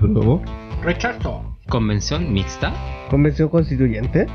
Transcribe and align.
Apruebo. 0.00 0.42
Rechazo. 0.82 1.42
Convención 1.68 2.32
mixta. 2.32 2.72
Convención 3.10 3.50
constituyente. 3.50 4.26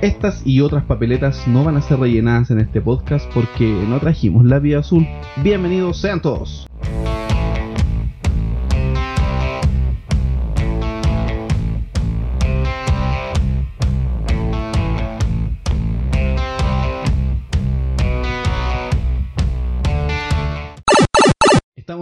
Estas 0.00 0.44
y 0.44 0.60
otras 0.60 0.82
papeletas 0.84 1.46
no 1.46 1.62
van 1.62 1.76
a 1.76 1.80
ser 1.80 2.00
rellenadas 2.00 2.50
en 2.50 2.58
este 2.58 2.80
podcast 2.80 3.32
porque 3.32 3.64
no 3.88 4.00
trajimos 4.00 4.44
la 4.44 4.58
vía 4.58 4.80
azul. 4.80 5.06
Bienvenidos 5.44 6.00
sean 6.00 6.20
todos. 6.20 6.66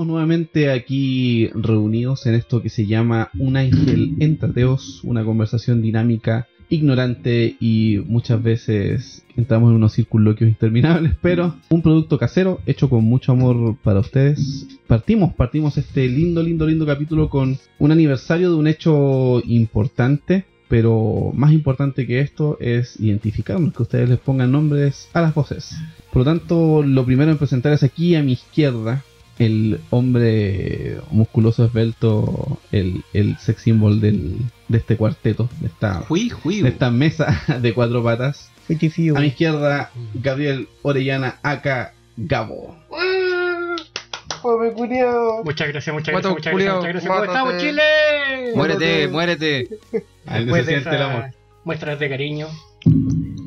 Estamos 0.00 0.12
nuevamente 0.12 0.70
aquí 0.70 1.48
reunidos 1.48 2.24
en 2.24 2.34
esto 2.34 2.62
que 2.62 2.70
se 2.70 2.86
llama 2.86 3.28
Un 3.38 3.58
ángel 3.58 4.14
en 4.20 4.38
tateos, 4.38 5.04
una 5.04 5.26
conversación 5.26 5.82
dinámica, 5.82 6.48
ignorante 6.70 7.58
y 7.60 7.98
muchas 8.06 8.42
veces 8.42 9.26
entramos 9.36 9.68
en 9.68 9.76
unos 9.76 9.92
circunloquios 9.92 10.48
interminables, 10.48 11.16
pero 11.20 11.54
un 11.68 11.82
producto 11.82 12.16
casero 12.16 12.62
hecho 12.64 12.88
con 12.88 13.04
mucho 13.04 13.32
amor 13.32 13.76
para 13.84 14.00
ustedes. 14.00 14.66
Partimos, 14.86 15.34
partimos 15.34 15.76
este 15.76 16.08
lindo, 16.08 16.42
lindo, 16.42 16.66
lindo 16.66 16.86
capítulo 16.86 17.28
con 17.28 17.58
un 17.78 17.92
aniversario 17.92 18.48
de 18.48 18.56
un 18.56 18.68
hecho 18.68 19.42
importante. 19.44 20.46
Pero 20.66 21.32
más 21.34 21.50
importante 21.50 22.06
que 22.06 22.20
esto 22.20 22.56
es 22.60 22.98
identificarnos, 23.00 23.74
que 23.74 23.82
ustedes 23.82 24.08
les 24.08 24.20
pongan 24.20 24.52
nombres 24.52 25.10
a 25.12 25.20
las 25.20 25.34
voces. 25.34 25.76
Por 26.12 26.20
lo 26.20 26.24
tanto, 26.24 26.84
lo 26.84 27.04
primero 27.04 27.32
en 27.32 27.38
presentar 27.38 27.72
es 27.72 27.82
aquí 27.82 28.14
a 28.14 28.22
mi 28.22 28.32
izquierda, 28.32 29.02
el 29.40 29.80
hombre 29.88 30.98
musculoso 31.10 31.64
esbelto, 31.64 32.58
el, 32.72 33.02
el 33.14 33.38
sex 33.38 33.62
symbol 33.62 33.98
del, 33.98 34.36
de 34.68 34.78
este 34.78 34.98
cuarteto, 34.98 35.48
de 35.60 35.68
esta, 35.68 36.04
de 36.08 36.68
esta 36.68 36.90
mesa 36.90 37.42
de 37.60 37.72
cuatro 37.72 38.04
patas. 38.04 38.50
A 38.68 39.20
mi 39.20 39.26
izquierda, 39.26 39.90
Gabriel 40.14 40.68
Orellana, 40.82 41.38
acá 41.42 41.94
Gabo. 42.18 42.76
Pobre 44.42 44.72
culiao. 44.72 45.42
Muchas 45.42 45.68
gracias, 45.68 45.92
muchas 45.94 46.12
gracias, 46.12 46.32
muchas 46.32 46.52
gracias, 46.52 46.74
muchas 46.74 46.92
gracias. 46.92 47.12
¿Cómo 47.12 47.24
estamos, 47.24 47.56
Chile? 47.58 47.82
Muérete, 48.54 49.08
muérete. 49.08 49.68
De 49.90 50.64
siente 50.64 50.96
el 50.96 51.02
amor. 51.02 51.24
muestras 51.64 51.98
de 51.98 52.10
cariño, 52.10 52.46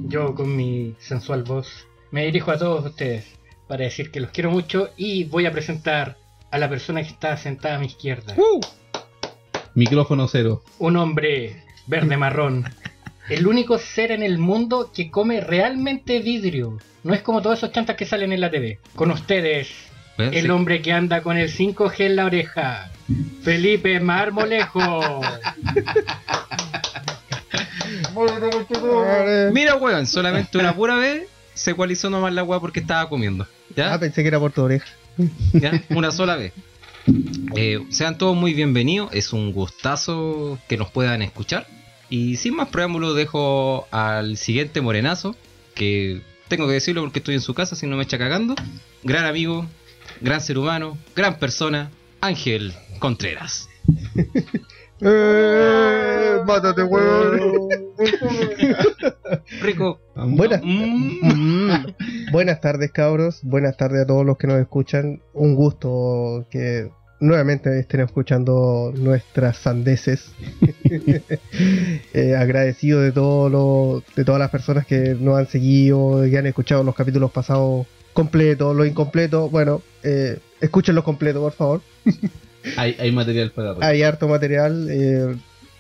yo 0.08 0.34
con 0.34 0.56
mi 0.56 0.96
sensual 0.98 1.44
voz 1.44 1.88
me 2.10 2.26
dirijo 2.26 2.52
a 2.52 2.58
todos 2.58 2.86
ustedes 2.86 3.43
para 3.68 3.86
decir 3.86 4.12
que 4.12 4.20
los 4.20 4.32
quiero 4.32 4.52
mucho 4.52 4.90
y 4.98 5.24
voy 5.26 5.46
a 5.46 5.52
presentar 5.52 6.18
a 6.52 6.58
la 6.58 6.70
persona 6.70 7.02
que 7.02 7.10
está 7.10 7.36
sentada 7.38 7.76
a 7.76 7.80
mi 7.80 7.88
izquierda. 7.88 8.36
Micrófono 9.74 10.28
cero. 10.28 10.64
Un 10.80 10.98
hombre 10.98 11.64
verde 11.88 12.18
marrón. 12.18 12.66
El 13.30 13.48
único 13.48 13.80
ser 13.80 14.12
en 14.12 14.22
el 14.22 14.38
mundo 14.38 14.92
que 14.94 15.10
come 15.10 15.42
realmente 15.42 16.20
vidrio. 16.20 16.78
No 17.04 17.14
es 17.14 17.22
como 17.22 17.42
todos 17.42 17.58
esos 17.58 17.72
chantas 17.72 17.96
que 17.96 18.06
salen 18.06 18.34
en 18.34 18.42
la 18.42 18.52
TV. 18.52 18.80
Con 18.96 19.12
ustedes, 19.12 19.70
el 20.18 20.44
sí. 20.44 20.50
hombre 20.50 20.82
que 20.82 20.92
anda 20.92 21.24
con 21.24 21.38
el 21.38 21.52
5G 21.52 22.02
en 22.02 22.16
la 22.18 22.26
oreja. 22.26 22.92
Felipe 23.42 24.00
Marmolejo. 24.00 25.22
Mira, 29.52 29.76
weón, 29.76 30.06
solamente 30.06 30.58
una 30.58 30.76
pura 30.76 30.96
vez 30.96 31.28
se 31.54 31.72
ecualizó 31.72 32.10
nomás 32.10 32.34
la 32.34 32.44
weá 32.44 32.60
porque 32.60 32.80
estaba 32.80 33.08
comiendo. 33.10 33.48
¿Ya? 33.76 33.94
Ah, 33.94 34.00
pensé 34.00 34.22
que 34.22 34.28
era 34.28 34.40
por 34.40 34.52
tu 34.52 34.62
oreja. 34.62 34.88
¿Ya? 35.54 35.84
Una 35.90 36.12
sola 36.12 36.36
vez. 36.36 36.54
Eh, 37.56 37.86
sean 37.90 38.18
todos 38.18 38.36
muy 38.36 38.54
bienvenidos. 38.54 39.10
Es 39.14 39.34
un 39.34 39.52
gustazo 39.52 40.60
que 40.68 40.78
nos 40.78 40.90
puedan 40.90 41.22
escuchar. 41.22 41.68
Y 42.10 42.38
sin 42.38 42.56
más 42.56 42.70
preámbulos, 42.70 43.16
dejo 43.16 43.88
al 43.92 44.38
siguiente 44.38 44.82
morenazo. 44.82 45.36
Que 45.74 46.22
tengo 46.48 46.68
que 46.68 46.74
decirlo 46.74 47.02
porque 47.02 47.20
estoy 47.20 47.36
en 47.36 47.42
su 47.42 47.54
casa, 47.54 47.76
si 47.76 47.88
no 47.88 47.98
me 47.98 48.04
echa 48.04 48.18
cagando. 48.18 48.56
Gran 49.04 49.26
amigo, 49.26 49.66
gran 50.22 50.42
ser 50.42 50.58
humano, 50.58 50.98
gran 51.16 51.40
persona, 51.40 51.92
Ángel 52.22 52.74
Contreras. 53.00 53.70
¡Eh! 55.02 56.38
¡Mátate, 56.46 56.84
weón! 56.84 57.83
Rico. 59.62 60.00
Buenas, 60.16 60.62
Mm. 60.64 61.72
Buenas 62.32 62.62
tardes, 62.62 62.92
cabros. 62.92 63.40
Buenas 63.44 63.78
tardes 63.78 64.04
a 64.04 64.06
todos 64.08 64.26
los 64.26 64.38
que 64.38 64.48
nos 64.48 64.60
escuchan. 64.60 65.22
Un 65.34 65.56
gusto 65.56 66.46
que 66.50 66.90
nuevamente 67.20 67.80
estén 67.80 68.02
escuchando 68.02 68.94
nuestras 68.96 69.58
sandeces. 69.58 70.32
Eh, 72.16 72.36
agradecido 72.36 73.02
de 73.02 73.12
todo 73.12 73.50
lo, 73.50 74.04
de 74.16 74.24
todas 74.24 74.38
las 74.40 74.52
personas 74.52 74.86
que 74.86 75.16
nos 75.20 75.38
han 75.38 75.48
seguido, 75.48 76.22
que 76.30 76.38
han 76.38 76.46
escuchado 76.46 76.84
los 76.84 76.94
capítulos 76.96 77.32
pasados 77.32 77.88
completos, 78.14 78.76
los 78.76 78.86
incompletos. 78.88 79.50
Bueno, 79.50 79.82
eh, 80.04 80.38
escuchen 80.62 80.94
los 80.96 81.04
completos, 81.04 81.42
por 81.42 81.54
favor. 81.54 81.82
Hay, 82.78 82.96
hay 83.00 83.12
material 83.12 83.52
para. 83.52 83.76
Hay 83.82 84.04
harto 84.04 84.28
material. 84.28 84.88
eh, 84.92 85.36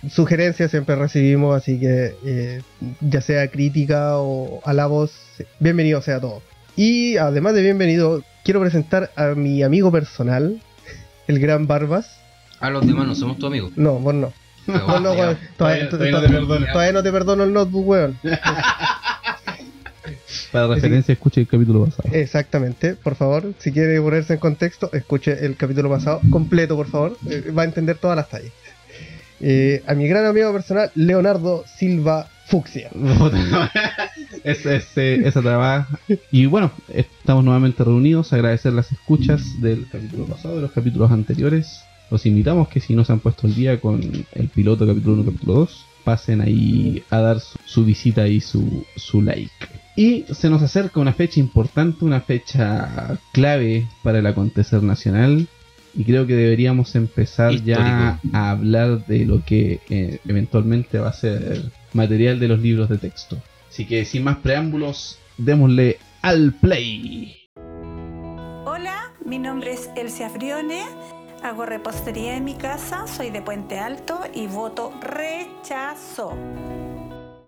sugerencias 0.09 0.71
siempre 0.71 0.95
recibimos, 0.95 1.55
así 1.55 1.79
que 1.79 2.15
eh, 2.25 2.61
ya 3.01 3.21
sea 3.21 3.47
crítica 3.49 4.17
o 4.17 4.61
alabos, 4.65 5.11
bienvenido 5.59 6.01
sea 6.01 6.19
todo. 6.19 6.41
Y 6.75 7.17
además 7.17 7.53
de 7.53 7.61
bienvenido, 7.61 8.23
quiero 8.43 8.59
presentar 8.61 9.11
a 9.15 9.27
mi 9.35 9.63
amigo 9.63 9.91
personal, 9.91 10.61
el 11.27 11.39
gran 11.39 11.67
Barbas. 11.67 12.17
A 12.59 12.69
los 12.69 12.85
demás 12.85 13.05
no 13.07 13.15
somos 13.15 13.37
tu 13.37 13.47
amigo. 13.47 13.71
No, 13.75 13.99
vos 13.99 14.13
no. 14.13 14.33
Pero, 14.65 14.87
Vos 14.87 15.01
no, 15.01 15.11
weón. 15.11 15.37
Todavía, 15.57 15.89
Todavía- 15.89 15.89
todavía 15.89 16.11
no 16.11 16.21
te 16.21 16.33
perdono. 16.33 16.65
todavía 16.71 16.93
no 16.93 17.03
te 17.03 17.11
perdono 17.11 17.43
el 17.43 17.51
notebook, 17.53 17.85
weón. 17.87 18.17
Para 20.51 20.67
referencia, 20.67 21.13
escuche 21.13 21.41
el 21.41 21.47
capítulo 21.47 21.85
pasado. 21.85 22.09
Exactamente, 22.13 22.95
por 22.95 23.15
favor, 23.15 23.53
si 23.57 23.71
quiere 23.71 23.99
ponerse 24.01 24.33
en 24.33 24.39
contexto, 24.39 24.89
escuche 24.93 25.45
el 25.45 25.55
capítulo 25.57 25.89
pasado 25.89 26.21
completo, 26.29 26.75
por 26.75 26.87
favor. 26.87 27.17
eh, 27.29 27.51
va 27.57 27.63
a 27.63 27.65
entender 27.65 27.97
todas 27.97 28.15
las 28.15 28.29
tallas. 28.29 28.51
Eh, 29.45 29.83
a 29.87 29.93
mi 29.93 30.07
gran 30.07 30.25
amigo 30.25 30.53
personal, 30.53 30.89
Leonardo 30.95 31.65
Silva 31.77 32.27
Fucsia. 32.45 32.89
Ese- 34.43 35.27
esa 35.27 35.41
trabaja. 35.41 35.99
Y 36.31 36.45
bueno, 36.45 36.71
estamos 36.93 37.43
nuevamente 37.43 37.83
reunidos. 37.83 38.31
Agradecer 38.33 38.73
las 38.73 38.91
escuchas 38.91 39.61
del 39.61 39.87
capítulo 39.91 40.25
pasado, 40.25 40.55
de 40.55 40.61
los 40.61 40.71
capítulos 40.71 41.11
anteriores. 41.11 41.81
Los 42.09 42.25
invitamos 42.25 42.67
que 42.67 42.79
si 42.79 42.95
no 42.95 43.03
se 43.03 43.11
han 43.13 43.19
puesto 43.19 43.47
el 43.47 43.55
día 43.55 43.79
con 43.79 44.01
el 44.33 44.47
piloto 44.49 44.85
capítulo 44.87 45.15
1, 45.21 45.25
capítulo 45.25 45.53
2, 45.61 45.85
pasen 46.03 46.41
ahí 46.41 47.03
a 47.09 47.19
dar 47.19 47.39
su, 47.39 47.57
su 47.65 47.85
visita 47.85 48.27
y 48.27 48.39
su, 48.41 48.85
su 48.95 49.21
like. 49.21 49.51
Y 49.95 50.25
se 50.31 50.49
nos 50.49 50.61
acerca 50.61 50.99
una 50.99 51.13
fecha 51.13 51.39
importante, 51.39 52.05
una 52.05 52.21
fecha 52.21 53.17
clave 53.31 53.87
para 54.03 54.19
el 54.19 54.25
acontecer 54.27 54.83
nacional. 54.83 55.47
Y 55.95 56.05
creo 56.05 56.25
que 56.25 56.35
deberíamos 56.35 56.95
empezar 56.95 57.53
ya 57.63 58.19
a 58.33 58.51
hablar 58.51 59.05
de 59.05 59.25
lo 59.25 59.45
que 59.45 59.79
eh, 59.89 60.19
eventualmente 60.27 60.97
va 60.97 61.09
a 61.09 61.13
ser 61.13 61.71
material 61.93 62.39
de 62.39 62.47
los 62.47 62.59
libros 62.59 62.89
de 62.89 62.97
texto. 62.97 63.37
Así 63.69 63.85
que 63.85 64.03
sin 64.05 64.23
más 64.23 64.37
preámbulos, 64.37 65.19
démosle 65.37 65.97
al 66.21 66.53
play. 66.53 67.35
Hola, 68.65 69.13
mi 69.23 69.37
nombre 69.37 69.73
es 69.73 69.89
Elsia 69.95 70.29
Frione, 70.29 70.83
hago 71.43 71.65
repostería 71.65 72.37
en 72.37 72.45
mi 72.45 72.55
casa, 72.55 73.05
soy 73.05 73.29
de 73.29 73.41
Puente 73.41 73.77
Alto 73.77 74.21
y 74.33 74.47
voto 74.47 74.93
rechazo. 74.99 76.35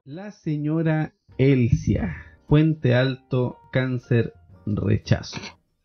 La 0.03 0.31
señora 0.31 1.13
Elsia, 1.39 2.15
Puente 2.48 2.94
Alto, 2.94 3.57
cáncer, 3.71 4.33
rechazo. 4.68 5.39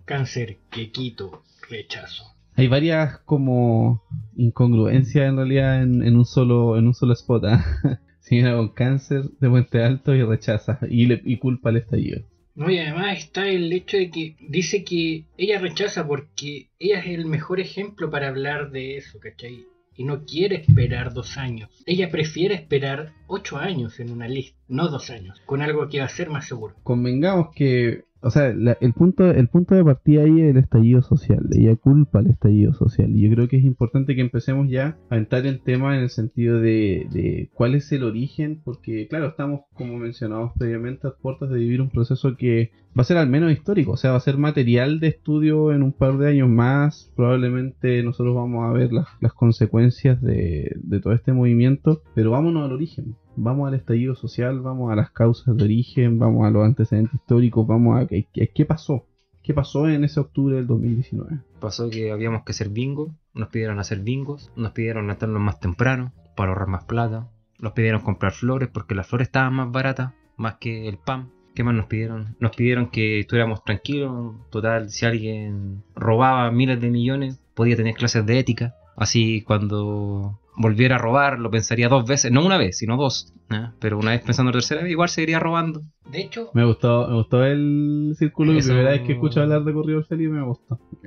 Cáncer, 0.05 0.59
quequito, 0.71 1.43
rechazo. 1.71 2.40
Hay 2.61 2.69
varias 2.69 3.19
como 3.21 4.03
incongruencias 4.37 5.27
en 5.27 5.37
realidad 5.37 5.83
en, 5.83 6.03
en 6.03 6.15
un 6.15 6.27
solo 6.27 6.77
en 6.77 6.87
un 6.87 6.95
solo 6.95 7.15
spot. 7.15 7.45
¿ah? 7.47 7.65
Señora 8.21 8.57
con 8.57 8.69
cáncer 8.69 9.23
de 9.41 9.49
Puente 9.49 9.83
Alto 9.83 10.15
y 10.15 10.23
rechaza 10.23 10.79
y, 10.89 11.07
le, 11.07 11.23
y 11.25 11.39
culpa 11.39 11.71
al 11.71 11.79
estallido. 11.79 12.23
No, 12.55 12.71
y 12.71 12.79
además 12.79 13.17
está 13.17 13.49
el 13.49 13.73
hecho 13.73 13.97
de 13.97 14.11
que 14.11 14.37
dice 14.47 14.85
que 14.85 15.25
ella 15.39 15.59
rechaza 15.59 16.07
porque 16.07 16.69
ella 16.79 16.99
es 16.99 17.07
el 17.07 17.25
mejor 17.25 17.61
ejemplo 17.61 18.11
para 18.11 18.29
hablar 18.29 18.71
de 18.71 18.99
eso, 18.99 19.19
¿cachai? 19.21 19.65
Y 19.97 20.05
no 20.05 20.27
quiere 20.27 20.57
esperar 20.57 21.15
dos 21.15 21.39
años. 21.39 21.71
Ella 21.87 22.11
prefiere 22.11 22.55
esperar 22.55 23.15
ocho 23.27 23.57
años 23.57 23.99
en 24.01 24.11
una 24.11 24.29
lista, 24.29 24.59
no 24.69 24.89
dos 24.89 25.09
años, 25.09 25.41
con 25.47 25.63
algo 25.63 25.89
que 25.89 26.01
va 26.01 26.05
a 26.05 26.11
ser 26.11 26.29
más 26.29 26.47
seguro. 26.47 26.75
Convengamos 26.83 27.55
que 27.55 28.05
o 28.23 28.31
sea, 28.31 28.53
la- 28.55 28.77
el 28.81 28.93
punto 28.93 29.31
el 29.31 29.49
punto 29.49 29.75
de 29.75 29.85
partida 29.85 30.23
ahí 30.23 30.41
es 30.41 30.51
el 30.51 30.57
estallido 30.59 31.03
social. 31.03 31.47
Ella 31.53 31.75
culpa 31.77 32.19
al 32.21 32.27
estallido 32.29 32.73
social. 32.75 33.11
Y 33.17 33.23
yo 33.29 33.35
creo 33.35 33.49
que 33.49 33.57
es 33.59 33.65
importante 33.65 34.15
que 34.15 34.21
empecemos 34.21 34.69
ya 34.69 34.99
a 35.09 35.17
entrar 35.17 35.47
en 35.47 35.59
tema 35.61 35.97
en 35.97 36.03
el 36.03 36.11
sentido 36.11 36.61
de, 36.61 37.07
de 37.13 37.51
cuál 37.55 37.75
es 37.75 37.91
el 37.93 38.03
origen, 38.05 38.61
porque 38.65 39.07
claro, 39.09 39.27
estamos, 39.29 39.63
como 39.75 39.97
mencionamos 39.99 40.53
previamente, 40.59 41.07
a 41.09 41.13
puertas 41.13 41.51
de 41.51 41.59
vivir 41.59 41.81
un 41.81 41.91
proceso 41.91 42.37
que 42.37 42.71
va 42.99 43.03
a 43.03 43.05
ser 43.05 43.17
al 43.19 43.29
menos 43.31 43.53
histórico, 43.53 43.93
o 43.93 43.97
sea, 43.97 44.11
va 44.11 44.17
a 44.17 44.21
ser 44.21 44.37
material 44.37 44.99
de 45.01 45.07
estudio 45.09 45.73
en 45.73 45.83
un 45.83 45.93
par 45.93 46.19
de 46.19 46.29
años 46.29 46.49
más. 46.49 47.13
Probablemente 47.17 48.03
nosotros 48.03 48.35
vamos 48.35 48.65
a 48.69 48.73
ver 48.73 48.93
las, 48.93 49.07
las 49.21 49.33
consecuencias 49.33 50.21
de, 50.21 50.75
de 50.83 51.01
todo 51.01 51.13
este 51.13 51.33
movimiento, 51.33 52.03
pero 52.15 52.33
vámonos 52.33 52.65
al 52.65 52.73
origen. 52.73 53.15
Vamos 53.43 53.69
al 53.69 53.75
estallido 53.75 54.15
social, 54.15 54.61
vamos 54.61 54.93
a 54.93 54.97
las 54.97 55.13
causas 55.13 55.57
de 55.57 55.65
origen, 55.65 56.19
vamos 56.19 56.47
a 56.47 56.51
los 56.51 56.63
antecedentes 56.63 57.15
históricos, 57.15 57.67
vamos 57.67 57.99
a 57.99 58.07
qué, 58.07 58.65
pasó. 58.67 59.07
¿Qué 59.43 59.55
pasó 59.55 59.89
en 59.89 60.05
ese 60.05 60.21
octubre 60.21 60.57
del 60.57 60.67
2019? 60.67 61.39
Pasó 61.59 61.89
que 61.89 62.13
habíamos 62.13 62.43
que 62.43 62.53
hacer 62.53 62.69
bingo, 62.69 63.15
nos 63.33 63.49
pidieron 63.49 63.79
hacer 63.79 64.01
bingos, 64.01 64.53
nos 64.57 64.73
pidieron 64.73 65.05
levantarnos 65.05 65.41
más 65.41 65.59
temprano 65.59 66.13
para 66.37 66.51
ahorrar 66.51 66.69
más 66.69 66.85
plata, 66.85 67.31
nos 67.59 67.73
pidieron 67.73 68.03
comprar 68.03 68.33
flores 68.33 68.69
porque 68.71 68.95
las 68.95 69.07
flores 69.07 69.29
estaban 69.29 69.55
más 69.55 69.73
baratas, 69.73 70.13
más 70.37 70.57
que 70.57 70.87
el 70.87 70.99
pan. 70.99 71.31
¿Qué 71.55 71.65
más 71.65 71.75
nos 71.75 71.87
pidieron? 71.87 72.37
Nos 72.41 72.55
pidieron 72.55 72.91
que 72.91 73.21
estuviéramos 73.21 73.65
tranquilos, 73.65 74.35
total, 74.51 74.91
si 74.91 75.07
alguien 75.07 75.83
robaba 75.95 76.51
miles 76.51 76.79
de 76.79 76.91
millones, 76.91 77.41
podía 77.55 77.75
tener 77.75 77.95
clases 77.95 78.27
de 78.27 78.39
ética, 78.39 78.75
así 78.97 79.41
cuando 79.41 80.39
volviera 80.61 80.97
a 80.97 80.99
robar 80.99 81.39
lo 81.39 81.51
pensaría 81.51 81.89
dos 81.89 82.05
veces, 82.07 82.31
no 82.31 82.45
una 82.45 82.59
vez, 82.59 82.79
sino 82.79 82.97
dos, 82.97 83.33
¿eh? 83.51 83.69
pero 83.81 83.99
una 83.99 84.11
vez 84.13 84.21
pensando 84.21 84.53
tercera 84.53 84.83
vez 84.83 84.91
igual 84.91 85.09
seguiría 85.09 85.39
robando. 85.41 85.83
De 86.11 86.21
hecho, 86.23 86.51
Me 86.55 86.65
gustó, 86.65 87.07
me 87.09 87.15
gustó 87.15 87.45
el 87.45 88.15
círculo. 88.19 88.53
La 88.53 88.59
Eso- 88.59 88.69
primera 88.71 88.91
vez 88.91 89.03
que 89.03 89.13
escucho 89.13 89.41
hablar 89.41 89.63
de 89.65 89.73
Corrido 89.73 90.03
Feliz 90.05 90.29
me 90.29 90.43
gustó. 90.43 90.79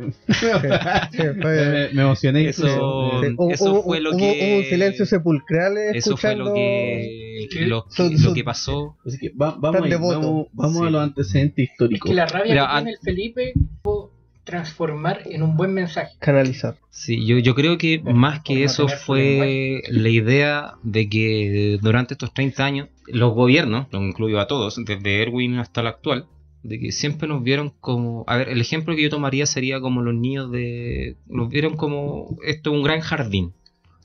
Fue- 1.41 1.41
me, 1.41 1.89
me 1.93 2.01
emocioné. 2.01 2.47
Eso- 2.49 3.21
sí, 3.21 3.35
eso 3.51 3.83
fue 3.83 3.99
lo 3.99 4.11
hubo- 4.11 4.17
que- 4.17 4.49
hubo 4.51 4.57
un 4.59 4.63
silencio 4.65 5.05
sepulcral 5.05 5.77
Eso 5.93 6.17
fue 6.17 6.31
escuchando 6.31 6.45
lo 6.45 6.53
que, 6.55 7.47
lo, 7.67 7.85
Son- 7.89 8.11
lo 8.13 8.17
son- 8.17 8.33
que 8.33 8.43
pasó. 8.43 8.97
Así 9.05 9.17
que 9.19 9.29
va- 9.29 9.55
vamos, 9.59 9.81
ahí, 9.83 9.91
vamos, 9.91 10.47
vamos 10.53 10.77
Sí. 10.81 10.87
a 10.87 10.89
los 10.89 11.01
antecedentes 11.03 11.65
es 11.65 11.71
históricos. 11.71 12.09
que 12.09 12.15
la 12.15 12.25
rabia 12.25 12.53
Mira, 12.53 12.67
que 12.67 12.73
tiene 12.75 12.91
el 12.91 12.97
Felipe 13.03 13.53
pudo 13.81 14.11
transformar 14.43 15.21
en 15.25 15.41
un 15.43 15.55
buen 15.55 15.73
mensaje. 15.73 16.15
canalizar. 16.19 16.77
Sí, 16.89 17.25
yo, 17.25 17.37
yo 17.39 17.55
creo 17.55 17.77
que 17.77 18.01
más 18.03 18.41
que 18.41 18.63
eso 18.63 18.87
fue 18.87 19.81
la 19.89 20.09
idea 20.09 20.73
de 20.83 21.09
que 21.09 21.79
durante 21.81 22.13
estos 22.13 22.33
30 22.33 22.65
años 22.65 22.89
los 23.07 23.33
gobiernos, 23.33 23.87
lo 23.91 24.01
incluyo 24.03 24.39
a 24.39 24.47
todos, 24.47 24.79
desde 24.83 25.21
Erwin 25.21 25.55
hasta 25.59 25.81
el 25.81 25.87
actual, 25.87 26.25
de 26.63 26.79
que 26.79 26.91
siempre 26.91 27.27
nos 27.27 27.43
vieron 27.43 27.73
como... 27.81 28.23
A 28.27 28.37
ver, 28.37 28.47
el 28.49 28.61
ejemplo 28.61 28.95
que 28.95 29.03
yo 29.03 29.09
tomaría 29.09 29.45
sería 29.45 29.81
como 29.81 30.01
los 30.01 30.13
niños 30.15 30.49
de... 30.51 31.17
Nos 31.27 31.49
vieron 31.49 31.75
como... 31.75 32.37
Esto 32.45 32.71
es 32.71 32.75
un 32.77 32.83
gran 32.83 33.01
jardín. 33.01 33.53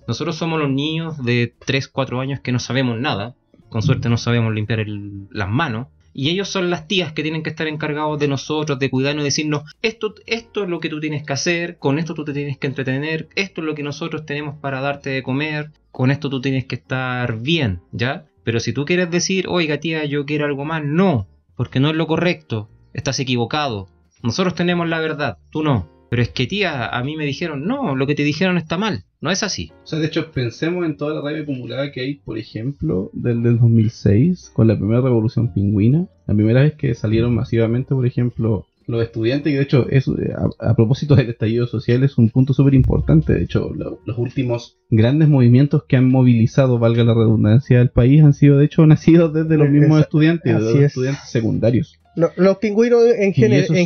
Nosotros 0.08 0.36
somos 0.36 0.58
los 0.58 0.70
niños 0.70 1.22
de 1.24 1.54
3, 1.66 1.86
4 1.88 2.20
años 2.20 2.40
que 2.40 2.50
no 2.50 2.58
sabemos 2.58 2.98
nada. 2.98 3.34
Con 3.68 3.82
suerte 3.82 4.08
no 4.08 4.16
sabemos 4.16 4.52
limpiar 4.54 4.80
el- 4.80 5.28
las 5.30 5.48
manos. 5.48 5.86
Y 6.12 6.30
ellos 6.30 6.48
son 6.48 6.70
las 6.70 6.88
tías 6.88 7.12
que 7.12 7.22
tienen 7.22 7.42
que 7.42 7.50
estar 7.50 7.66
encargados 7.68 8.18
de 8.18 8.28
nosotros, 8.28 8.78
de 8.78 8.90
cuidarnos 8.90 9.22
y 9.22 9.26
decirnos, 9.26 9.62
esto, 9.82 10.14
esto 10.26 10.64
es 10.64 10.68
lo 10.68 10.80
que 10.80 10.88
tú 10.88 11.00
tienes 11.00 11.24
que 11.24 11.32
hacer, 11.32 11.78
con 11.78 11.98
esto 11.98 12.14
tú 12.14 12.24
te 12.24 12.32
tienes 12.32 12.58
que 12.58 12.66
entretener, 12.66 13.28
esto 13.36 13.60
es 13.60 13.66
lo 13.66 13.74
que 13.74 13.82
nosotros 13.82 14.26
tenemos 14.26 14.56
para 14.56 14.80
darte 14.80 15.10
de 15.10 15.22
comer, 15.22 15.70
con 15.90 16.10
esto 16.10 16.30
tú 16.30 16.40
tienes 16.40 16.64
que 16.64 16.76
estar 16.76 17.38
bien, 17.38 17.80
¿ya? 17.92 18.26
Pero 18.44 18.60
si 18.60 18.72
tú 18.72 18.84
quieres 18.84 19.10
decir, 19.10 19.46
oiga 19.48 19.78
tía, 19.78 20.04
yo 20.04 20.24
quiero 20.24 20.46
algo 20.46 20.64
más, 20.64 20.82
no, 20.84 21.26
porque 21.56 21.80
no 21.80 21.90
es 21.90 21.96
lo 21.96 22.06
correcto, 22.06 22.68
estás 22.94 23.20
equivocado. 23.20 23.88
Nosotros 24.22 24.54
tenemos 24.54 24.88
la 24.88 25.00
verdad, 25.00 25.38
tú 25.50 25.62
no. 25.62 25.97
Pero 26.10 26.22
es 26.22 26.30
que 26.30 26.46
tía, 26.46 26.86
a 26.88 27.02
mí 27.04 27.16
me 27.16 27.26
dijeron, 27.26 27.64
no, 27.66 27.94
lo 27.94 28.06
que 28.06 28.14
te 28.14 28.24
dijeron 28.24 28.56
está 28.56 28.78
mal, 28.78 29.04
no 29.20 29.30
es 29.30 29.42
así. 29.42 29.72
O 29.84 29.86
sea, 29.86 29.98
de 29.98 30.06
hecho, 30.06 30.30
pensemos 30.30 30.86
en 30.86 30.96
toda 30.96 31.14
la 31.14 31.20
rabia 31.20 31.42
acumulada 31.42 31.92
que 31.92 32.00
hay, 32.00 32.14
por 32.16 32.38
ejemplo, 32.38 33.10
del, 33.12 33.42
del 33.42 33.58
2006, 33.58 34.50
con 34.54 34.68
la 34.68 34.76
primera 34.78 35.00
revolución 35.00 35.52
pingüina. 35.52 36.06
La 36.26 36.34
primera 36.34 36.62
vez 36.62 36.74
que 36.74 36.94
salieron 36.94 37.34
masivamente, 37.34 37.94
por 37.94 38.06
ejemplo, 38.06 38.66
los 38.86 39.02
estudiantes, 39.02 39.52
y 39.52 39.56
de 39.56 39.62
hecho, 39.62 39.86
es, 39.90 40.08
eh, 40.08 40.32
a, 40.60 40.70
a 40.70 40.74
propósito 40.74 41.14
del 41.14 41.28
estallido 41.28 41.66
social, 41.66 42.02
es 42.04 42.16
un 42.16 42.30
punto 42.30 42.54
súper 42.54 42.72
importante. 42.72 43.34
De 43.34 43.42
hecho, 43.44 43.70
lo- 43.74 44.00
los 44.06 44.16
últimos 44.16 44.78
grandes 44.88 45.28
movimientos 45.28 45.84
que 45.86 45.96
han 45.98 46.08
movilizado, 46.10 46.78
valga 46.78 47.04
la 47.04 47.12
redundancia, 47.12 47.78
del 47.80 47.90
país 47.90 48.22
han 48.22 48.32
sido, 48.32 48.56
de 48.58 48.64
hecho, 48.64 48.86
nacidos 48.86 49.34
desde 49.34 49.58
los 49.58 49.68
mismos 49.68 49.98
Esa- 49.98 50.00
estudiantes, 50.06 50.54
de 50.54 50.60
los 50.60 50.74
es. 50.76 50.82
estudiantes 50.84 51.28
secundarios. 51.28 51.98
Lo- 52.18 52.32
los 52.36 52.58
pingüinos 52.58 53.04
en, 53.04 53.22
en 53.22 53.32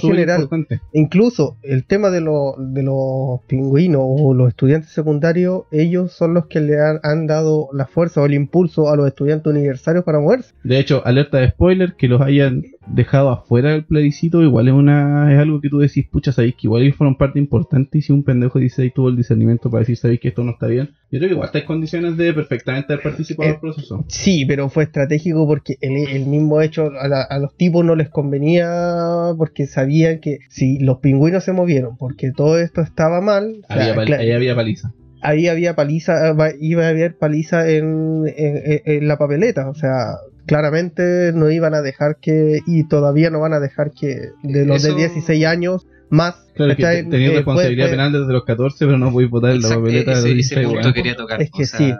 general, 0.00 0.40
importante. 0.42 0.80
incluso 0.94 1.56
el 1.62 1.84
tema 1.84 2.10
de, 2.10 2.20
lo- 2.22 2.54
de 2.58 2.82
los 2.82 3.40
pingüinos 3.46 4.02
o 4.04 4.32
los 4.32 4.48
estudiantes 4.48 4.90
secundarios, 4.90 5.64
ellos 5.70 6.12
son 6.12 6.32
los 6.34 6.46
que 6.46 6.60
le 6.60 6.80
han, 6.80 6.98
han 7.02 7.26
dado 7.26 7.68
la 7.74 7.86
fuerza 7.86 8.22
o 8.22 8.26
el 8.26 8.34
impulso 8.34 8.88
a 8.90 8.96
los 8.96 9.06
estudiantes 9.06 9.50
universitarios 9.52 10.04
para 10.04 10.18
moverse. 10.18 10.54
De 10.64 10.78
hecho, 10.78 11.02
alerta 11.04 11.38
de 11.38 11.50
spoiler, 11.50 11.94
que 11.94 12.08
los 12.08 12.20
hayan 12.22 12.62
dejado 12.86 13.30
afuera 13.30 13.70
del 13.70 13.84
plebiscito, 13.84 14.42
igual 14.42 14.68
es 14.68 14.74
una 14.74 15.32
es 15.32 15.38
algo 15.38 15.60
que 15.60 15.68
tú 15.68 15.78
decís, 15.78 16.06
pucha, 16.10 16.32
sabéis 16.32 16.54
que 16.54 16.66
igual 16.66 16.82
ellos 16.82 16.96
fueron 16.96 17.16
parte 17.16 17.38
importante 17.38 17.98
y 17.98 18.02
si 18.02 18.12
un 18.12 18.22
pendejo 18.24 18.58
dice 18.58 18.82
ahí 18.82 18.90
tuvo 18.90 19.08
el 19.08 19.16
discernimiento 19.16 19.70
para 19.70 19.80
decir, 19.80 19.96
sabéis 19.96 20.20
que 20.20 20.28
esto 20.28 20.42
no 20.44 20.52
está 20.52 20.66
bien, 20.66 20.90
yo 21.10 21.18
creo 21.18 21.28
que 21.28 21.34
igual 21.34 21.46
está 21.46 21.58
en 21.60 21.66
condiciones 21.66 22.16
de 22.16 22.32
perfectamente 22.34 22.92
haber 22.92 23.02
participado 23.04 23.48
Eh, 23.48 23.52
del 23.52 23.60
proceso. 23.60 24.04
Sí, 24.08 24.44
pero 24.46 24.68
fue 24.68 24.84
estratégico 24.84 25.46
porque 25.46 25.76
el, 25.80 25.96
el 26.08 26.26
mismo 26.26 26.60
hecho 26.60 26.90
a, 27.00 27.08
la- 27.08 27.22
a 27.22 27.38
los 27.38 27.54
tipos 27.56 27.84
no 27.84 27.94
les 27.94 28.08
convenía 28.08 29.32
porque 29.38 29.66
sabían 29.66 30.18
que 30.20 30.38
si 30.48 30.78
los 30.78 30.98
pingüinos 30.98 31.44
se 31.44 31.52
movieron 31.52 31.96
porque 31.96 32.32
todo 32.32 32.58
esto 32.58 32.80
estaba 32.80 33.20
mal, 33.20 33.56
o 33.68 33.72
sea, 33.72 33.94
ahí 34.18 34.30
había 34.32 34.54
paliza. 34.54 34.92
ahí 35.22 35.46
había 35.48 35.74
paliza, 35.76 36.34
iba 36.60 36.84
a 36.84 36.88
haber 36.88 37.16
paliza 37.16 37.68
en- 37.70 38.24
en- 38.36 38.82
en 38.84 39.08
la 39.08 39.16
papeleta, 39.18 39.68
o 39.68 39.74
sea, 39.74 40.16
claramente 40.46 41.32
no 41.34 41.50
iban 41.50 41.74
a 41.74 41.82
dejar 41.82 42.16
que, 42.16 42.60
y 42.66 42.84
todavía 42.84 43.30
no 43.30 43.40
van 43.40 43.52
a 43.54 43.60
dejar 43.60 43.92
que 43.92 44.30
de 44.42 44.66
los 44.66 44.84
Eso- 44.84 44.94
de 44.94 45.00
16 45.00 45.44
años 45.46 45.86
más 46.10 46.34
Claro 46.54 46.76
que 46.76 46.82
te- 46.82 47.04
tenías 47.04 47.32
Eh, 47.32 47.36
responsabilidad 47.36 47.44
puede- 47.44 47.76
puede- 47.76 47.90
penal 47.90 48.12
desde 48.12 48.32
los 48.32 48.44
14, 48.44 48.84
pero 48.84 48.98
no 48.98 49.10
podéis 49.10 49.30
votar 49.30 49.52
en 49.52 49.62
la 49.62 49.68
papeleta 49.70 50.10
de 50.10 50.16
ese, 50.18 50.20
los 50.20 50.24
ese 50.26 50.34
16, 50.34 50.66
punto 50.66 50.80
weón. 50.82 50.92
quería 50.94 51.16
tocar. 51.16 51.40
Es 51.42 51.50
que 51.50 51.62
o 51.62 51.66
sea, 51.66 51.78
sí. 51.78 51.94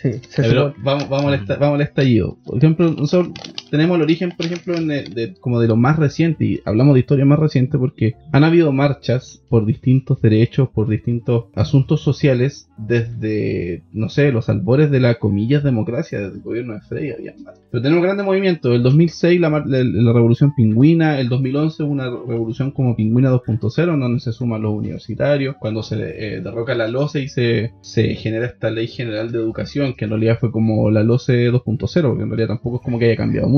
Sí, 0.00 0.20
se 0.28 0.42
pero 0.42 0.68
supone- 0.68 0.84
vamos, 0.84 1.08
vamos, 1.08 1.26
al 1.32 1.40
esta- 1.40 1.56
vamos 1.56 1.74
al 1.76 1.80
estallido. 1.80 2.36
Por 2.44 2.58
ejemplo, 2.58 2.90
nosotros 2.92 3.32
tenemos 3.70 3.96
el 3.96 4.02
origen, 4.02 4.32
por 4.36 4.46
ejemplo, 4.46 4.74
en 4.76 4.88
de, 4.88 5.34
como 5.40 5.60
de 5.60 5.68
lo 5.68 5.76
más 5.76 5.98
reciente, 5.98 6.44
y 6.44 6.60
hablamos 6.64 6.94
de 6.94 7.00
historia 7.00 7.24
más 7.24 7.38
reciente 7.38 7.78
porque 7.78 8.14
han 8.32 8.44
habido 8.44 8.72
marchas 8.72 9.42
por 9.48 9.64
distintos 9.66 10.20
derechos, 10.20 10.68
por 10.70 10.88
distintos 10.88 11.46
asuntos 11.54 12.00
sociales, 12.02 12.68
desde, 12.76 13.82
no 13.92 14.08
sé, 14.08 14.32
los 14.32 14.48
albores 14.48 14.90
de 14.90 15.00
la 15.00 15.14
comillas 15.18 15.62
democracia, 15.64 16.20
desde 16.20 16.36
el 16.36 16.42
gobierno 16.42 16.74
de 16.74 16.80
Frey, 16.80 17.10
había 17.10 17.34
marchas. 17.42 17.64
Pero 17.70 17.82
tenemos 17.82 18.02
grandes 18.02 18.24
movimientos. 18.26 18.74
El 18.74 18.82
2006 18.82 19.40
la, 19.40 19.50
la- 19.50 19.84
la 19.84 20.12
revolución 20.12 20.54
pingüina, 20.54 21.18
el 21.20 21.28
2011 21.28 21.82
una 21.82 22.04
revolución 22.10 22.70
como 22.70 22.96
pingüina 22.96 23.30
2.0, 23.30 23.94
en 23.94 24.00
donde 24.00 24.20
se 24.20 24.32
suman 24.32 24.62
los 24.62 24.72
universitarios, 24.72 25.56
cuando 25.58 25.82
se 25.82 25.96
eh, 26.36 26.40
derroca 26.40 26.74
la 26.74 26.88
LOCE 26.88 27.22
y 27.22 27.28
se, 27.28 27.72
se 27.82 28.14
genera 28.14 28.46
esta 28.46 28.70
ley 28.70 28.86
general 28.86 29.32
de 29.32 29.38
educación, 29.38 29.94
que 29.94 30.04
en 30.04 30.10
realidad 30.12 30.38
fue 30.40 30.50
como 30.50 30.90
la 30.90 31.02
LOCE 31.02 31.50
2.0, 31.50 32.02
porque 32.08 32.22
en 32.22 32.28
realidad 32.30 32.48
tampoco 32.48 32.76
es 32.76 32.82
como 32.82 32.98
que 32.98 33.06
haya 33.06 33.16
cambiado 33.16 33.48
mucho. 33.48 33.57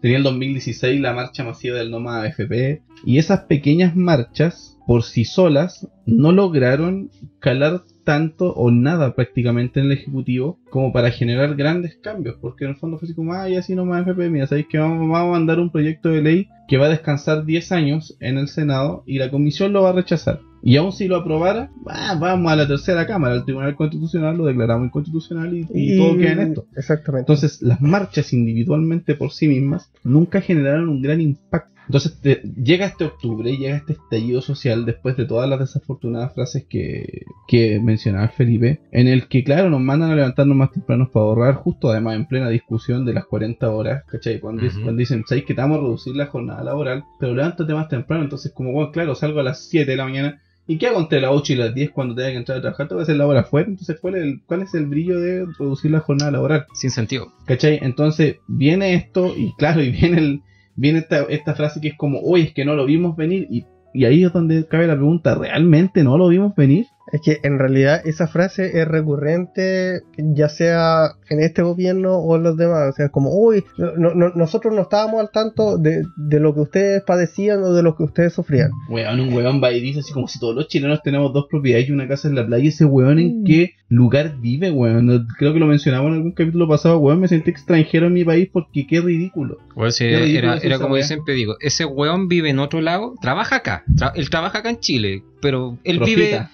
Tenía 0.00 0.16
el 0.16 0.22
2016 0.22 1.00
la 1.00 1.12
marcha 1.12 1.44
masiva 1.44 1.76
del 1.76 1.90
Noma 1.90 2.22
AFP, 2.22 2.82
y 3.04 3.18
esas 3.18 3.40
pequeñas 3.40 3.94
marchas, 3.96 4.78
por 4.86 5.02
sí 5.02 5.24
solas, 5.24 5.88
no 6.06 6.32
lograron 6.32 7.10
calar 7.38 7.82
tanto 8.04 8.52
o 8.54 8.70
nada 8.70 9.14
prácticamente 9.14 9.80
en 9.80 9.86
el 9.86 9.92
Ejecutivo 9.92 10.58
como 10.70 10.92
para 10.92 11.10
generar 11.10 11.54
grandes 11.54 11.96
cambios, 12.02 12.36
porque 12.40 12.64
en 12.64 12.70
el 12.70 12.76
fondo 12.76 12.98
fue 12.98 13.06
así 13.06 13.14
como, 13.14 13.34
ay, 13.34 13.56
así 13.56 13.74
nomás 13.74 14.02
FP, 14.02 14.30
mira, 14.30 14.46
sabéis 14.46 14.68
que 14.68 14.78
vamos, 14.78 14.98
vamos 15.00 15.28
a 15.28 15.38
mandar 15.38 15.60
un 15.60 15.70
proyecto 15.70 16.08
de 16.08 16.22
ley 16.22 16.48
que 16.66 16.78
va 16.78 16.86
a 16.86 16.90
descansar 16.90 17.44
10 17.44 17.72
años 17.72 18.16
en 18.20 18.38
el 18.38 18.48
Senado 18.48 19.02
y 19.06 19.18
la 19.18 19.30
Comisión 19.30 19.72
lo 19.72 19.82
va 19.82 19.90
a 19.90 19.94
rechazar. 19.94 20.40
Y 20.62 20.76
aún 20.76 20.92
si 20.92 21.08
lo 21.08 21.16
aprobara, 21.16 21.70
ah, 21.86 22.16
vamos 22.20 22.52
a 22.52 22.56
la 22.56 22.68
tercera 22.68 23.06
cámara, 23.06 23.34
al 23.34 23.44
Tribunal 23.44 23.74
Constitucional, 23.76 24.36
lo 24.36 24.44
declaramos 24.46 24.86
inconstitucional 24.86 25.54
y, 25.56 25.66
y 25.72 25.96
todo 25.98 26.16
queda 26.18 26.32
en 26.32 26.38
esto. 26.40 26.66
Exactamente. 26.76 27.22
Entonces, 27.32 27.62
las 27.62 27.80
marchas 27.80 28.32
individualmente 28.32 29.14
por 29.14 29.30
sí 29.32 29.48
mismas 29.48 29.90
nunca 30.04 30.40
generaron 30.40 30.88
un 30.88 31.00
gran 31.02 31.20
impacto. 31.20 31.70
Entonces, 31.86 32.20
te- 32.20 32.42
llega 32.62 32.86
este 32.86 33.04
octubre, 33.04 33.50
llega 33.56 33.74
este 33.76 33.94
estallido 33.94 34.42
social 34.42 34.84
después 34.86 35.16
de 35.16 35.24
todas 35.24 35.48
las 35.48 35.58
desafortunadas 35.58 36.32
frases 36.34 36.64
que, 36.68 37.22
que 37.48 37.80
mencionaba 37.80 38.28
Felipe, 38.28 38.80
en 38.92 39.08
el 39.08 39.26
que, 39.26 39.42
claro, 39.42 39.70
nos 39.70 39.80
mandan 39.80 40.10
a 40.12 40.14
levantarnos 40.14 40.56
más 40.56 40.70
tempranos 40.70 41.08
para 41.10 41.24
ahorrar, 41.24 41.54
justo 41.54 41.90
además 41.90 42.14
en 42.14 42.26
plena 42.26 42.48
discusión 42.48 43.04
de 43.04 43.14
las 43.14 43.24
40 43.24 43.68
horas, 43.72 44.04
¿cachai? 44.06 44.38
Cuando, 44.38 44.62
cuando 44.82 44.98
dicen, 45.00 45.24
¿sabéis 45.26 45.46
que 45.46 45.54
te 45.54 45.62
vamos 45.62 45.78
a 45.78 45.80
reducir 45.80 46.14
la 46.14 46.26
jornada 46.26 46.62
laboral? 46.62 47.02
Pero 47.18 47.34
levántate 47.34 47.74
más 47.74 47.88
temprano, 47.88 48.22
entonces, 48.22 48.52
como, 48.52 48.70
bueno, 48.72 48.92
claro, 48.92 49.16
salgo 49.16 49.40
a 49.40 49.44
las 49.44 49.64
7 49.68 49.90
de 49.90 49.96
la 49.96 50.04
mañana. 50.04 50.40
¿Y 50.70 50.78
qué 50.78 50.86
hago 50.86 51.00
entre 51.00 51.20
las 51.20 51.32
8 51.32 51.52
y 51.52 51.56
las 51.56 51.74
10 51.74 51.90
cuando 51.90 52.14
tenga 52.14 52.30
que 52.30 52.36
entrar 52.36 52.58
a 52.58 52.60
trabajar? 52.60 52.86
Te 52.86 52.94
voy 52.94 53.00
a 53.00 53.02
hacer 53.02 53.16
la 53.16 53.26
hora 53.26 53.40
afuera. 53.40 53.66
Entonces, 53.68 53.98
¿cuál 54.00 54.14
es, 54.14 54.22
el, 54.22 54.40
¿cuál 54.46 54.62
es 54.62 54.72
el 54.72 54.86
brillo 54.86 55.18
de 55.18 55.44
reducir 55.58 55.90
la 55.90 55.98
jornada 55.98 56.30
laboral? 56.30 56.66
sin 56.74 56.90
sentido. 56.90 57.32
¿Cachai? 57.44 57.80
Entonces 57.82 58.36
viene 58.46 58.94
esto 58.94 59.34
y 59.36 59.52
claro, 59.58 59.82
y 59.82 59.90
viene 59.90 60.18
el, 60.18 60.42
viene 60.76 61.00
esta, 61.00 61.22
esta 61.24 61.56
frase 61.56 61.80
que 61.80 61.88
es 61.88 61.96
como, 61.96 62.20
oye, 62.20 62.44
es 62.44 62.52
que 62.52 62.64
no 62.64 62.76
lo 62.76 62.86
vimos 62.86 63.16
venir. 63.16 63.48
Y, 63.50 63.64
y 63.92 64.04
ahí 64.04 64.22
es 64.22 64.32
donde 64.32 64.64
cabe 64.64 64.86
la 64.86 64.94
pregunta, 64.94 65.34
¿realmente 65.34 66.04
no 66.04 66.16
lo 66.16 66.28
vimos 66.28 66.54
venir? 66.54 66.86
Es 67.12 67.20
que 67.22 67.38
en 67.42 67.58
realidad 67.58 68.00
esa 68.04 68.28
frase 68.28 68.80
es 68.80 68.86
recurrente, 68.86 70.02
ya 70.16 70.48
sea 70.48 71.12
en 71.28 71.40
este 71.40 71.62
gobierno 71.62 72.16
o 72.18 72.36
en 72.36 72.42
los 72.42 72.56
demás. 72.56 72.90
O 72.90 72.92
sea, 72.92 73.08
como, 73.08 73.30
uy, 73.34 73.64
no- 73.76 74.14
no- 74.14 74.30
nosotros 74.34 74.74
no 74.74 74.82
estábamos 74.82 75.20
al 75.20 75.30
tanto 75.30 75.76
de, 75.78 76.04
de 76.16 76.40
lo 76.40 76.54
que 76.54 76.60
ustedes 76.60 77.02
padecían 77.02 77.62
o 77.62 77.72
de 77.72 77.82
lo 77.82 77.96
que 77.96 78.04
ustedes 78.04 78.32
sufrían. 78.32 78.70
Weón, 78.88 79.20
un 79.20 79.32
weón 79.32 79.60
va 79.62 79.72
y 79.72 79.80
dice 79.80 80.00
así 80.00 80.12
como 80.12 80.28
si 80.28 80.38
todos 80.38 80.54
los 80.54 80.68
chilenos 80.68 81.02
tenemos 81.02 81.32
dos 81.32 81.46
propiedades 81.50 81.88
y 81.88 81.92
una 81.92 82.06
casa 82.08 82.28
en 82.28 82.34
la 82.36 82.46
playa. 82.46 82.68
Ese 82.68 82.84
weón 82.84 83.18
en 83.18 83.40
Mm. 83.42 83.44
qué 83.44 83.72
lugar 83.88 84.36
vive, 84.40 84.70
weón. 84.70 85.26
Creo 85.38 85.52
que 85.52 85.58
lo 85.58 85.66
mencionamos 85.66 86.08
en 86.10 86.14
algún 86.14 86.32
capítulo 86.32 86.68
pasado, 86.68 86.98
weón. 86.98 87.20
Me 87.20 87.28
sentí 87.28 87.50
extranjero 87.50 88.06
en 88.06 88.12
mi 88.12 88.24
país 88.24 88.48
porque 88.52 88.86
qué 88.86 89.00
ridículo. 89.00 89.58
Bueno, 89.74 89.90
sí, 89.90 90.04
Qué 90.04 90.16
ridículo 90.18 90.54
era, 90.62 90.78
como 90.78 90.96
yo 90.96 91.02
siempre 91.02 91.34
digo, 91.34 91.56
ese 91.60 91.84
weón 91.84 92.28
vive 92.28 92.50
en 92.50 92.58
otro 92.60 92.80
lado, 92.80 93.14
trabaja 93.20 93.56
acá, 93.56 93.84
tra- 93.96 94.12
él 94.14 94.30
trabaja 94.30 94.58
acá 94.58 94.70
en 94.70 94.78
Chile, 94.80 95.22
pero 95.40 95.78
él 95.84 95.98
vive, 96.00 96.28
Profita, 96.30 96.50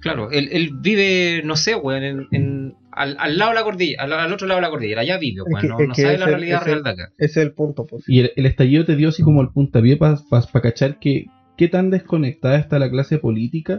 claro, 0.00 0.30
él, 0.30 0.48
él 0.52 0.70
vive, 0.80 1.42
no 1.44 1.56
sé, 1.56 1.74
weón, 1.74 2.02
en, 2.04 2.26
en- 2.32 2.74
al, 2.92 3.16
al 3.20 3.38
lado 3.38 3.50
de 3.52 3.54
la 3.56 3.62
cordillera, 3.62 4.02
al, 4.04 4.12
al 4.12 4.32
otro 4.32 4.46
lado 4.46 4.58
de 4.58 4.62
la 4.66 4.70
cordillera, 4.70 5.00
allá 5.02 5.18
vive, 5.18 5.42
Es 5.46 5.52
weón, 5.52 5.60
que- 5.60 5.68
no, 5.68 5.80
es 5.80 5.88
no 5.88 5.94
que 5.94 6.02
sabe 6.02 6.18
la 6.18 6.26
realidad 6.26 6.64
real 6.64 6.82
de 6.82 6.90
acá. 6.90 7.08
Ese 7.18 7.40
es 7.40 7.46
el 7.46 7.52
punto, 7.52 7.86
pues. 7.86 8.04
Y 8.08 8.20
el, 8.20 8.32
el 8.36 8.46
estallido 8.46 8.84
te 8.84 8.96
dio 8.96 9.08
así 9.10 9.22
como 9.22 9.42
el 9.42 9.48
puntapié 9.48 9.96
para 9.96 10.18
cachar 10.62 10.98
que 10.98 11.26
qué 11.56 11.68
tan 11.68 11.90
desconectada 11.90 12.56
está 12.58 12.78
la 12.78 12.90
clase 12.90 13.18
política. 13.18 13.78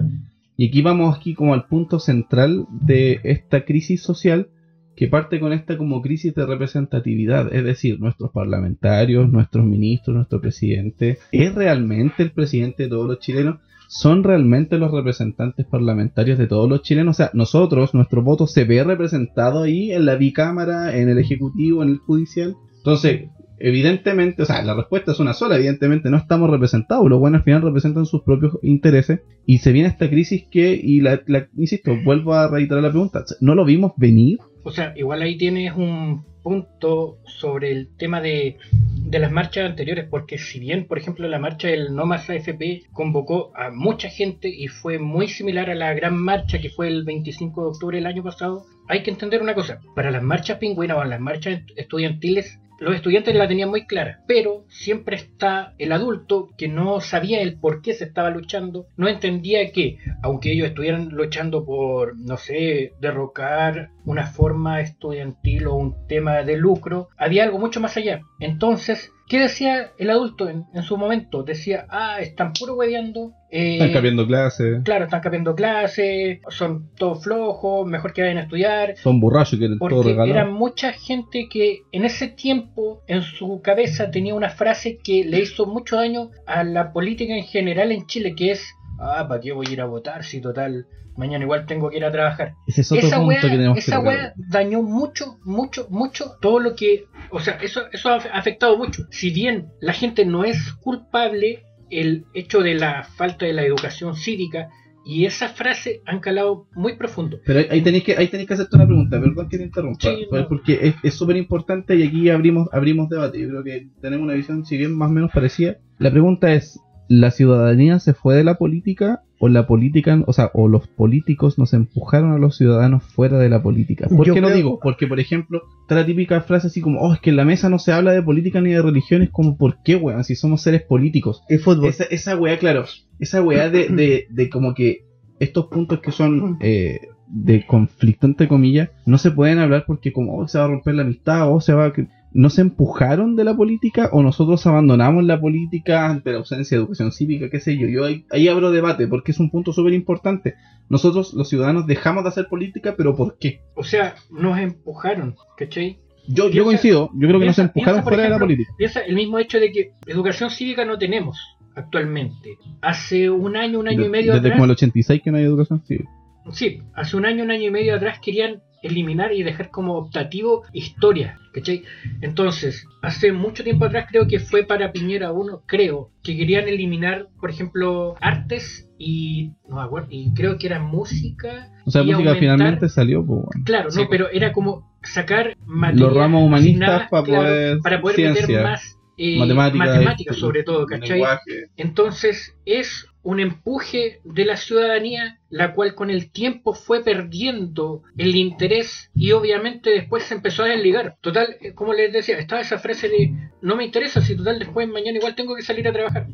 Y 0.57 0.67
aquí 0.67 0.81
vamos 0.81 1.17
aquí 1.17 1.33
como 1.33 1.53
al 1.53 1.65
punto 1.65 1.99
central 1.99 2.65
de 2.69 3.19
esta 3.23 3.65
crisis 3.65 4.01
social 4.03 4.47
que 4.95 5.07
parte 5.07 5.39
con 5.39 5.51
esta 5.53 5.77
como 5.77 6.01
crisis 6.01 6.35
de 6.35 6.45
representatividad, 6.45 7.51
es 7.53 7.63
decir, 7.63 7.99
nuestros 7.99 8.29
parlamentarios, 8.31 9.31
nuestros 9.31 9.65
ministros, 9.65 10.15
nuestro 10.15 10.39
presidente, 10.41 11.17
¿es 11.31 11.55
realmente 11.55 12.21
el 12.23 12.31
presidente 12.31 12.83
de 12.83 12.89
todos 12.89 13.07
los 13.07 13.19
chilenos? 13.19 13.59
¿Son 13.93 14.23
realmente 14.23 14.77
los 14.77 14.89
representantes 14.89 15.65
parlamentarios 15.65 16.37
de 16.39 16.47
todos 16.47 16.69
los 16.69 16.81
chilenos? 16.81 17.17
O 17.17 17.17
sea, 17.17 17.29
nosotros, 17.33 17.93
nuestro 17.93 18.21
voto 18.23 18.47
se 18.47 18.63
ve 18.63 18.81
representado 18.85 19.63
ahí 19.63 19.91
en 19.91 20.05
la 20.05 20.15
bicámara, 20.15 20.95
en 20.95 21.09
el 21.09 21.17
ejecutivo, 21.19 21.83
en 21.83 21.89
el 21.89 21.97
judicial. 21.97 22.55
Entonces, 22.77 23.23
evidentemente, 23.59 24.43
o 24.43 24.45
sea, 24.45 24.61
la 24.63 24.75
respuesta 24.75 25.11
es 25.11 25.19
una 25.19 25.33
sola, 25.33 25.57
evidentemente 25.57 26.09
no 26.09 26.15
estamos 26.15 26.49
representados, 26.49 27.09
los 27.09 27.19
buenos 27.19 27.39
al 27.39 27.43
final 27.43 27.61
representan 27.63 28.05
sus 28.05 28.21
propios 28.23 28.57
intereses 28.63 29.19
y 29.45 29.57
se 29.57 29.73
viene 29.73 29.89
esta 29.89 30.09
crisis 30.09 30.45
que, 30.49 30.79
y 30.81 31.01
la, 31.01 31.21
la- 31.27 31.47
insisto, 31.57 31.91
vuelvo 32.05 32.33
a 32.33 32.47
reiterar 32.47 32.81
la 32.83 32.91
pregunta, 32.91 33.25
¿no 33.41 33.55
lo 33.55 33.65
vimos 33.65 33.91
venir? 33.97 34.37
O 34.63 34.71
sea, 34.71 34.93
igual 34.95 35.21
ahí 35.21 35.37
tienes 35.37 35.75
un 35.75 36.23
punto 36.43 37.17
sobre 37.25 37.71
el 37.73 37.89
tema 37.97 38.21
de, 38.21 38.55
de 39.03 39.19
las 39.19 39.31
marchas 39.31 39.65
anteriores, 39.65 40.07
porque 40.09 40.37
si 40.37 40.59
bien, 40.59 40.85
por 40.85 40.97
ejemplo, 40.97 41.27
la 41.27 41.39
marcha 41.39 41.67
del 41.67 41.93
No 41.95 42.05
Más 42.05 42.29
AFP 42.29 42.83
convocó 42.93 43.51
a 43.55 43.69
mucha 43.71 44.09
gente 44.09 44.47
y 44.47 44.67
fue 44.67 44.99
muy 44.99 45.27
similar 45.27 45.69
a 45.69 45.75
la 45.75 45.93
gran 45.93 46.15
marcha 46.15 46.59
que 46.59 46.69
fue 46.69 46.87
el 46.87 47.03
25 47.03 47.61
de 47.61 47.67
octubre 47.67 47.97
del 47.97 48.07
año 48.07 48.23
pasado, 48.23 48.65
hay 48.87 49.03
que 49.03 49.11
entender 49.11 49.41
una 49.41 49.55
cosa, 49.55 49.79
para 49.95 50.11
las 50.11 50.23
marchas 50.23 50.59
pingüinas 50.59 50.97
o 50.97 51.03
las 51.03 51.19
marchas 51.19 51.61
estudiantiles, 51.75 52.59
los 52.81 52.95
estudiantes 52.95 53.35
la 53.35 53.47
tenían 53.47 53.69
muy 53.69 53.85
clara, 53.85 54.21
pero 54.27 54.65
siempre 54.67 55.15
está 55.15 55.75
el 55.77 55.91
adulto 55.91 56.49
que 56.57 56.67
no 56.67 56.99
sabía 56.99 57.39
el 57.41 57.59
por 57.59 57.83
qué 57.83 57.93
se 57.93 58.05
estaba 58.05 58.31
luchando, 58.31 58.87
no 58.97 59.07
entendía 59.07 59.71
que, 59.71 59.99
aunque 60.23 60.51
ellos 60.51 60.67
estuvieran 60.67 61.09
luchando 61.09 61.63
por, 61.63 62.17
no 62.17 62.37
sé, 62.37 62.93
derrocar 62.99 63.91
una 64.03 64.25
forma 64.25 64.81
estudiantil 64.81 65.67
o 65.67 65.75
un 65.75 66.07
tema 66.07 66.41
de 66.41 66.57
lucro, 66.57 67.09
había 67.17 67.43
algo 67.43 67.59
mucho 67.59 67.79
más 67.79 67.97
allá. 67.97 68.23
Entonces, 68.39 69.13
¿qué 69.31 69.39
decía 69.39 69.91
el 69.97 70.09
adulto 70.09 70.49
en, 70.49 70.65
en 70.73 70.83
su 70.83 70.97
momento? 70.97 71.41
Decía, 71.43 71.85
ah, 71.89 72.19
están 72.19 72.51
puro 72.51 72.75
hueveando. 72.75 73.31
eh, 73.49 73.75
Están 73.75 73.93
cambiando 73.93 74.27
clases, 74.27 74.81
Claro, 74.83 75.05
están 75.05 75.21
cambiando 75.21 75.55
clases, 75.55 76.39
son 76.49 76.89
todos 76.95 77.23
flojos, 77.23 77.87
mejor 77.87 78.11
que 78.11 78.21
vayan 78.23 78.39
a 78.39 78.41
estudiar. 78.41 78.95
son 78.97 79.21
borrachos, 79.21 79.57
quieren 79.57 79.79
todo 79.79 79.87
Porque 79.89 80.09
regalado. 80.09 80.31
era 80.39 80.45
mucha 80.49 80.91
gente 80.91 81.47
que 81.49 81.79
en 81.93 82.03
ese 82.03 82.27
tiempo 82.27 83.01
en 83.07 83.21
su 83.21 83.61
cabeza 83.63 84.11
tenía 84.11 84.35
una 84.35 84.49
frase 84.49 84.99
que 85.01 85.23
le 85.23 85.39
hizo 85.39 85.65
mucho 85.65 85.95
daño 85.95 86.29
a 86.45 86.63
la 86.65 86.91
política 86.91 87.33
en 87.33 87.45
general 87.45 87.91
en 87.93 88.05
Chile, 88.07 88.35
que 88.35 88.51
es, 88.51 88.61
ah, 89.01 89.27
¿para 89.27 89.41
qué 89.41 89.51
voy 89.51 89.67
a 89.67 89.71
ir 89.71 89.81
a 89.81 89.85
votar 89.85 90.23
si 90.23 90.39
total 90.41 90.85
mañana 91.17 91.43
igual 91.43 91.65
tengo 91.65 91.89
que 91.89 91.97
ir 91.97 92.05
a 92.05 92.11
trabajar? 92.11 92.53
Ese 92.67 92.81
es 92.81 92.91
otro 92.91 93.07
esa 93.07 93.17
punto 93.17 93.29
wea, 93.29 93.41
que 93.41 93.49
tenemos 93.49 93.77
esa 93.77 93.99
que 94.01 94.07
wea 94.07 94.33
dañó 94.49 94.81
mucho, 94.81 95.37
mucho, 95.43 95.87
mucho 95.89 96.33
todo 96.41 96.59
lo 96.59 96.75
que, 96.75 97.05
o 97.31 97.39
sea, 97.39 97.55
eso, 97.61 97.81
eso 97.91 98.09
ha 98.09 98.15
afectado 98.15 98.77
mucho. 98.77 99.03
Si 99.11 99.31
bien 99.31 99.69
la 99.81 99.93
gente 99.93 100.25
no 100.25 100.43
es 100.45 100.73
culpable, 100.73 101.63
el 101.89 102.25
hecho 102.33 102.61
de 102.61 102.75
la 102.75 103.03
falta 103.03 103.45
de 103.45 103.53
la 103.53 103.63
educación 103.63 104.15
cívica 104.15 104.69
y 105.03 105.25
esa 105.25 105.49
frase 105.49 106.01
han 106.05 106.19
calado 106.19 106.67
muy 106.75 106.95
profundo. 106.95 107.39
Pero 107.45 107.59
ahí- 107.71 107.81
tenéis 107.81 108.03
que, 108.03 108.15
ahí 108.15 108.27
tenéis 108.27 108.47
que 108.47 108.53
hacerte 108.53 108.75
una 108.75 108.85
pregunta, 108.85 109.19
perdón 109.19 109.49
que 109.49 109.57
te 109.57 109.63
interrumpa, 109.63 109.99
Sí, 110.09 110.27
no. 110.31 110.47
porque 110.47 110.79
es- 110.81 110.95
es 111.03 111.13
súper 111.15 111.35
importante 111.37 111.95
y 111.95 112.07
aquí 112.07 112.29
abrimos, 112.29 112.69
abrimos 112.71 113.09
debate. 113.09 113.39
Yo 113.41 113.49
creo 113.49 113.63
que 113.63 113.87
tenemos 113.99 114.23
una 114.25 114.35
visión, 114.35 114.63
si 114.65 114.77
bien 114.77 114.95
más 114.95 115.09
o 115.09 115.11
menos 115.11 115.31
parecida. 115.33 115.77
La 115.97 116.11
pregunta 116.11 116.53
es, 116.53 116.79
¿la 117.11 117.29
ciudadanía 117.31 117.99
se 117.99 118.13
fue 118.13 118.35
de 118.35 118.45
la 118.45 118.55
política 118.55 119.21
o 119.37 119.49
la 119.49 119.67
política, 119.67 120.23
o 120.27 120.31
sea, 120.33 120.49
o 120.53 120.69
los 120.69 120.87
políticos 120.87 121.57
nos 121.59 121.73
empujaron 121.73 122.31
a 122.31 122.37
los 122.37 122.55
ciudadanos 122.55 123.03
fuera 123.03 123.37
de 123.37 123.49
la 123.49 123.61
política? 123.61 124.07
¿Por 124.07 124.25
Yo 124.25 124.33
qué 124.33 124.39
lo 124.39 124.47
creo- 124.47 124.55
digo? 124.57 124.79
Porque, 124.81 125.07
por 125.07 125.19
ejemplo, 125.19 125.61
está 125.81 125.95
la 125.95 126.05
típica 126.05 126.39
frase 126.41 126.67
así 126.67 126.79
como, 126.79 127.01
oh, 127.01 127.13
es 127.13 127.19
que 127.19 127.31
en 127.31 127.35
la 127.35 127.43
mesa 127.43 127.67
no 127.67 127.79
se 127.79 127.91
habla 127.91 128.13
de 128.13 128.21
política 128.23 128.61
ni 128.61 128.69
de 128.71 128.81
religiones, 128.81 129.29
como, 129.29 129.57
¿por 129.57 129.81
qué, 129.83 129.97
weón? 129.97 130.23
Si 130.23 130.35
somos 130.35 130.61
seres 130.61 130.83
políticos. 130.83 131.43
Y 131.49 131.57
fútbol. 131.57 131.89
Esa, 131.89 132.05
esa 132.05 132.37
weá, 132.37 132.57
claro, 132.59 132.85
esa 133.19 133.41
weá 133.41 133.69
de, 133.69 133.89
de, 133.89 134.27
de 134.29 134.49
como 134.49 134.73
que 134.73 135.03
estos 135.39 135.65
puntos 135.65 135.99
que 135.99 136.11
son 136.11 136.57
eh, 136.61 136.99
de 137.27 137.65
conflicto, 137.65 138.27
entre 138.27 138.47
comillas, 138.47 138.89
no 139.05 139.17
se 139.17 139.31
pueden 139.31 139.59
hablar 139.59 139.83
porque 139.85 140.13
como 140.13 140.37
oh, 140.37 140.47
se 140.47 140.59
va 140.59 140.65
a 140.65 140.67
romper 140.67 140.95
la 140.95 141.01
amistad 141.01 141.51
o 141.51 141.59
se 141.59 141.73
va 141.73 141.87
a... 141.87 141.93
¿No 142.33 142.49
se 142.49 142.61
empujaron 142.61 143.35
de 143.35 143.43
la 143.43 143.55
política 143.55 144.09
o 144.13 144.23
nosotros 144.23 144.65
abandonamos 144.65 145.25
la 145.25 145.39
política 145.41 146.07
ante 146.09 146.31
la 146.31 146.37
ausencia 146.37 146.77
de 146.77 146.81
educación 146.83 147.11
cívica, 147.11 147.49
qué 147.49 147.59
sé 147.59 147.77
yo? 147.77 147.87
Yo 147.87 148.05
ahí, 148.05 148.25
ahí 148.31 148.47
abro 148.47 148.71
debate 148.71 149.05
porque 149.07 149.31
es 149.31 149.39
un 149.39 149.49
punto 149.51 149.73
súper 149.73 149.91
importante. 149.93 150.55
Nosotros, 150.87 151.33
los 151.33 151.49
ciudadanos, 151.49 151.87
dejamos 151.87 152.23
de 152.23 152.29
hacer 152.29 152.47
política, 152.47 152.95
pero 152.97 153.15
¿por 153.15 153.37
qué? 153.37 153.61
O 153.75 153.83
sea, 153.83 154.15
nos 154.29 154.57
empujaron, 154.59 155.35
¿cachai? 155.57 155.99
Yo, 156.27 156.49
yo 156.49 156.63
coincido, 156.63 157.09
yo 157.15 157.27
creo 157.27 157.39
que 157.39 157.47
nos 157.47 157.59
empujaron 157.59 157.95
piensa, 157.99 158.09
fuera 158.09 158.23
de 158.23 158.29
la 158.29 158.39
política. 158.39 158.71
Piensa 158.77 158.99
el 159.01 159.15
mismo 159.15 159.37
hecho 159.39 159.59
de 159.59 159.71
que 159.71 159.91
educación 160.07 160.49
cívica 160.51 160.85
no 160.85 160.97
tenemos 160.97 161.37
actualmente. 161.75 162.57
Hace 162.81 163.29
un 163.29 163.57
año, 163.57 163.79
un 163.79 163.87
año 163.87 164.01
De- 164.01 164.05
y 164.07 164.09
medio 164.09 164.33
desde 164.33 164.47
atrás, 164.47 164.53
como 164.53 164.65
el 164.65 164.71
86 164.71 165.21
que 165.23 165.31
no 165.31 165.37
hay 165.37 165.43
educación 165.43 165.81
cívica. 165.85 166.09
sí, 166.51 166.81
hace 166.93 167.17
un 167.17 167.25
año, 167.25 167.43
un 167.43 167.51
año 167.51 167.67
y 167.67 167.71
medio 167.71 167.95
atrás 167.95 168.19
querían 168.23 168.61
eliminar 168.81 169.31
y 169.33 169.43
dejar 169.43 169.69
como 169.69 169.95
optativo 169.97 170.63
historia, 170.73 171.37
¿cachai? 171.53 171.83
Entonces, 172.21 172.85
hace 173.01 173.31
mucho 173.31 173.63
tiempo 173.63 173.85
atrás 173.85 174.07
creo 174.09 174.27
que 174.27 174.39
fue 174.39 174.63
para 174.65 174.91
Piñera 174.91 175.31
1, 175.31 175.63
creo, 175.65 176.09
que 176.23 176.35
querían 176.35 176.67
eliminar, 176.67 177.27
por 177.39 177.49
ejemplo, 177.49 178.15
artes 178.21 178.89
y, 178.97 179.51
no 179.69 179.77
me 179.77 179.81
acuerdo, 179.83 180.07
y 180.11 180.33
creo 180.33 180.57
que 180.57 180.67
era 180.67 180.79
música. 180.79 181.69
O 181.85 181.91
sea, 181.91 182.01
y 182.01 182.05
música 182.05 182.29
aumentar- 182.31 182.39
finalmente 182.39 182.89
salió, 182.89 183.25
pues, 183.25 183.41
bueno. 183.43 183.63
Claro, 183.65 183.91
Sí, 183.91 183.99
no, 184.01 184.07
pues. 184.07 184.17
pero 184.19 184.31
era 184.31 184.51
como 184.51 184.91
sacar 185.03 185.55
Los 185.93 186.13
ramos 186.13 186.43
humanistas 186.43 187.09
para 187.09 187.23
claro, 187.23 187.43
poder 187.43 187.79
para 187.81 188.01
poder 188.01 188.15
ciencia, 188.15 188.47
meter 188.47 188.63
más 188.63 188.97
eh, 189.17 189.37
matemática, 189.37 189.85
matemáticas 189.85 190.37
y- 190.37 190.39
sobre 190.39 190.63
todo, 190.63 190.85
¿cachai? 190.85 191.09
lenguaje. 191.09 191.65
Entonces 191.77 192.55
es 192.65 193.07
un 193.23 193.39
empuje 193.39 194.19
de 194.23 194.45
la 194.45 194.57
ciudadanía, 194.57 195.37
la 195.49 195.73
cual 195.73 195.93
con 195.93 196.09
el 196.09 196.31
tiempo 196.31 196.73
fue 196.73 197.03
perdiendo 197.03 198.01
el 198.17 198.35
interés 198.35 199.11
y 199.13 199.31
obviamente 199.33 199.91
después 199.91 200.23
se 200.23 200.33
empezó 200.33 200.63
a 200.63 200.67
desligar. 200.67 201.17
Total, 201.21 201.55
eh, 201.61 201.73
como 201.73 201.93
les 201.93 202.11
decía, 202.11 202.39
estaba 202.39 202.61
esa 202.61 202.79
frase 202.79 203.09
de 203.09 203.31
no 203.61 203.75
me 203.75 203.83
interesa 203.85 204.21
si 204.21 204.35
total 204.35 204.57
después 204.59 204.87
mañana 204.87 205.17
igual 205.17 205.35
tengo 205.35 205.55
que 205.55 205.61
salir 205.61 205.87
a 205.87 205.93
trabajar. 205.93 206.27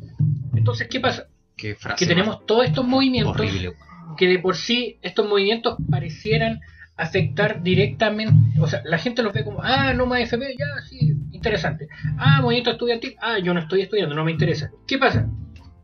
Entonces, 0.55 0.87
¿qué 0.87 0.99
pasa? 1.01 1.27
Qué 1.57 1.75
frase 1.75 2.05
Que 2.05 2.09
tenemos 2.09 2.45
todos 2.45 2.65
estos 2.65 2.85
movimientos 2.87 3.35
horrible. 3.35 3.73
que 4.17 4.27
de 4.27 4.39
por 4.39 4.55
sí 4.55 4.97
estos 5.01 5.27
movimientos 5.27 5.75
parecieran 5.89 6.61
afectar 6.95 7.61
directamente, 7.61 8.59
o 8.59 8.67
sea, 8.67 8.81
la 8.85 8.97
gente 8.97 9.21
los 9.23 9.33
ve 9.33 9.43
como, 9.43 9.61
ah, 9.61 9.93
no 9.93 10.05
más 10.07 10.21
FP, 10.21 10.55
ya, 10.57 10.65
sí, 10.89 11.13
interesante. 11.47 11.87
Ah, 12.17 12.41
movimiento 12.41 12.71
estudiantil, 12.71 13.15
ah, 13.21 13.39
yo 13.39 13.53
no 13.53 13.61
estoy 13.61 13.81
estudiando, 13.81 14.15
no 14.15 14.23
me 14.23 14.31
interesa. 14.31 14.71
¿Qué 14.85 14.97
pasa? 14.97 15.27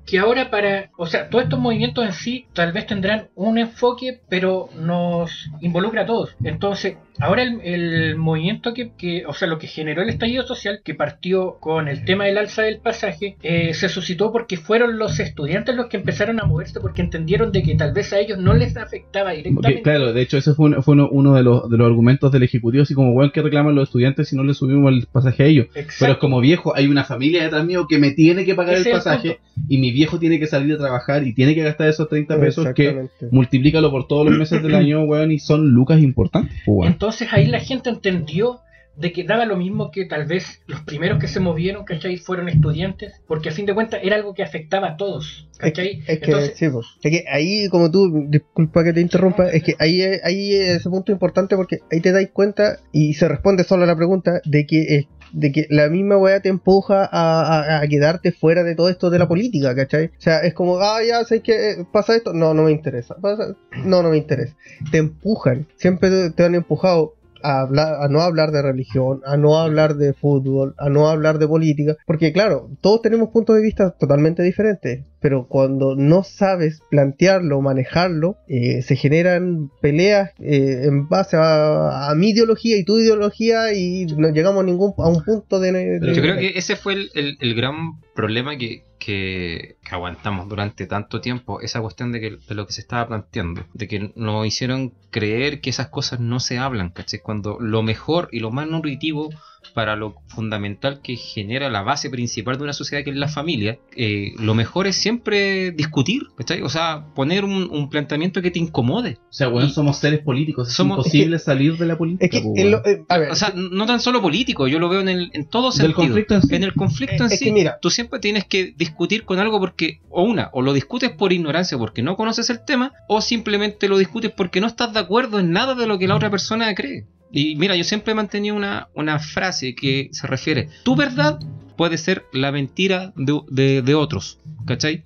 Que 0.05 0.19
ahora 0.19 0.49
para, 0.51 0.91
o 0.97 1.05
sea, 1.05 1.29
todos 1.29 1.45
estos 1.45 1.59
movimientos 1.59 2.05
en 2.05 2.13
sí 2.13 2.45
tal 2.53 2.73
vez 2.73 2.85
tendrán 2.85 3.29
un 3.35 3.57
enfoque, 3.57 4.21
pero 4.27 4.69
nos 4.75 5.49
involucra 5.61 6.01
a 6.01 6.05
todos. 6.05 6.35
Entonces, 6.43 6.97
Ahora 7.19 7.43
el, 7.43 7.61
el 7.61 8.15
movimiento 8.15 8.73
que, 8.73 8.91
que, 8.97 9.25
o 9.27 9.33
sea, 9.33 9.47
lo 9.47 9.59
que 9.59 9.67
generó 9.67 10.01
el 10.01 10.09
estallido 10.09 10.43
social, 10.43 10.79
que 10.83 10.95
partió 10.95 11.57
con 11.59 11.87
el 11.87 12.05
tema 12.05 12.25
del 12.25 12.37
alza 12.37 12.63
del 12.63 12.79
pasaje, 12.79 13.37
eh, 13.43 13.73
se 13.73 13.87
suscitó 13.89 14.31
porque 14.31 14.57
fueron 14.57 14.97
los 14.97 15.19
estudiantes 15.19 15.75
los 15.75 15.87
que 15.87 15.97
empezaron 15.97 16.39
a 16.39 16.45
moverse 16.45 16.79
porque 16.79 17.01
entendieron 17.01 17.51
de 17.51 17.61
que 17.63 17.75
tal 17.75 17.93
vez 17.93 18.11
a 18.13 18.19
ellos 18.19 18.37
no 18.39 18.53
les 18.53 18.75
afectaba 18.77 19.29
Porque, 19.29 19.43
directamente. 19.43 19.81
claro, 19.83 20.13
de 20.13 20.21
hecho 20.21 20.37
ese 20.37 20.53
fue, 20.53 20.67
un- 20.71 20.83
fue 20.83 20.93
uno, 20.95 21.07
uno 21.11 21.35
de, 21.35 21.43
los, 21.43 21.69
de 21.69 21.77
los 21.77 21.85
argumentos 21.87 22.31
del 22.31 22.43
Ejecutivo, 22.43 22.83
así 22.83 22.93
como, 22.93 23.11
weón, 23.11 23.31
que 23.31 23.41
reclaman 23.41 23.75
los 23.75 23.89
estudiantes 23.89 24.29
si 24.29 24.35
no 24.35 24.43
le 24.43 24.53
subimos 24.53 24.91
el 24.91 25.05
pasaje 25.11 25.43
a 25.43 25.45
ellos? 25.45 25.67
Exacto. 25.75 25.95
Pero 25.99 26.11
es 26.13 26.17
como 26.19 26.39
viejo, 26.41 26.75
hay 26.75 26.87
una 26.87 27.03
familia 27.03 27.43
detrás 27.43 27.63
mío 27.65 27.85
que 27.87 27.99
me 27.99 28.11
tiene 28.11 28.43
que 28.43 28.55
pagar 28.55 28.75
Ese 28.75 28.89
el 28.89 28.95
pasaje 28.97 29.39
y 29.69 29.77
mi 29.77 29.91
viejo 29.91 30.17
tiene 30.19 30.39
que 30.39 30.47
salir 30.47 30.73
a 30.73 30.77
trabajar 30.79 31.25
y 31.27 31.33
tiene 31.33 31.53
que 31.53 31.61
gastar 31.63 31.87
esos 31.89 32.09
30 32.09 32.39
pesos 32.39 32.67
que 32.73 33.07
multiplícalo 33.31 33.91
por 33.91 34.07
todos 34.07 34.25
los 34.27 34.37
meses 34.37 34.63
del 34.63 34.73
año, 34.75 35.03
weón, 35.03 35.31
y 35.31 35.39
son 35.39 35.69
lucas 35.69 36.01
importantes, 36.01 36.53
pues, 36.65 36.75
weón. 36.77 36.91
Entonces 36.93 37.02
ahí 37.31 37.45
la 37.47 37.59
gente 37.59 37.89
entendió 37.89 38.59
de 38.95 39.11
que 39.11 39.23
daba 39.23 39.45
lo 39.45 39.57
mismo 39.57 39.89
que 39.91 40.05
tal 40.05 40.25
vez 40.25 40.61
los 40.67 40.81
primeros 40.81 41.19
que 41.19 41.27
se 41.27 41.39
movieron, 41.39 41.83
¿cachai? 41.83 42.17
Fueron 42.17 42.47
estudiantes, 42.47 43.13
porque 43.27 43.49
a 43.49 43.51
fin 43.51 43.65
de 43.65 43.73
cuentas 43.73 44.01
era 44.03 44.15
algo 44.15 44.33
que 44.33 44.43
afectaba 44.43 44.89
a 44.89 44.97
todos, 44.97 45.47
¿cachai? 45.57 46.01
que, 46.01 46.13
es 46.13 46.19
que, 46.19 46.25
Entonces, 46.25 46.53
sí, 46.55 46.69
pues. 46.69 46.85
Es 47.01 47.11
que 47.11 47.25
ahí, 47.31 47.69
como 47.69 47.89
tú, 47.89 48.25
disculpa 48.27 48.83
que 48.83 48.93
te 48.93 49.01
interrumpa, 49.01 49.49
es 49.49 49.63
que 49.63 49.75
ahí, 49.79 50.01
ahí 50.23 50.53
es 50.53 50.77
ese 50.77 50.89
punto 50.89 51.11
importante 51.11 51.55
porque 51.55 51.79
ahí 51.91 52.01
te 52.01 52.11
dais 52.11 52.29
cuenta 52.31 52.79
y 52.91 53.15
se 53.15 53.27
responde 53.27 53.63
solo 53.63 53.83
a 53.83 53.87
la 53.87 53.95
pregunta 53.95 54.41
de 54.45 54.65
que, 54.67 55.07
de 55.33 55.51
que 55.51 55.67
la 55.69 55.89
misma 55.89 56.17
weá 56.17 56.39
te 56.39 56.49
empuja 56.49 57.09
a, 57.11 57.81
quedarte 57.89 58.31
fuera 58.31 58.63
de 58.63 58.75
todo 58.75 58.89
esto 58.89 59.09
de 59.09 59.19
la 59.19 59.27
política, 59.27 59.75
¿cachai? 59.75 60.05
O 60.07 60.21
sea, 60.21 60.39
es 60.39 60.53
como, 60.53 60.79
ah, 60.79 61.03
ya 61.03 61.23
sé 61.25 61.41
que 61.41 61.85
pasa 61.91 62.15
esto, 62.15 62.33
no, 62.33 62.53
no 62.53 62.63
me 62.63 62.71
interesa, 62.71 63.15
Pasa- 63.15 63.55
no, 63.83 64.01
no 64.03 64.09
me 64.09 64.17
interesa. 64.17 64.55
Te 64.91 64.99
empujan, 64.99 65.67
siempre 65.75 66.29
te 66.29 66.43
han 66.43 66.55
empujado. 66.55 67.15
A, 67.43 67.59
hablar, 67.61 68.01
a 68.01 68.07
no 68.07 68.21
hablar 68.21 68.51
de 68.51 68.61
religión, 68.61 69.21
a 69.25 69.37
no 69.37 69.59
hablar 69.59 69.95
de 69.95 70.13
fútbol, 70.13 70.73
a 70.77 70.89
no 70.89 71.09
hablar 71.09 71.37
de 71.39 71.47
política, 71.47 71.97
porque 72.07 72.31
claro, 72.33 72.69
todos 72.81 73.01
tenemos 73.01 73.29
puntos 73.29 73.55
de 73.57 73.61
vista 73.61 73.91
totalmente 73.91 74.41
diferentes, 74.43 75.05
pero 75.19 75.47
cuando 75.47 75.95
no 75.95 76.23
sabes 76.23 76.81
plantearlo, 76.89 77.61
manejarlo, 77.61 78.37
eh, 78.47 78.81
se 78.81 78.95
generan 78.95 79.69
peleas 79.81 80.31
eh, 80.39 80.83
en 80.85 81.07
base 81.09 81.35
a, 81.37 82.09
a 82.09 82.15
mi 82.15 82.29
ideología 82.29 82.77
y 82.77 82.83
tu 82.85 82.97
ideología 82.97 83.73
y 83.73 84.05
no 84.17 84.29
llegamos 84.29 84.63
a 84.63 84.65
ningún 84.65 84.93
a 84.97 85.07
un 85.09 85.23
punto 85.23 85.59
de, 85.59 85.71
de- 85.99 86.13
Yo 86.15 86.21
creo 86.21 86.37
que 86.37 86.57
ese 86.57 86.75
fue 86.75 86.93
el, 86.93 87.09
el- 87.13 87.37
el 87.41 87.55
gran 87.55 87.75
problema 88.15 88.57
que, 88.57 88.83
que- 89.03 89.77
aguantamos 89.91 90.47
durante 90.49 90.87
tanto 90.87 91.21
tiempo, 91.21 91.61
esa 91.61 91.81
cuestión 91.81 92.11
de, 92.11 92.19
que, 92.21 92.29
de 92.47 92.55
lo 92.55 92.65
que 92.67 92.73
se 92.73 92.81
estaba 92.81 93.07
planteando, 93.07 93.65
de 93.73 93.87
que 93.87 94.11
nos 94.15 94.45
hicieron 94.47 94.93
creer 95.11 95.61
que 95.61 95.69
esas 95.69 95.87
cosas 95.89 96.19
no 96.19 96.39
se 96.39 96.57
hablan, 96.57 96.89
¿cachai? 96.89 97.19
Cuando 97.21 97.57
lo 97.59 97.83
mejor 97.83 98.29
y 98.31 98.39
lo 98.39 98.51
más 98.51 98.67
nutritivo 98.67 99.29
para 99.73 99.95
lo 99.95 100.15
fundamental 100.27 101.01
que 101.01 101.15
genera 101.15 101.69
la 101.69 101.81
base 101.81 102.09
principal 102.09 102.57
de 102.57 102.63
una 102.63 102.73
sociedad 102.73 103.03
que 103.03 103.09
es 103.11 103.15
la 103.15 103.27
familia, 103.27 103.79
eh, 103.95 104.33
lo 104.39 104.53
mejor 104.55 104.87
es 104.87 104.95
siempre 104.95 105.71
discutir, 105.71 106.23
¿cachai? 106.37 106.61
O 106.61 106.69
sea, 106.69 107.05
poner 107.15 107.43
un, 107.45 107.69
un 107.71 107.89
planteamiento 107.89 108.41
que 108.41 108.51
te 108.51 108.59
incomode. 108.59 109.17
O 109.29 109.33
sea, 109.33 109.49
Y- 109.49 109.69
somos 109.69 109.97
seres 109.97 110.19
políticos, 110.19 110.69
es 110.69 110.75
somos- 110.75 110.97
imposible 110.97 111.39
salir 111.39 111.77
de 111.77 111.85
la 111.85 111.97
política. 111.97 112.25
es 112.25 112.31
que 112.31 112.41
pues, 112.41 112.59
en 112.63 112.71
lo- 112.71 112.81
weón. 112.83 112.99
eh, 112.99 113.05
a 113.09 113.17
ver, 113.17 113.31
O 113.31 113.35
sea, 113.35 113.53
no 113.55 113.85
tan 113.85 113.99
solo 113.99 114.21
político, 114.21 114.67
yo 114.67 114.79
lo 114.79 114.89
veo 114.89 115.01
en, 115.01 115.09
el, 115.09 115.29
en 115.33 115.47
todo 115.47 115.71
Del 115.71 115.73
sentido. 115.73 115.95
conflicto 115.95 116.35
en 116.35 116.41
sí. 116.41 116.55
el 116.55 116.73
conflicto 116.73 117.23
en 117.25 117.31
Es 117.31 117.39
sí, 117.39 117.45
que 117.45 117.51
mira. 117.53 117.77
tú 117.81 117.89
siempre 117.89 118.19
tienes 118.19 118.45
que 118.45 118.73
discutir 118.77 119.23
con 119.25 119.39
algo 119.39 119.59
porque, 119.59 119.99
o 120.09 120.23
una, 120.23 120.49
o 120.53 120.61
lo 120.61 120.73
discutes 120.73 121.11
por 121.11 121.33
ignorancia 121.33 121.77
porque 121.77 122.01
no 122.03 122.15
conoces 122.15 122.49
el 122.49 122.63
tema, 122.65 122.93
o 123.07 123.21
simplemente 123.21 123.87
lo 123.87 123.97
discutes 123.97 124.31
porque 124.31 124.61
no 124.61 124.67
estás 124.67 124.93
de 124.93 124.99
acuerdo 124.99 125.39
en 125.39 125.51
nada 125.51 125.73
de 125.75 125.87
lo 125.87 125.97
que 125.97 126.07
la 126.07 126.15
otra 126.15 126.29
persona 126.29 126.73
cree. 126.75 127.05
Y 127.35 127.55
mira, 127.55 127.75
yo 127.75 127.83
siempre 127.83 128.11
he 128.11 128.15
mantenido 128.15 128.55
una, 128.55 128.87
una 128.93 129.17
frase 129.19 129.73
que 129.73 130.07
se 130.11 130.27
refiere, 130.27 130.69
tu 130.83 130.95
verdad 130.95 131.39
puede 131.75 131.97
ser 131.97 132.25
la 132.31 132.51
mentira 132.51 133.11
de, 133.15 133.41
de- 133.49 133.81
de 133.81 133.95
otros, 133.95 134.37
¿cachai? 134.67 135.03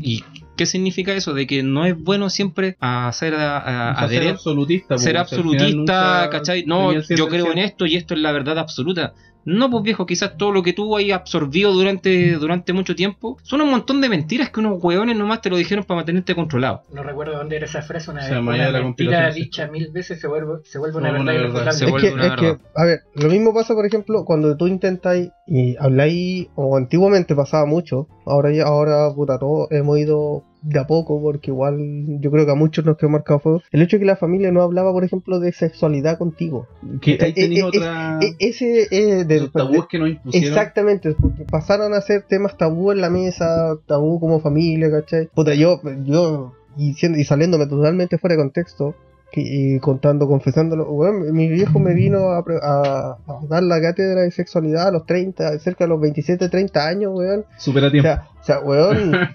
¿Y 0.00 0.22
qué 0.56 0.66
significa 0.66 1.14
eso? 1.14 1.32
De 1.32 1.46
que 1.46 1.62
no 1.62 1.86
es 1.86 1.96
bueno 1.98 2.28
siempre 2.28 2.76
hacer 2.80 3.34
a, 3.34 3.56
a- 3.56 3.94
sea, 3.94 3.94
ser 3.94 4.04
adherir 4.18 4.30
absolutista, 4.32 4.88
pues, 4.96 5.02
ser 5.02 5.12
final 5.12 5.22
absolutista, 5.22 6.28
¿cachai? 6.30 6.64
No, 6.66 6.92
yo 7.16 7.28
creo 7.28 7.50
en 7.52 7.58
esto 7.58 7.86
y 7.86 7.96
esto 7.96 8.12
es 8.14 8.20
la 8.20 8.32
verdad 8.32 8.58
absoluta. 8.58 9.14
No, 9.44 9.70
pues 9.70 9.82
viejo, 9.82 10.04
quizás 10.06 10.36
todo 10.36 10.52
lo 10.52 10.62
que 10.62 10.72
tú 10.72 10.96
hayas 10.96 11.20
absorbido 11.20 11.72
durante, 11.72 12.32
durante 12.32 12.72
mucho 12.72 12.94
tiempo 12.94 13.38
son 13.42 13.62
un 13.62 13.70
montón 13.70 14.00
de 14.00 14.08
mentiras 14.08 14.50
que 14.50 14.60
unos 14.60 14.82
hueones 14.82 15.16
nomás 15.16 15.40
te 15.40 15.50
lo 15.50 15.56
dijeron 15.56 15.84
para 15.84 15.96
mantenerte 15.96 16.34
controlado. 16.34 16.82
no 16.92 17.02
recuerdo 17.02 17.36
dónde 17.36 17.56
era 17.56 17.64
esa 17.64 17.82
frase, 17.82 18.10
una, 18.10 18.20
O 18.20 18.24
sea, 18.24 18.40
más 18.40 18.56
una 18.56 18.70
la 18.70 18.82
mentira 18.82 19.32
sí. 19.32 19.42
dicha 19.42 19.68
mil 19.68 19.90
veces 19.90 20.20
se 20.20 20.26
vuelve, 20.26 20.58
se 20.64 20.78
vuelve 20.78 20.98
una 20.98 21.12
verdad 21.12 21.24
verdad. 21.24 21.72
Se 21.72 21.84
es 21.86 21.90
vuelve 21.90 22.08
que, 22.08 22.14
una 22.14 22.26
es 22.26 22.40
que, 22.40 22.56
a 22.74 22.84
ver, 22.84 23.00
lo 23.14 23.28
mismo 23.28 23.54
pasa, 23.54 23.74
por 23.74 23.86
ejemplo, 23.86 24.24
cuando 24.24 24.56
tú 24.56 24.66
intentas 24.66 25.16
y 25.46 25.76
habláis, 25.78 26.48
o 26.54 26.76
antiguamente 26.76 27.34
pasaba 27.34 27.64
mucho, 27.64 28.06
ahora 28.26 28.52
ya, 28.52 28.64
ahora, 28.64 29.12
puta, 29.14 29.38
todos 29.38 29.68
hemos 29.70 29.98
ido 29.98 30.44
de 30.62 30.78
a 30.78 30.86
poco, 30.86 31.20
porque 31.20 31.50
igual 31.50 31.78
yo 32.20 32.30
creo 32.30 32.44
que 32.44 32.52
a 32.52 32.56
muchos 32.56 32.84
nos 32.84 32.96
quedó 32.96 33.10
marcado 33.10 33.38
fuego. 33.38 33.62
El 33.70 33.82
hecho 33.82 33.96
de 33.96 34.00
que 34.00 34.06
la 34.06 34.16
familia 34.16 34.50
no 34.50 34.62
hablaba, 34.62 34.92
por 34.92 35.04
ejemplo, 35.04 35.40
de 35.40 35.52
sexualidad 35.52 36.18
contigo. 36.18 36.66
Que 37.00 37.18
ahí 37.20 37.32
Eh, 37.36 37.58
eh, 37.58 37.62
otra. 37.62 38.18
E- 38.20 38.36
ese 38.38 38.88
es 38.90 39.28
de, 39.28 39.40
los 39.40 39.52
tabúes 39.52 39.84
que 39.88 39.98
nos 39.98 40.10
impusieron. 40.10 40.48
Exactamente, 40.48 41.14
porque 41.20 41.44
pasaron 41.44 41.94
a 41.94 42.00
ser 42.00 42.22
temas 42.22 42.56
tabú 42.56 42.92
en 42.92 43.00
la 43.00 43.10
mesa, 43.10 43.76
tabú 43.86 44.20
como 44.20 44.40
familia, 44.40 44.90
¿cachai? 44.90 45.28
Puta, 45.34 45.54
yo, 45.54 45.80
yo, 46.04 46.54
y, 46.76 46.94
siendo, 46.94 47.18
y 47.18 47.24
saliéndome 47.24 47.66
totalmente 47.66 48.18
fuera 48.18 48.36
de 48.36 48.42
contexto, 48.42 48.94
y 49.32 49.78
contando, 49.80 50.26
confesándolo, 50.26 50.90
weón, 50.90 51.32
mi 51.34 51.48
viejo 51.48 51.78
me 51.78 51.94
vino 51.94 52.30
a, 52.32 52.44
pre- 52.44 52.58
a- 52.62 53.16
a 53.26 53.46
dar 53.48 53.62
la 53.62 53.80
cátedra 53.80 54.22
de 54.22 54.30
sexualidad 54.30 54.88
a 54.88 54.90
los 54.90 55.04
30, 55.06 55.58
cerca 55.58 55.84
de 55.84 55.88
los 55.88 56.00
27, 56.00 56.48
30 56.48 56.86
años, 56.88 57.12
weón. 57.14 57.44
Supera 57.58 57.88
O 57.88 57.90
tiempo. 57.90 58.08
sea, 58.08 58.28
o 58.40 58.44
sea, 58.44 58.60
weón, 58.60 59.12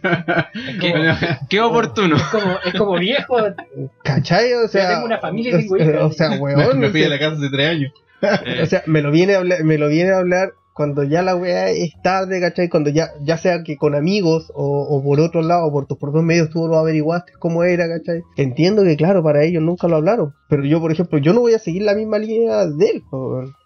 Qué, 0.81 0.93
qué 1.49 1.61
oportuno. 1.61 2.15
Es 2.15 2.23
como, 2.23 2.55
es 2.65 2.73
como 2.73 2.93
viejo, 2.99 3.37
¿cachai? 4.03 4.53
O 4.53 4.67
sea, 4.67 4.89
tengo 4.95 5.05
una 5.05 5.19
familia 5.19 5.59
y 5.59 5.67
tengo 5.67 5.75
o 5.75 5.77
sea, 5.77 5.87
hijos. 5.93 6.11
O 6.11 6.13
sea, 6.13 6.29
me, 6.31 6.37
weón, 6.39 6.79
me 6.79 6.89
fui 6.89 7.01
de 7.01 7.09
la 7.09 7.19
casa 7.19 7.35
hace 7.37 7.49
tres 7.51 7.69
años. 7.69 7.93
O 8.63 8.65
sea, 8.65 8.83
me 8.85 9.01
lo 9.01 9.11
viene 9.11 9.35
a 9.35 9.39
hablar, 9.39 9.63
me 9.65 9.77
lo 9.77 9.89
viene 9.89 10.11
a 10.11 10.17
hablar 10.19 10.53
cuando 10.73 11.03
ya 11.03 11.21
la 11.21 11.35
weá 11.35 11.69
es 11.69 11.93
tarde, 12.01 12.39
¿cachai? 12.39 12.69
Cuando 12.69 12.89
ya, 12.89 13.09
ya 13.21 13.37
sea 13.37 13.63
que 13.63 13.77
con 13.77 13.95
amigos 13.95 14.51
o, 14.55 14.81
o 14.81 15.03
por 15.03 15.19
otro 15.19 15.41
lado, 15.41 15.71
por 15.71 15.85
tus 15.85 15.97
propios 15.97 16.23
medios 16.23 16.49
tú 16.49 16.67
lo 16.67 16.77
averiguaste 16.77 17.33
cómo 17.39 17.63
era, 17.63 17.87
¿cachai? 17.87 18.21
Entiendo 18.37 18.83
que 18.83 18.97
claro, 18.97 19.23
para 19.23 19.43
ellos 19.43 19.61
nunca 19.61 19.87
lo 19.87 19.97
hablaron. 19.97 20.33
Pero 20.49 20.65
yo, 20.65 20.79
por 20.81 20.91
ejemplo, 20.91 21.17
yo 21.19 21.33
no 21.33 21.41
voy 21.41 21.53
a 21.53 21.59
seguir 21.59 21.83
la 21.83 21.95
misma 21.95 22.17
línea 22.17 22.65
de 22.67 22.89
él. 22.89 23.03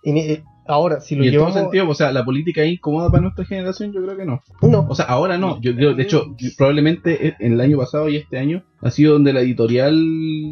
eh, 0.03 0.43
ahora, 0.67 0.99
si 0.99 1.15
lo 1.15 1.23
y 1.23 1.27
en 1.27 1.33
todo 1.33 1.45
llevamos... 1.45 1.61
sentido, 1.61 1.89
o 1.89 1.95
sea, 1.95 2.11
la 2.11 2.25
política 2.25 2.63
es 2.63 2.73
incómoda 2.73 3.09
para 3.09 3.21
nuestra 3.21 3.45
generación, 3.45 3.91
yo 3.93 4.03
creo 4.03 4.17
que 4.17 4.25
no. 4.25 4.41
No. 4.61 4.85
O 4.89 4.95
sea, 4.95 5.05
ahora 5.05 5.37
no. 5.37 5.59
Yo 5.61 5.75
creo, 5.75 5.95
de 5.95 6.03
hecho, 6.03 6.25
probablemente 6.57 7.35
en 7.39 7.53
el 7.53 7.61
año 7.61 7.77
pasado 7.77 8.09
y 8.09 8.17
este 8.17 8.37
año 8.37 8.63
ha 8.81 8.91
sido 8.91 9.13
donde 9.13 9.33
la 9.33 9.41
editorial 9.41 9.95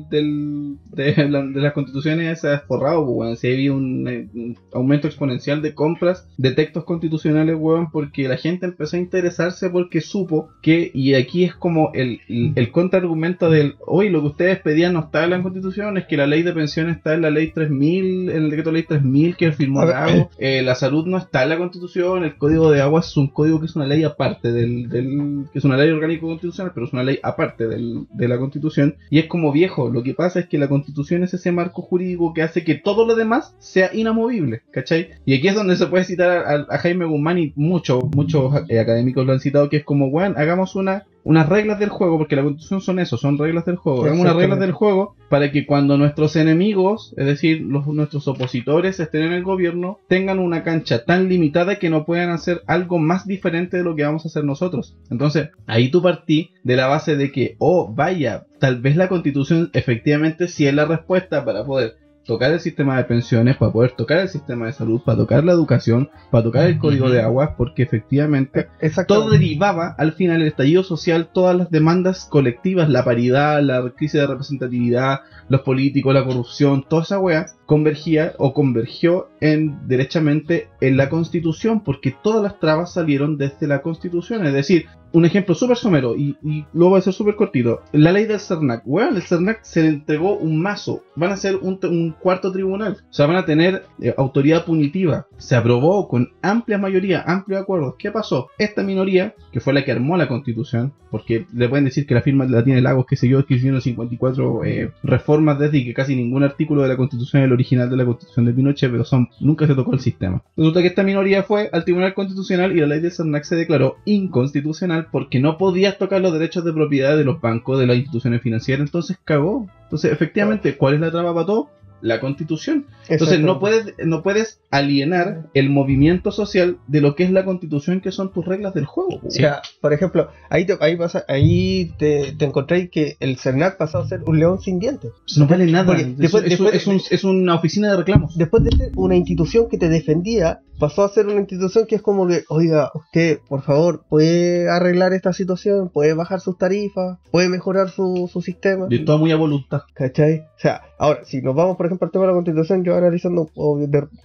del, 0.09 0.77
de, 0.91 1.27
la- 1.29 1.45
de 1.45 1.61
las 1.61 1.73
constituciones 1.73 2.41
se 2.41 2.49
ha 2.49 2.59
forrado, 2.59 3.05
pues, 3.05 3.17
weón. 3.17 3.37
Si 3.37 3.47
ha 3.47 3.53
habido 3.53 3.75
un, 3.75 4.07
eh, 4.07 4.27
un 4.33 4.57
aumento 4.73 5.07
exponencial 5.07 5.61
de 5.61 5.73
compras 5.73 6.27
de 6.37 6.51
textos 6.51 6.83
constitucionales, 6.85 7.55
weón, 7.57 7.91
porque 7.91 8.27
la 8.27 8.37
gente 8.37 8.65
empezó 8.65 8.95
a 8.97 8.99
interesarse 8.99 9.69
porque 9.69 10.01
supo 10.01 10.49
que, 10.61 10.91
y 10.93 11.13
aquí 11.13 11.43
es 11.43 11.55
como 11.55 11.91
el, 11.93 12.19
el, 12.27 12.53
el 12.55 12.71
contraargumento 12.71 13.49
del, 13.49 13.75
hoy 13.85 14.09
lo 14.09 14.21
que 14.21 14.27
ustedes 14.27 14.59
pedían 14.59 14.93
no 14.93 15.01
está 15.01 15.23
en 15.23 15.29
la 15.31 15.41
constitución, 15.43 15.97
es 15.97 16.05
que 16.05 16.17
la 16.17 16.27
ley 16.27 16.43
de 16.43 16.53
pensiones 16.53 16.97
está 16.97 17.13
en 17.13 17.21
la 17.21 17.29
ley 17.29 17.51
3000, 17.51 18.29
en 18.29 18.35
el 18.43 18.49
decreto 18.49 18.71
ley 18.71 18.83
3000 18.83 19.35
que 19.35 19.51
firmó 19.51 19.85
Lago, 19.85 20.29
eh, 20.37 20.61
la 20.63 20.75
salud 20.75 21.05
no 21.05 21.17
está 21.17 21.43
en 21.43 21.49
la 21.49 21.57
constitución, 21.57 22.23
el 22.23 22.35
código 22.37 22.71
de 22.71 22.81
aguas 22.81 23.09
es 23.09 23.17
un 23.17 23.27
código 23.27 23.59
que 23.59 23.65
es 23.67 23.75
una 23.75 23.85
ley 23.87 24.03
aparte 24.03 24.51
del, 24.51 24.89
del 24.89 25.45
que 25.51 25.59
es 25.59 25.65
una 25.65 25.77
ley 25.77 25.89
orgánica 25.91 26.21
constitucional, 26.21 26.71
pero 26.73 26.85
es 26.87 26.93
una 26.93 27.03
ley 27.03 27.19
aparte 27.23 27.67
del, 27.67 28.05
de 28.15 28.27
la 28.27 28.37
constitución 28.37 28.95
y 29.09 29.19
es 29.19 29.27
como 29.27 29.51
viejo, 29.51 29.89
lo 29.89 30.03
que 30.03 30.13
pasa 30.13 30.39
es 30.39 30.47
que 30.47 30.57
la 30.57 30.67
constitución 30.67 31.23
es 31.23 31.33
ese 31.33 31.51
marco 31.51 31.81
jurídico 31.81 32.33
que 32.33 32.41
hace 32.41 32.63
que 32.63 32.75
todo 32.75 33.05
lo 33.05 33.15
demás 33.15 33.55
sea 33.59 33.89
inamovible, 33.93 34.61
¿cachai? 34.71 35.09
Y 35.25 35.35
aquí 35.35 35.47
es 35.47 35.55
donde 35.55 35.75
se 35.75 35.87
puede 35.87 36.05
citar 36.05 36.29
a, 36.29 36.65
a 36.73 36.77
Jaime 36.79 37.05
Guzmán 37.05 37.39
y 37.39 37.53
muchos, 37.55 38.03
muchos 38.15 38.53
eh, 38.69 38.79
académicos 38.79 39.25
lo 39.25 39.33
han 39.33 39.39
citado, 39.39 39.69
que 39.69 39.77
es 39.77 39.83
como, 39.83 40.07
weón, 40.07 40.35
hagamos 40.37 40.75
una 40.75 41.05
unas 41.25 41.49
reglas 41.49 41.79
del 41.79 41.89
juego, 41.89 42.19
porque 42.19 42.35
la 42.35 42.43
constitución 42.43 42.81
son 42.81 42.99
eso, 42.99 43.17
son 43.17 43.39
reglas 43.39 43.65
del 43.65 43.77
juego. 43.77 44.03
Hagamos 44.03 44.21
unas 44.21 44.35
reglas 44.35 44.59
del 44.59 44.71
juego 44.71 45.15
para 45.27 45.51
que 45.51 45.65
cuando 45.65 45.97
nuestros 45.97 46.35
enemigos, 46.35 47.15
es 47.17 47.25
decir, 47.25 47.61
los, 47.61 47.87
nuestros 47.87 48.27
opositores 48.27 48.99
estén 48.99 49.23
en 49.23 49.33
el 49.33 49.43
gobierno, 49.43 49.99
tengan 50.07 50.37
una 50.37 50.63
cancha 50.63 51.03
tan 51.03 51.27
limitada 51.27 51.79
que 51.79 51.89
no 51.89 52.05
puedan 52.05 52.29
hacer 52.29 52.61
algo 52.67 52.99
más 52.99 53.25
diferente 53.25 53.77
de 53.77 53.83
lo 53.83 53.95
que 53.95 54.03
vamos 54.03 54.23
a 54.23 54.27
hacer 54.27 54.43
nosotros. 54.43 54.97
Entonces, 55.09 55.49
ahí 55.65 55.89
tú 55.89 56.03
partí 56.03 56.51
de 56.63 56.75
la 56.75 56.85
base 56.85 57.17
de 57.17 57.31
que, 57.31 57.55
oh, 57.57 57.91
vaya, 57.91 58.45
tal 58.59 58.79
vez 58.79 58.95
la 58.95 59.09
constitución 59.09 59.71
efectivamente 59.73 60.47
sí 60.47 60.67
es 60.67 60.75
la 60.75 60.85
respuesta 60.85 61.43
para 61.43 61.65
poder 61.65 62.04
tocar 62.25 62.51
el 62.51 62.59
sistema 62.59 62.97
de 62.97 63.03
pensiones, 63.03 63.57
para 63.57 63.71
poder 63.71 63.91
tocar 63.91 64.19
el 64.19 64.29
sistema 64.29 64.65
de 64.65 64.73
salud, 64.73 65.01
para 65.05 65.17
tocar 65.17 65.43
la 65.43 65.51
educación, 65.51 66.09
para 66.31 66.43
tocar 66.43 66.67
el 66.67 66.79
código 66.79 67.09
de 67.09 67.21
aguas, 67.21 67.51
porque 67.57 67.83
efectivamente 67.83 68.67
Exacto. 68.79 69.13
todo 69.13 69.29
derivaba 69.29 69.95
al 69.97 70.13
final 70.13 70.41
el 70.41 70.47
estallido 70.47 70.83
social, 70.83 71.29
todas 71.31 71.55
las 71.55 71.69
demandas 71.69 72.25
colectivas, 72.25 72.89
la 72.89 73.05
paridad, 73.05 73.61
la 73.61 73.81
crisis 73.95 74.19
de 74.19 74.27
representatividad, 74.27 75.21
los 75.49 75.61
políticos, 75.61 76.13
la 76.13 76.25
corrupción, 76.25 76.83
toda 76.87 77.03
esa 77.03 77.19
wea, 77.19 77.45
convergía 77.65 78.33
o 78.37 78.53
convergió 78.53 79.29
en 79.39 79.87
derechamente 79.87 80.69
en 80.81 80.97
la 80.97 81.09
constitución, 81.09 81.83
porque 81.83 82.15
todas 82.23 82.43
las 82.43 82.59
trabas 82.59 82.93
salieron 82.93 83.37
desde 83.37 83.67
la 83.67 83.81
constitución. 83.81 84.45
Es 84.45 84.53
decir, 84.53 84.87
un 85.15 85.23
ejemplo 85.23 85.55
súper 85.55 85.77
somero 85.77 86.15
y, 86.17 86.35
luego 86.73 86.91
va 86.91 86.97
a 86.97 87.01
ser 87.01 87.13
súper 87.13 87.35
cortito. 87.35 87.81
La 87.93 88.11
ley 88.11 88.25
del 88.25 88.39
CERNAC. 88.39 88.83
Bueno, 88.83 89.15
el 89.15 89.21
CERNAC 89.21 89.63
se 89.63 89.81
le 89.81 89.87
entregó 89.87 90.35
un 90.37 90.61
mazo. 90.61 91.03
Van 91.15 91.31
a 91.31 91.37
ser 91.37 91.55
un, 91.55 92.13
cuarto 92.19 92.51
tribunal. 92.51 92.97
O 93.09 93.13
sea, 93.13 93.25
van 93.25 93.37
a 93.37 93.45
tener 93.45 93.85
eh, 94.01 94.13
autoridad 94.17 94.65
punitiva. 94.65 95.27
Se 95.37 95.55
aprobó 95.55 96.09
con 96.09 96.33
amplia 96.41 96.77
mayoría, 96.77 97.21
amplio 97.21 97.57
acuerdo. 97.57 97.95
¿Qué 97.97 98.11
pasó? 98.11 98.49
Esta 98.57 98.83
minoría, 98.83 99.35
que 99.53 99.61
fue 99.61 99.73
la 99.73 99.85
que 99.85 99.93
armó 99.93 100.17
la 100.17 100.27
constitución, 100.27 100.93
porque 101.11 101.45
le 101.53 101.69
pueden 101.69 101.85
decir 101.85 102.05
que 102.05 102.13
la 102.13 102.21
firma 102.21 102.45
la 102.45 102.63
tiene 102.63 102.81
Lagos, 102.81 103.05
que 103.05 103.15
se 103.15 103.29
yo, 103.29 103.45
que 103.45 103.53
hicieron 103.53 103.79
54 103.79 104.65
eh, 104.65 104.91
reformas 105.01 105.57
desde 105.57 105.85
que 105.85 105.93
casi 105.93 106.15
ningún 106.15 106.43
artículo 106.43 106.81
de 106.81 106.89
la 106.89 106.97
constitución 106.97 107.43
es 107.43 107.49
original 107.55 107.89
de 107.89 107.97
la 107.97 108.05
constitución 108.05 108.45
de 108.45 108.53
Pinochet, 108.53 108.91
pero 108.91 109.03
son 109.03 109.29
nunca 109.39 109.67
se 109.67 109.75
tocó 109.75 109.93
el 109.93 109.99
sistema. 109.99 110.43
Resulta 110.55 110.81
que 110.81 110.87
esta 110.87 111.03
minoría 111.03 111.43
fue 111.43 111.69
al 111.71 111.83
Tribunal 111.83 112.13
Constitucional 112.13 112.75
y 112.75 112.81
la 112.81 112.87
ley 112.87 112.99
del 112.99 113.11
CERNAC 113.11 113.43
se 113.43 113.55
declaró 113.55 113.97
inconstitucional 114.05 115.07
porque 115.11 115.39
no 115.39 115.57
podías 115.57 115.97
tocar 115.97 116.21
los 116.21 116.33
derechos 116.33 116.63
de 116.63 116.73
propiedad 116.73 117.17
de 117.17 117.25
los 117.25 117.41
bancos, 117.41 117.79
de 117.79 117.87
las 117.87 117.97
instituciones 117.97 118.41
financieras, 118.41 118.87
entonces 118.87 119.17
cagó. 119.23 119.67
Entonces, 119.83 120.11
efectivamente, 120.11 120.77
¿cuál 120.77 120.95
es 120.95 120.99
la 120.99 121.11
traba 121.11 121.33
para 121.33 121.45
todo? 121.45 121.69
La 122.05 122.19
constitución. 122.19 122.85
Entonces 123.09 123.39
no 123.39 123.59
puedes, 123.59 123.95
no 124.05 124.21
puedes 124.21 124.59
alienar 124.69 125.47
el 125.53 125.69
movimiento 125.69 126.31
social 126.31 126.77
de 126.87 127.01
lo 127.01 127.15
que 127.15 127.23
es 127.23 127.31
la 127.31 127.45
constitución, 127.45 127.99
que 128.01 128.11
son 128.11 128.31
tus 128.31 128.45
reglas 128.45 128.73
del 128.73 128.85
juego. 128.85 129.19
O 129.25 129.31
sea, 129.31 129.61
por 129.81 129.91
ejemplo, 129.93 130.29
ahí 130.49 130.65
te, 130.65 130.77
ahí 130.81 130.95
pasa, 130.95 131.25
ahí 131.27 131.93
te, 131.97 132.33
te 132.37 132.45
encontráis 132.45 132.89
que 132.91 133.15
el 133.19 133.37
CERNAC 133.37 133.77
pasó 133.77 133.97
a 133.99 134.07
ser 134.07 134.21
un 134.25 134.37
león 134.39 134.61
sin 134.61 134.79
dientes. 134.79 135.11
No 135.37 135.47
vale 135.47 135.65
nada. 135.65 135.93
Después- 135.95 136.43
es, 136.43 136.49
después- 136.51 136.73
es 136.75 136.87
un- 136.87 137.01
es 137.09 137.23
una 137.23 137.55
oficina 137.55 137.89
de 137.91 137.97
reclamos. 137.97 138.37
Después 138.37 138.63
de 138.63 138.75
ser 138.77 138.91
una 138.95 139.15
institución 139.15 139.67
que 139.69 139.77
te 139.77 139.89
defendía, 139.89 140.59
pasó 140.79 141.03
a 141.05 141.09
ser 141.09 141.25
una 141.27 141.39
institución 141.39 141.85
que 141.87 141.95
es 141.95 142.01
como 142.01 142.27
que, 142.27 142.43
oiga, 142.49 142.91
usted, 142.93 143.39
por 143.47 143.61
favor, 143.63 144.03
puede 144.09 144.69
arreglar 144.69 145.13
esta 145.13 145.31
situación, 145.33 145.89
puede 145.89 146.13
bajar 146.13 146.41
sus 146.41 146.57
tarifas, 146.57 147.17
puede 147.31 147.49
mejorar 147.49 147.89
su, 147.89 148.29
su 148.31 148.41
sistema. 148.41 148.85
De 148.87 148.99
todo 148.99 149.17
muy 149.17 149.31
a 149.31 149.37
voluntad. 149.37 149.81
¿Cachai? 149.93 150.39
O 150.39 150.59
sea, 150.59 150.81
ahora, 150.99 151.21
si 151.23 151.41
nos 151.41 151.55
vamos, 151.55 151.77
por 151.77 151.85
ejemplo, 151.85 151.94
al 152.01 152.11
tema 152.11 152.25
de 152.25 152.31
la 152.31 152.35
constitución, 152.35 152.83
yo 152.83 152.95
analizando, 152.95 153.49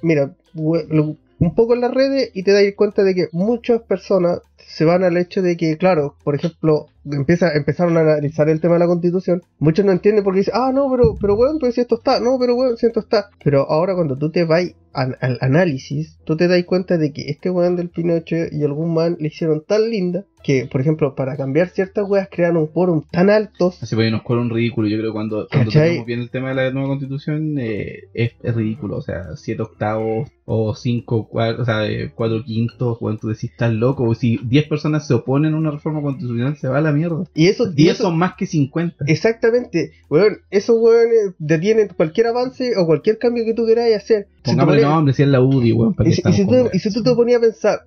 mira, 0.03 0.35
un 0.55 1.55
poco 1.55 1.75
en 1.75 1.81
las 1.81 1.95
redes 1.95 2.31
y 2.35 2.43
te 2.43 2.53
das 2.53 2.65
cuenta 2.77 3.03
de 3.03 3.15
que 3.15 3.29
muchas 3.33 3.81
personas 3.83 4.41
se 4.71 4.85
van 4.85 5.03
al 5.03 5.17
hecho 5.17 5.43
de 5.43 5.57
que, 5.57 5.77
claro, 5.77 6.15
por 6.23 6.37
ejemplo, 6.37 6.87
empieza, 7.05 7.53
empezaron 7.55 7.97
a 7.97 8.01
analizar 8.01 8.49
el 8.49 8.61
tema 8.61 8.75
de 8.75 8.81
la 8.81 8.87
constitución, 8.87 9.43
muchos 9.59 9.85
no 9.85 9.91
entienden 9.91 10.23
porque 10.23 10.41
dicen, 10.41 10.55
ah, 10.57 10.71
no, 10.73 10.89
pero, 10.91 11.17
pero 11.21 11.35
weón, 11.35 11.59
pues 11.59 11.75
si 11.75 11.81
esto 11.81 11.97
está, 11.97 12.21
no, 12.21 12.39
pero 12.39 12.55
weón, 12.55 12.77
si 12.77 12.87
esto 12.87 13.01
está. 13.01 13.31
Pero 13.43 13.69
ahora 13.69 13.95
cuando 13.95 14.17
tú 14.17 14.31
te 14.31 14.45
vas 14.45 14.65
al, 14.93 15.17
al 15.21 15.39
análisis, 15.41 16.19
tú 16.25 16.37
te 16.37 16.47
das 16.47 16.63
cuenta 16.65 16.99
de 16.99 17.13
que 17.13 17.23
este 17.23 17.51
weón 17.51 17.75
del 17.75 17.91
Pinochet 17.91 18.53
y 18.53 18.63
algún 18.63 18.95
man 18.95 19.17
le 19.19 19.29
hicieron 19.29 19.65
tan 19.67 19.91
linda 19.91 20.25
que, 20.43 20.67
por 20.67 20.81
ejemplo, 20.81 21.15
para 21.15 21.37
cambiar 21.37 21.69
ciertas 21.69 22.09
weas 22.09 22.29
crearon 22.31 22.59
un 22.59 22.67
quórum 22.67 23.03
tan 23.11 23.31
altos 23.31 23.83
Así 23.83 23.95
pues 23.95 24.11
nos 24.11 24.23
cuela 24.23 24.43
un 24.43 24.51
ridículo. 24.51 24.89
Yo 24.89 24.97
creo 24.99 25.11
que 25.11 25.15
cuando, 25.15 25.47
cuando 25.51 25.71
toquemos 25.71 26.07
bien 26.07 26.21
el 26.21 26.31
tema 26.31 26.51
de 26.51 26.55
la 26.55 26.71
nueva 26.71 26.89
constitución 26.89 27.57
eh, 27.59 28.05
es, 28.15 28.33
es 28.43 28.55
ridículo. 28.55 28.97
O 28.97 29.03
sea, 29.03 29.37
7 29.37 29.63
octavos 29.63 30.29
o 30.45 30.75
5 30.75 31.29
cuartos, 31.29 31.63
o 31.63 31.65
sea, 31.65 31.87
4 32.15 32.45
quintos. 32.45 32.99
Cuando 32.99 33.21
tú 33.21 33.29
decís, 33.29 33.51
estás 33.51 33.73
loco. 33.73 34.05
O 34.05 34.15
si 34.15 34.39
10 34.45 34.67
personas 34.69 35.07
se 35.07 35.15
oponen 35.15 35.55
a 35.55 35.59
una 35.59 35.71
reforma 35.71 36.03
constitucional, 36.03 36.57
se 36.57 36.69
va 36.69 36.79
a 36.79 36.83
la 36.83 36.93
mierda. 36.93 37.25
Y 37.35 37.47
eso, 37.49 37.69
y 37.71 37.75
10 37.75 37.95
eso- 37.95 38.05
son 38.05 38.19
más 38.19 38.35
que 38.35 38.47
50. 38.47 39.05
Exactamente, 39.07 39.93
weón, 40.09 40.39
esos 40.51 40.77
weones 40.79 41.35
detienen 41.39 41.89
cualquier 41.97 42.29
avance 42.29 42.77
o 42.77 42.87
cualquier 42.87 43.19
cambio 43.19 43.45
que 43.45 43.55
tú 43.55 43.67
queráis 43.67 43.97
hacer. 43.97 44.29
Si 44.45 44.51
Pongámosle 44.53 44.81
pones- 44.83 44.95
nombre, 44.95 45.15
si 45.15 45.23
es 45.23 45.29
la 45.29 45.41
UDI, 45.41 45.73
weón. 45.73 45.95
¿para 45.95 46.09
y, 46.09 46.13
si- 46.13 46.23
si 46.33 46.47
tú, 46.47 46.55
y 46.73 46.79
si 46.79 46.93
tú 46.93 47.03
te 47.03 47.15
ponías 47.15 47.39
a 47.39 47.43
pensar, 47.43 47.81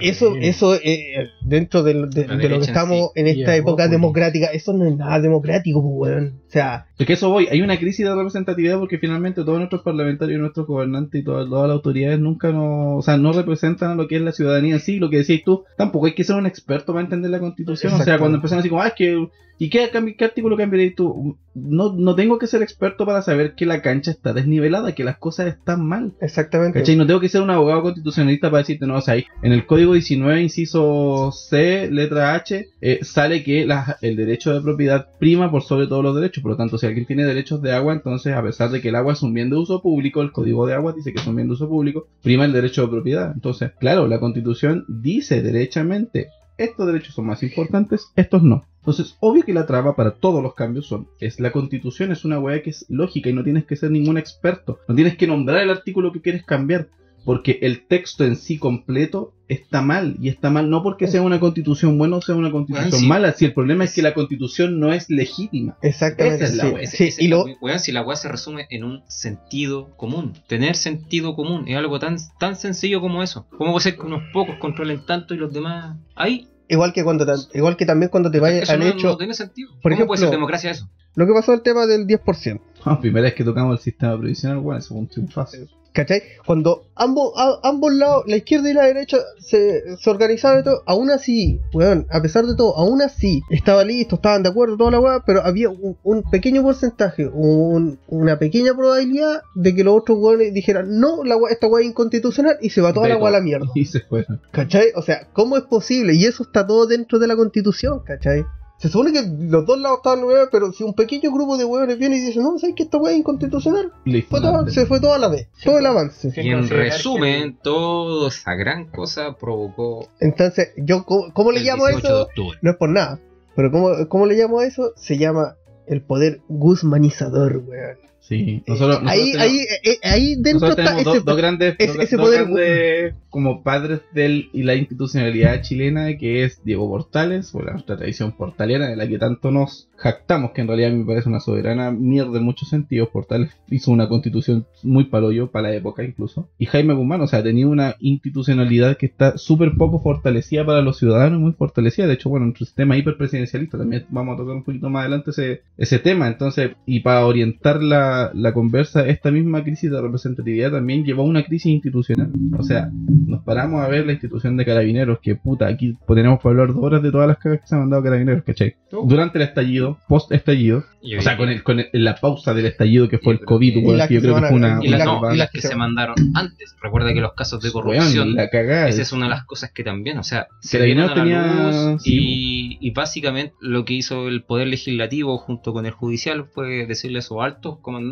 eso, 0.00 0.34
eso 0.40 0.74
eh, 0.76 1.28
dentro 1.42 1.82
del- 1.82 2.08
de, 2.08 2.26
La 2.26 2.36
de 2.36 2.48
lo 2.48 2.58
que 2.58 2.64
estamos 2.64 3.10
en 3.14 3.26
esta 3.26 3.54
época 3.56 3.86
democrática, 3.88 4.46
eso 4.46 4.72
no 4.72 4.86
es 4.86 4.96
nada 4.96 5.20
democrático, 5.20 5.82
pues, 5.82 6.12
weón. 6.14 6.40
O 6.46 6.50
sea, 6.50 6.86
Es 6.98 7.06
que 7.06 7.12
eso 7.12 7.28
voy, 7.30 7.48
hay 7.50 7.60
una 7.60 7.78
crisis 7.78 8.06
de 8.06 8.14
representatividad 8.14 8.78
porque 8.78 8.98
finalmente 8.98 9.42
todos 9.44 9.58
nuestros 9.58 9.82
parlamentarios, 9.82 10.40
nuestros 10.40 10.66
gobernantes 10.66 11.20
y 11.20 11.24
todas, 11.24 11.48
todas 11.50 11.68
las 11.68 11.74
autoridades 11.74 12.18
nunca 12.18 12.50
no, 12.50 12.96
o 12.96 13.02
sea, 13.02 13.18
no 13.18 13.32
representan 13.32 13.90
a 13.90 13.94
lo 13.94 14.08
que 14.08 14.16
es 14.16 14.22
la 14.22 14.32
ciudadanía 14.32 14.74
en 14.74 14.80
sí, 14.80 14.98
lo 14.98 15.10
que 15.10 15.18
decís 15.18 15.42
tú, 15.44 15.64
tampoco 15.76 16.06
hay 16.06 16.14
que 16.14 16.24
ser 16.24 16.36
un 16.36 16.46
experto 16.46 16.92
para 16.94 17.04
entender 17.04 17.30
la 17.30 17.40
constitución, 17.40 17.92
o 17.92 17.98
sea, 18.02 18.18
cuando 18.18 18.36
empiezan 18.36 18.60
así 18.60 18.68
como, 18.70 18.80
ah, 18.80 18.88
es 18.88 18.94
que, 18.94 19.28
¿y 19.58 19.70
qué, 19.70 19.90
artículo 20.20 20.56
cambiarías 20.56 20.94
tú? 20.94 21.36
No, 21.54 21.92
no 21.92 22.14
tengo 22.14 22.38
que 22.38 22.46
ser 22.46 22.62
experto 22.62 23.04
para 23.04 23.20
saber 23.22 23.54
que 23.56 23.66
la 23.66 23.82
cancha 23.82 24.10
está 24.12 24.32
desnivelada, 24.32 24.94
que 24.94 25.02
las 25.02 25.18
cosas 25.18 25.48
están 25.48 25.84
mal. 25.84 26.12
exactamente. 26.20 26.78
¿Cachai? 26.78 26.94
No 26.96 27.06
tengo 27.06 27.18
que 27.20 27.28
ser 27.28 27.42
un 27.42 27.50
abogado 27.50 27.82
constitucionalista 27.82 28.48
para 28.50 28.58
decirte, 28.62 28.86
no, 28.86 28.96
o 28.96 29.00
sea, 29.00 29.14
ahí, 29.14 29.24
en 29.42 29.52
el 29.52 29.66
código 29.66 29.94
19, 29.94 30.40
inciso 30.42 31.32
C, 31.32 31.90
letra 31.90 32.34
H, 32.34 32.68
eh, 32.80 33.00
sale 33.02 33.42
que 33.42 33.66
la- 33.66 33.96
el 34.02 34.16
derecho 34.16 34.54
de 34.54 34.60
propiedad 34.60 35.08
prima 35.18 35.50
por 35.50 35.62
sobre 35.62 35.86
todos 35.88 36.04
los 36.04 36.14
derechos. 36.14 36.42
Por 36.42 36.52
lo 36.52 36.56
tanto, 36.56 36.78
si 36.78 36.86
alguien 36.86 37.06
tiene 37.06 37.24
derechos 37.24 37.60
de 37.60 37.72
agua, 37.72 37.92
entonces, 37.92 38.34
a 38.34 38.42
pesar 38.42 38.70
de 38.70 38.80
que 38.80 38.90
el 38.90 38.94
agua 38.96 39.14
es 39.14 39.22
un 39.22 39.34
bien 39.34 39.50
de 39.50 39.56
uso 39.56 39.82
público, 39.82 40.22
el 40.22 40.30
código 40.32 40.66
de 40.66 40.74
agua 40.74 40.92
dice 40.92 41.12
que 41.12 41.20
es 41.20 41.26
un 41.26 41.34
bien 41.36 41.48
de 41.48 41.54
uso 41.54 41.68
público, 41.68 42.06
prima 42.22 42.44
el 42.44 42.52
derecho 42.52 42.82
de 42.82 42.88
propiedad. 42.88 43.32
Entonces, 43.34 43.72
claro, 43.80 44.06
la 44.06 44.20
constitución 44.20 44.84
dice 44.88 45.42
derechamente, 45.42 46.28
estos 46.58 46.86
derechos 46.86 47.14
son 47.14 47.26
más 47.26 47.42
importantes, 47.42 48.12
estos 48.16 48.42
no. 48.42 48.64
Entonces, 48.80 49.16
obvio 49.20 49.44
que 49.44 49.54
la 49.54 49.66
traba 49.66 49.96
para 49.96 50.12
todos 50.12 50.42
los 50.42 50.54
cambios 50.54 50.86
son, 50.86 51.08
es 51.20 51.40
la 51.40 51.52
constitución, 51.52 52.12
es 52.12 52.24
una 52.24 52.38
weá 52.38 52.62
que 52.62 52.70
es 52.70 52.86
lógica 52.88 53.30
y 53.30 53.32
no 53.32 53.44
tienes 53.44 53.64
que 53.64 53.76
ser 53.76 53.90
ningún 53.90 54.18
experto, 54.18 54.78
no 54.88 54.94
tienes 54.94 55.16
que 55.16 55.26
nombrar 55.26 55.62
el 55.62 55.70
artículo 55.70 56.12
que 56.12 56.20
quieres 56.20 56.44
cambiar, 56.44 56.88
porque 57.24 57.58
el 57.62 57.86
texto 57.86 58.24
en 58.24 58.36
sí 58.36 58.58
completo 58.58 59.34
está 59.48 59.80
mal, 59.80 60.16
y 60.20 60.28
está 60.28 60.50
mal 60.50 60.68
no 60.68 60.82
porque 60.82 61.06
sea 61.06 61.22
una 61.22 61.40
constitución 61.40 61.96
buena 61.96 62.16
o 62.16 62.20
sea 62.22 62.34
una 62.34 62.50
constitución 62.50 62.90
Bueno, 62.90 63.00
sí. 63.02 63.06
mala, 63.08 63.32
si 63.32 63.44
el 63.46 63.54
problema 63.54 63.84
es 63.84 63.94
que 63.94 64.02
la 64.02 64.12
constitución 64.14 64.78
no 64.78 64.92
es 64.92 65.08
legítima. 65.10 65.76
Exactamente. 65.82 66.44
Esa 66.44 66.52
es 66.52 66.56
la 66.58 66.64
sí, 66.64 66.70
wea. 66.70 66.86
sí, 66.86 67.04
Ese- 67.04 67.24
y 67.24 67.28
lo, 67.28 67.44
si 67.78 67.92
la 67.92 68.02
weá 68.02 68.16
se 68.16 68.28
resume 68.28 68.66
en 68.70 68.84
un 68.84 69.02
sentido 69.08 69.88
común. 69.96 70.34
Tener 70.48 70.76
sentido 70.76 71.34
común 71.34 71.66
es 71.66 71.76
algo 71.76 71.98
tan, 71.98 72.16
tan 72.38 72.56
sencillo 72.56 73.00
como 73.00 73.22
eso. 73.22 73.46
¿Cómo 73.56 73.72
puede 73.72 73.84
ser 73.84 73.96
que 73.96 74.02
unos 74.06 74.22
pocos 74.32 74.56
controlen 74.58 75.00
tanto 75.06 75.34
y 75.34 75.38
los 75.38 75.52
demás 75.52 75.96
ahí? 76.14 76.48
igual 76.70 76.92
que 76.92 77.02
cuando 77.02 77.24
igual 77.54 77.78
que 77.78 77.86
también 77.86 78.10
cuando 78.10 78.30
te 78.30 78.40
vayas 78.40 78.68
al 78.68 78.80
no, 78.80 78.86
hecho, 78.86 79.06
no 79.08 79.16
tiene 79.16 79.32
sentido. 79.32 79.70
por 79.82 79.92
¿Cómo 79.94 80.06
puede 80.06 80.20
ser 80.20 80.30
democracia 80.30 80.70
eso? 80.72 80.90
lo 81.14 81.26
que 81.26 81.32
pasó 81.32 81.54
el 81.54 81.62
tema 81.62 81.86
del 81.86 82.06
10%. 82.06 82.60
Ah, 82.84 83.00
primera 83.00 83.24
vez 83.24 83.34
que 83.34 83.42
tocamos 83.44 83.78
el 83.78 83.82
sistema 83.82 84.18
previsional, 84.18 84.58
bueno, 84.58 84.78
eso 84.78 84.88
fue 84.90 84.98
un 84.98 85.08
triunfazo. 85.08 85.56
¿Cachai? 85.92 86.22
Cuando 86.46 86.84
ambos, 86.94 87.32
a- 87.36 87.58
ambos 87.64 87.92
lados, 87.92 88.24
la 88.26 88.36
izquierda 88.36 88.70
y 88.70 88.74
la 88.74 88.84
derecha, 88.84 89.16
se, 89.40 89.96
se 89.96 90.10
organizaron 90.10 90.60
y 90.60 90.64
todo, 90.64 90.82
aún 90.86 91.10
así, 91.10 91.60
weón, 91.72 92.06
a 92.10 92.22
pesar 92.22 92.46
de 92.46 92.54
todo, 92.54 92.76
aún 92.76 93.02
así, 93.02 93.42
estaba 93.50 93.82
listo, 93.84 94.16
estaban 94.16 94.42
de 94.44 94.50
acuerdo, 94.50 94.76
toda 94.76 94.92
la 94.92 95.00
weá, 95.00 95.22
pero 95.26 95.42
había 95.42 95.70
un, 95.70 95.96
un 96.04 96.22
pequeño 96.30 96.62
porcentaje, 96.62 97.26
un- 97.26 97.98
una 98.06 98.38
pequeña 98.38 98.74
probabilidad 98.74 99.42
de 99.56 99.74
que 99.74 99.82
los 99.82 99.96
otros 99.96 100.18
weones 100.20 100.54
dijeran, 100.54 101.00
no, 101.00 101.24
la 101.24 101.36
esta 101.50 101.66
weá 101.66 101.82
es 101.82 101.88
inconstitucional 101.88 102.56
y 102.60 102.70
se 102.70 102.80
va 102.80 102.92
toda 102.92 103.08
la 103.08 103.16
weá 103.16 103.28
a 103.28 103.32
la 103.32 103.40
mierda. 103.40 103.66
Y 103.74 103.84
se 103.86 104.00
fueron. 104.00 104.40
¿Cachai? 104.52 104.88
O 104.94 105.02
sea, 105.02 105.26
¿cómo 105.32 105.56
es 105.56 105.64
posible? 105.64 106.14
Y 106.14 106.24
eso 106.26 106.42
está 106.44 106.66
todo 106.66 106.86
dentro 106.86 107.18
de 107.18 107.26
la 107.26 107.34
constitución, 107.36 108.00
¿cachai? 108.04 108.44
Se 108.78 108.88
supone 108.88 109.12
que 109.12 109.22
los 109.50 109.66
dos 109.66 109.78
lados 109.80 109.98
estaban 109.98 110.22
weón, 110.24 110.48
pero 110.52 110.72
si 110.72 110.84
un 110.84 110.94
pequeño 110.94 111.32
grupo 111.32 111.56
de 111.56 111.64
weones 111.64 111.98
viene 111.98 112.16
y 112.16 112.20
dice, 112.20 112.38
no, 112.40 112.56
¿sabes 112.58 112.76
que 112.76 112.84
esta 112.84 112.96
weá 112.98 113.12
es 113.12 113.18
inconstitucional? 113.18 113.92
Listo. 114.04 114.30
Fue 114.30 114.40
todo- 114.40 114.68
se 114.68 114.86
fue 114.86 115.00
toda 115.00 115.18
la 115.18 115.26
vez, 115.28 115.48
Sí, 115.56 115.64
todo 115.64 115.78
el 115.78 115.84
pues. 115.84 115.90
avance. 115.90 116.32
Y 116.36 116.48
en 116.48 116.58
considerar 116.60 116.84
resumen, 116.86 117.58
toda 117.60 118.28
esa 118.28 118.54
gran 118.54 118.86
cosa 118.86 119.36
provocó 119.36 120.08
Entonces, 120.20 120.70
yo, 120.76 121.04
¿cómo, 121.04 121.32
cómo 121.32 121.50
le 121.52 121.60
llamo 121.60 121.86
a 121.86 121.90
18 121.90 122.06
de 122.16 122.22
eso? 122.22 122.52
No 122.62 122.70
es 122.70 122.76
por 122.76 122.88
nada, 122.90 123.18
pero 123.56 123.70
¿cómo, 123.72 123.90
cómo 124.08 124.26
le 124.26 124.36
llamo 124.36 124.60
a 124.60 124.66
eso? 124.66 124.92
Se 124.96 125.18
llama 125.18 125.56
el 125.88 126.00
poder 126.02 126.40
guzmanizador, 126.48 127.56
weón. 127.66 127.96
Sí, 128.28 128.62
nosotros, 128.66 129.02
nosotros 129.02 129.10
ahí, 129.10 129.32
tenemos- 129.32 129.42
ahí, 129.42 129.58
eh, 129.84 129.98
ahí 130.02 130.34
dentro 130.38 130.68
está 130.68 130.94
ese... 131.00 131.04
dos, 131.24 131.36
grandes, 131.36 131.76
ese- 131.78 131.92
dos- 131.94 132.02
ese 132.04 132.16
dos 132.16 132.26
poder- 132.26 132.44
grandes 132.44 133.14
como 133.30 133.62
padres 133.62 134.00
del 134.12 134.48
y 134.52 134.62
la 134.64 134.74
institucionalidad 134.74 135.62
chilena, 135.62 136.16
que 136.18 136.44
es 136.44 136.62
Diego 136.64 136.88
Portales, 136.88 137.54
o 137.54 137.62
la 137.62 137.72
nuestra 137.72 137.96
tradición 137.96 138.32
portaliana, 138.32 138.88
de 138.88 138.96
la 138.96 139.08
que 139.08 139.18
tanto 139.18 139.50
nos 139.50 139.88
jactamos, 139.96 140.52
que 140.52 140.60
en 140.60 140.68
realidad 140.68 140.92
me 140.92 141.04
parece 141.04 141.28
una 141.28 141.40
soberana 141.40 141.90
mierda 141.90 142.38
en 142.38 142.44
muchos 142.44 142.68
sentidos. 142.68 143.08
Portales 143.08 143.50
hizo 143.70 143.90
una 143.90 144.08
constitución 144.08 144.66
muy 144.82 145.04
paloyo, 145.04 145.50
para 145.50 145.68
la 145.70 145.74
época 145.74 146.04
incluso. 146.04 146.48
Y 146.58 146.66
Jaime 146.66 146.94
Guzmán, 146.94 147.20
o 147.22 147.26
sea, 147.26 147.42
tenía 147.42 147.66
una 147.66 147.96
institucionalidad 148.00 148.96
que 148.96 149.06
está 149.06 149.38
súper 149.38 149.72
poco 149.76 150.00
fortalecida 150.00 150.64
para 150.66 150.82
los 150.82 150.98
ciudadanos, 150.98 151.40
muy 151.40 151.52
fortalecida. 151.52 152.06
De 152.06 152.14
hecho, 152.14 152.28
bueno, 152.28 152.46
nuestro 152.46 152.66
sistema 152.66 152.96
hiperpresidencialista, 152.96 153.78
también 153.78 154.06
vamos 154.10 154.34
a 154.34 154.38
tocar 154.38 154.56
un 154.56 154.64
poquito 154.64 154.90
más 154.90 155.00
adelante 155.02 155.30
ese, 155.30 155.62
ese 155.76 155.98
tema. 155.98 156.28
Entonces, 156.28 156.72
y 156.86 157.00
para 157.00 157.24
orientar 157.26 157.82
la, 157.82 158.17
la, 158.24 158.30
la 158.34 158.52
conversa, 158.54 159.06
esta 159.06 159.30
misma 159.30 159.62
crisis 159.64 159.90
de 159.90 160.00
representatividad 160.00 160.70
también 160.72 161.04
llevó 161.04 161.22
a 161.22 161.26
una 161.26 161.44
crisis 161.44 161.66
institucional. 161.72 162.30
O 162.58 162.62
sea, 162.62 162.90
nos 163.26 163.42
paramos 163.44 163.82
a 163.82 163.88
ver 163.88 164.06
la 164.06 164.12
institución 164.12 164.56
de 164.56 164.64
carabineros, 164.64 165.18
que 165.20 165.34
puta, 165.36 165.66
aquí 165.66 165.96
tenemos 166.06 166.38
para 166.40 166.50
hablar 166.60 166.74
dos 166.74 166.84
horas 166.84 167.02
de 167.02 167.10
todas 167.12 167.28
las 167.28 167.38
cagas 167.38 167.60
que 167.60 167.66
se 167.66 167.74
han 167.74 167.82
mandado 167.82 168.02
carabineros, 168.02 168.44
¿cachai? 168.44 168.74
Durante 168.90 169.38
el 169.38 169.44
estallido, 169.44 169.98
post 170.08 170.32
estallido, 170.32 170.84
o 171.18 171.22
sea, 171.22 171.36
con, 171.36 171.48
el, 171.48 171.62
con 171.62 171.80
el- 171.80 171.88
la 171.92 172.14
pausa 172.16 172.54
del 172.54 172.66
estallido 172.66 173.08
que 173.08 173.18
fue 173.18 173.34
el 173.34 173.40
COVID, 173.40 173.76
y 173.76 173.84
weón, 173.84 173.98
las 173.98 174.08
que 174.08 174.14
yo 174.14 174.20
creo 174.20 174.34
se 174.36 174.40
que 174.42 174.46
fue 174.48 174.56
una. 174.56 174.80
y 174.82 174.88
las, 174.88 175.02
una 175.02 175.04
no, 175.12 175.20
banda. 175.20 175.34
y 175.34 175.38
las 175.38 175.50
que 175.50 175.60
se 175.60 175.76
mandaron 175.76 176.14
antes. 176.34 176.74
Recuerda 176.82 177.12
que 177.12 177.20
los 177.20 177.34
casos 177.34 177.60
de 177.62 177.70
corrupción 177.70 178.34
la 178.34 178.48
cagada. 178.48 178.88
Esa 178.88 179.02
es 179.02 179.12
una 179.12 179.24
de 179.26 179.30
las 179.30 179.44
cosas 179.44 179.70
que 179.72 179.84
también, 179.84 180.18
o 180.18 180.22
sea, 180.22 180.46
se 180.60 180.78
Carabineros 180.78 181.14
dieron 181.14 181.32
a 181.32 181.46
la 181.46 181.52
tenía- 181.52 181.92
luz 181.92 182.02
y, 182.06 182.78
y 182.80 182.90
básicamente 182.92 183.54
lo 183.60 183.84
que 183.84 183.94
hizo 183.94 184.28
el 184.28 184.42
Poder 184.42 184.68
Legislativo 184.68 185.36
junto 185.38 185.72
con 185.72 185.84
el 185.86 185.92
Judicial 185.92 186.44
fue 186.46 186.86
decirle 186.86 187.18
a 187.18 187.22
sus 187.22 187.38
altos 187.40 187.78
comandantes 187.80 188.07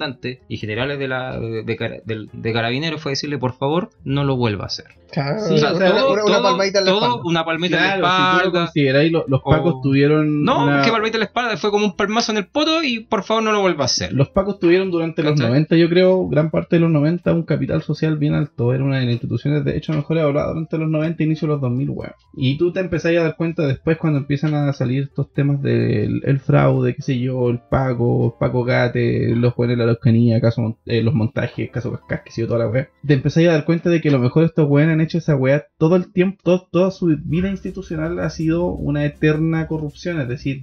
y 0.49 0.57
generales 0.59 0.99
de, 0.99 1.09
la, 1.09 1.39
de, 1.39 1.63
de 1.65 2.27
de 2.33 2.53
Carabineros 2.53 3.01
fue 3.03 3.13
decirle, 3.13 3.39
por 3.39 3.55
favor, 3.55 3.91
no 4.05 4.25
lo 4.25 4.37
vuelva 4.37 4.65
a 4.65 4.67
hacer. 4.67 4.87
Claro, 5.13 5.39
Sí, 5.41 5.55
o 5.55 5.59
sea, 5.59 5.73
o 5.73 5.77
sea, 5.77 5.91
una, 5.93 6.05
una 6.07 6.23
todo- 6.25 6.43
palmadita 6.43 6.81
en 6.81 6.85
la 6.85 6.91
todo 6.91 7.01
espalda. 7.05 7.23
una 7.25 7.45
palmita 7.45 7.77
en 7.77 7.83
la 7.83 7.97
Claro, 7.99 8.07
si 8.07 8.17
tú 8.17 8.33
lo 8.33 8.37
espalda. 8.49 8.67
consideráis, 8.67 9.13
lo- 9.13 9.25
los 9.29 9.41
pacos 9.43 9.75
O- 9.77 9.81
tuvieron. 9.83 10.43
no, 10.45 10.65
una- 10.65 10.83
que 10.83 10.91
palmita 10.91 11.17
en 11.17 11.21
la 11.21 11.27
espalda 11.27 11.57
fue 11.57 11.71
como 11.71 11.85
un 11.87 11.97
palmazo 11.97 12.33
en 12.33 12.39
el 12.39 12.47
poto 12.49 12.83
y 12.83 13.01
por 13.01 13.23
favor 13.23 13.43
no 13.45 13.53
lo 13.53 13.61
vuelva 13.61 13.83
a 13.83 13.87
hacer. 13.87 14.13
Los 14.13 14.31
pacos 14.31 14.59
tuvieron 14.59 14.91
durante 14.91 15.23
los 15.23 15.33
¿Cachai? 15.35 15.49
90, 15.49 15.77
yo 15.77 15.89
creo, 15.89 16.27
gran 16.29 16.51
parte 16.51 16.77
de 16.77 16.81
los 16.81 16.91
90, 16.91 17.33
un 17.33 17.45
capital 17.45 17.83
social 17.83 18.19
bien 18.19 18.35
alto. 18.35 18.75
Era 18.75 18.83
una 18.85 18.99
de 18.99 19.05
las 19.05 19.13
instituciones, 19.13 19.65
de 19.65 19.77
hecho, 19.77 19.93
mejor 19.93 20.19
evaluada 20.19 20.49
durante 20.49 20.77
los 20.79 20.89
90, 20.91 21.23
inicio 21.23 21.47
de 21.47 21.53
los 21.55 21.61
2000, 21.63 21.91
weón. 21.91 22.13
Y 22.37 22.59
tú 22.59 22.73
te 22.73 22.81
empezás 22.81 23.13
a 23.17 23.23
dar 23.23 23.37
cuenta 23.37 23.65
después 23.67 23.97
cuando 23.99 24.19
empiezan 24.19 24.55
a 24.55 24.73
salir 24.73 25.05
estos 25.05 25.33
temas 25.33 25.63
del 25.63 26.21
el 26.25 26.41
fraude, 26.41 26.95
qué 26.95 27.03
sé 27.03 27.19
yo, 27.19 27.49
el 27.49 27.61
pago, 27.61 28.37
Paco 28.41 28.65
Gate, 28.65 29.35
los 29.37 29.55
jóvenes 29.55 29.79
Loscanía, 29.87 30.41
caso, 30.41 30.79
eh, 30.87 31.03
los 31.03 31.15
montajes, 31.15 31.71
caso 31.71 31.93
Cascas, 31.93 32.21
que 32.25 32.31
sé 32.31 32.43
yo, 32.43 32.47
toda 32.49 32.61
la 32.61 32.69
weá. 32.69 32.89
Te 33.07 33.15
empezás 33.15 33.45
a 33.45 33.53
dar 33.53 33.65
cuenta 33.65 33.91
de 33.91 34.01
que 34.01 34.09
a 34.09 34.13
lo 34.13 34.19
mejor 34.19 34.45
estos 34.45 34.69
weones 34.69 34.95
han 34.95 35.01
hecho 35.01 35.19
esa 35.19 35.37
weá 35.37 35.65
todo 35.79 35.97
el 35.97 36.13
tiempo, 36.13 36.39
todo- 36.43 36.69
toda 36.71 36.91
su 36.91 37.17
vida 37.25 37.49
institucional 37.51 38.19
ha 38.21 38.31
sido 38.31 38.67
una 38.67 39.05
eterna 39.05 39.67
corrupción, 39.67 40.21
es 40.21 40.29
decir, 40.29 40.63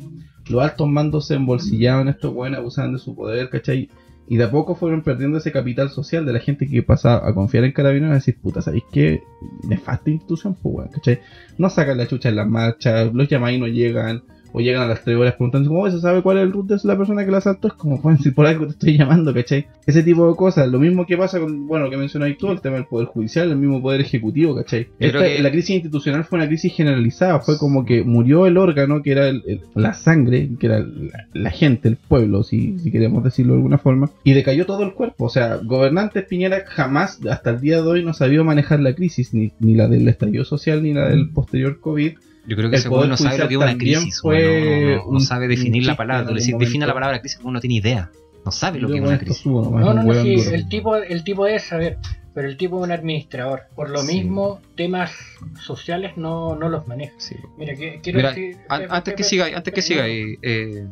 los 0.49 0.62
altos 0.62 0.88
mandos 0.88 1.27
se 1.27 1.36
embolsillaban 1.36 2.07
estos 2.07 2.33
weones, 2.33 2.59
abusaban 2.59 2.93
de 2.93 2.99
su 2.99 3.15
poder, 3.15 3.49
¿cachai? 3.49 3.89
Y 4.25 4.38
de 4.38 4.45
a 4.45 4.51
poco 4.51 4.75
fueron 4.75 5.01
perdiendo 5.03 5.38
ese 5.38 5.51
capital 5.51 5.89
social 5.89 6.25
de 6.25 6.31
la 6.31 6.39
gente 6.39 6.65
que 6.67 6.81
pasaba 6.81 7.27
a 7.27 7.33
confiar 7.33 7.65
en 7.65 7.73
carabineros 7.73 8.13
y 8.13 8.19
decir, 8.19 8.38
puta, 8.41 8.62
¿sabéis 8.62 8.83
qué? 8.91 9.21
Nefasta 9.67 10.09
institución, 10.09 10.55
pues, 10.62 10.75
weón, 10.75 10.89
¿cachai? 10.91 11.19
No 11.57 11.69
sacan 11.69 11.97
la 11.97 12.07
chucha 12.07 12.29
en 12.29 12.38
las 12.38 12.47
marchas, 12.47 13.13
los 13.13 13.27
llamáis 13.27 13.59
no 13.59 13.67
llegan, 13.67 14.23
o 14.55 14.61
llegan 14.61 14.83
a 14.83 14.87
las 14.87 15.03
3 15.03 15.17
horas 15.17 15.33
preguntando, 15.33 15.67
¿cómo 15.69 15.89
se 15.89 15.99
sabe 15.99 16.21
cuál 16.21 16.37
es 16.37 16.43
el 16.43 16.53
root 16.53 16.67
de 16.67 16.77
la 16.83 16.95
persona 16.97 17.25
que 17.25 17.31
la 17.31 17.39
asaltó? 17.39 17.67
Es 17.69 17.73
como, 17.73 17.97
bueno, 17.99 18.19
si 18.19 18.31
por 18.31 18.45
algo 18.45 18.65
te 18.67 18.73
estoy 18.73 18.97
llamando, 18.97 19.33
¿cachai? 19.33 19.65
Ese 19.85 20.03
tipo 20.03 20.29
de 20.29 20.35
cosas, 20.35 20.67
lo 20.69 20.79
mismo 20.79 21.05
que 21.05 21.17
pasa 21.17 21.39
con, 21.39 21.67
bueno, 21.67 21.85
lo 21.85 21.91
que 21.91 21.97
mencionáis 21.97 22.37
tú, 22.37 22.51
el 22.51 22.61
tema 22.61 22.75
del 22.75 22.85
poder 22.85 23.07
judicial, 23.07 23.49
el 23.49 23.57
mismo 23.57 23.81
poder 23.81 23.99
ejecutivo, 24.01 24.55
¿cachai? 24.55 24.87
Esta- 24.99 25.19
que- 25.23 25.41
La 25.41 25.51
crisis 25.51 25.71
institucional 25.71 26.23
fue 26.23 26.37
una 26.37 26.47
crisis 26.47 26.71
generalizada, 26.73 27.39
fue 27.39 27.57
como 27.57 27.83
que 27.83 28.03
murió 28.03 28.45
el 28.45 28.57
órgano 28.57 29.01
que 29.01 29.11
era 29.11 29.27
el- 29.27 29.43
el- 29.47 29.61
la 29.75 29.93
sangre, 29.93 30.49
que 30.59 30.67
era 30.67 30.79
la, 30.79 31.25
la 31.33 31.49
gente, 31.49 31.89
el 31.89 31.97
pueblo, 31.97 32.43
si, 32.43 32.77
si 32.79 32.91
queremos 32.91 33.23
decirlo 33.23 33.53
de 33.53 33.57
alguna 33.57 33.77
forma, 33.79 34.09
y 34.23 34.33
decayó 34.33 34.65
todo 34.65 34.83
el 34.83 34.93
cuerpo. 34.93 35.25
O 35.25 35.29
sea, 35.29 35.57
gobernantes 35.63 36.25
Piñera 36.25 36.63
jamás, 36.67 37.19
hasta 37.29 37.49
el 37.49 37.59
día 37.59 37.81
de 37.81 37.87
hoy, 37.87 38.03
no 38.05 38.13
sabía 38.13 38.43
manejar 38.43 38.79
la 38.79 38.93
crisis, 38.93 39.33
ni, 39.33 39.51
ni 39.59 39.73
la 39.75 39.87
del 39.87 40.07
estallido 40.07 40.45
social, 40.45 40.83
ni 40.83 40.93
la 40.93 41.09
del 41.09 41.29
posterior 41.31 41.79
COVID. 41.79 42.13
Yo 42.45 42.56
creo 42.58 42.69
que 42.69 42.75
El 42.75 42.79
ese 42.82 42.89
no 42.89 43.17
sabe 43.17 43.38
lo 43.38 43.47
que 43.47 43.53
es 43.53 43.60
una 43.60 43.77
crisis, 43.77 44.21
no- 44.23 44.29
no, 44.32 44.36
fue 44.36 45.01
no- 45.10 45.19
sabe 45.19 45.47
definir 45.47 45.86
la 45.86 45.95
palabra. 45.95 46.27
Tú 46.27 46.34
le 46.34 46.41
decís, 46.41 46.56
defina 46.58 46.86
la 46.86 46.93
palabra 46.93 47.19
crisis, 47.21 47.39
weón 47.41 47.53
no 47.53 47.60
tiene 47.62 47.75
idea. 47.75 48.12
No 48.45 48.51
sabe 48.51 48.79
lo 48.79 48.89
que 48.89 48.95
es 48.97 49.01
una 49.01 49.17
crisis. 49.17 49.45
No, 49.45 49.71
no, 49.71 49.93
no, 49.93 50.13
sí, 50.21 50.36
el 50.51 50.67
tipo, 50.67 50.95
el 50.97 51.23
tipo 51.23 51.47
es 51.47 51.63
saber, 51.63 51.97
pero 52.34 52.49
el 52.49 52.58
tipo 52.58 52.79
es 52.79 52.84
un 52.84 52.91
administrador. 52.91 53.63
Por 53.75 53.89
lo 53.89 53.99
Sí. 53.99 54.15
mismo, 54.15 54.60
temas 54.75 55.12
sociales 55.62 56.17
no, 56.17 56.56
no 56.56 56.67
los 56.67 56.86
maneja. 56.88 57.13
Sí. 57.17 57.36
Mira, 57.58 57.75
que, 57.75 57.99
quiero 58.01 58.17
Mira, 58.17 58.29
decir... 58.29 58.58
an- 58.67 58.88
antes 58.89 59.13
que 59.13 59.17
Pepe, 59.17 59.23
siga, 59.23 59.45
antes 59.56 59.73
que 59.73 59.82
siga, 59.82 60.08
eh, 60.08 60.38
eh, 60.41 60.88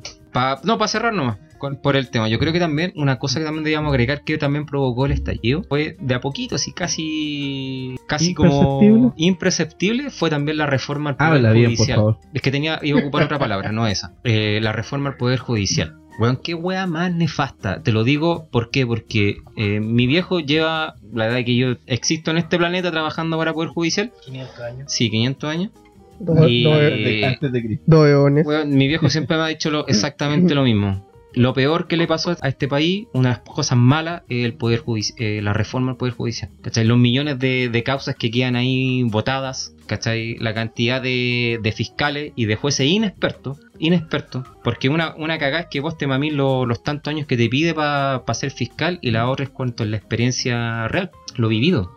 no, 0.64 0.78
para 0.78 0.88
cerrar 0.88 1.14
nomás 1.14 1.38
con- 1.62 1.78
por 1.78 1.96
el 1.96 2.10
tema. 2.10 2.28
Yo 2.28 2.40
creo 2.40 2.52
que 2.52 2.60
también 2.60 2.92
una 2.98 3.18
cosa 3.20 3.40
que 3.40 3.46
también 3.46 3.64
debíamos 3.64 3.92
agregar 3.92 4.24
que 4.26 4.38
también 4.38 4.66
provocó 4.66 5.06
el 5.06 5.14
estallido 5.14 5.64
fue 5.70 5.96
de 6.02 6.16
a 6.16 6.20
poquito, 6.20 6.56
así 6.56 6.74
casi, 6.74 7.96
casi 8.08 8.34
como 8.34 9.14
¿Imperceptible? 9.16 10.10
fue 10.10 10.30
también 10.30 10.58
la 10.58 10.66
reforma 10.66 11.12
al 11.12 11.16
poder 11.18 11.32
Habla 11.34 11.52
bien, 11.54 11.68
por 11.70 11.78
judicial. 11.78 11.96
favor. 11.98 12.18
Es 12.34 12.42
que 12.42 12.52
tenía, 12.52 12.80
iba 12.82 13.00
a 13.00 13.02
ocupar 13.04 13.24
otra 13.24 13.40
palabra, 13.40 13.72
no 13.72 13.88
esa. 13.88 14.14
Eh, 14.24 14.60
la 14.62 14.72
reforma 14.74 15.10
al 15.12 15.18
poder 15.18 15.40
judicial. 15.40 15.96
Weón, 16.20 16.38
qué 16.44 16.54
wea 16.54 16.88
más 16.88 17.14
nefasta. 17.14 17.82
Te 17.84 17.92
lo 17.92 18.04
digo, 18.04 18.48
¿por 18.52 18.70
qué? 18.70 18.86
Porque 18.86 19.38
eh, 19.56 19.80
mi 19.80 20.08
viejo 20.08 20.40
lleva 20.42 20.96
la 21.14 21.28
edad 21.28 21.46
que 21.46 21.56
yo 21.56 21.76
existo 21.88 22.32
en 22.32 22.38
este 22.38 22.58
planeta 22.58 22.92
trabajando 22.92 23.38
para 23.38 23.54
poder 23.54 23.70
judicial. 23.70 24.12
500 24.26 24.60
años. 24.60 24.92
Sí, 24.92 25.10
500 25.10 25.50
años. 25.50 25.72
Dos, 26.20 26.38
Y- 26.48 26.64
dos- 26.64 26.76
Antes 26.76 27.04
de- 27.06 27.26
antes 27.26 27.52
de 27.52 27.62
Cristo. 27.64 27.84
dos 27.88 28.08
eones. 28.08 28.46
Weón, 28.46 28.76
mi 28.76 28.88
viejo 28.88 29.10
siempre 29.10 29.38
me 29.38 29.44
ha 29.44 29.48
dicho 29.48 29.72
lo- 29.72 29.88
exactamente 29.88 30.54
lo 30.54 30.64
mismo. 30.64 31.08
Lo 31.34 31.54
peor 31.54 31.88
que 31.88 31.98
le 31.98 32.08
pasó 32.08 32.36
a 32.42 32.48
este 32.48 32.68
país, 32.68 33.08
una 33.14 33.30
de 33.30 33.36
las 33.36 33.44
cosas 33.46 33.78
malas, 33.78 34.24
es 34.30 34.44
el 34.46 34.54
poder 34.54 34.84
eh, 35.18 35.42
la 35.42 35.54
reforma 35.54 35.92
al 35.92 35.98
poder 35.98 36.14
judicial. 36.14 36.52
¿Cachai? 36.62 36.86
Los 36.86 36.98
millones 36.98 37.40
de, 37.40 37.84
causas 37.86 38.16
que 38.16 38.30
quedan 38.32 38.56
ahí 38.56 39.04
votadas, 39.04 39.74
¿cachai? 39.88 40.36
La 40.40 40.54
cantidad 40.54 41.02
de, 41.02 41.74
fiscales 41.76 42.34
y 42.36 42.46
de 42.46 42.56
jueces 42.56 42.88
inexpertos, 42.88 43.60
inexpertos, 43.80 44.46
porque 44.64 44.90
una, 44.90 45.16
una 45.16 45.38
cagada 45.38 45.62
es 45.64 45.68
que 45.72 45.80
vos 45.80 45.98
te 45.98 46.06
mamís 46.08 46.34
lo- 46.34 46.66
los 46.66 46.84
tantos 46.84 47.12
años 47.12 47.28
que 47.28 47.38
te 47.38 47.48
pide 47.50 47.74
para 47.74 48.22
ser 48.34 48.52
fiscal 48.52 49.00
y 49.02 49.12
la 49.12 49.30
otra 49.30 49.46
es 49.46 49.50
cuanto 49.52 49.84
es 49.84 49.90
la 49.90 49.98
experiencia 49.98 50.88
real, 50.90 51.12
lo 51.38 51.48
vivido. 51.48 51.92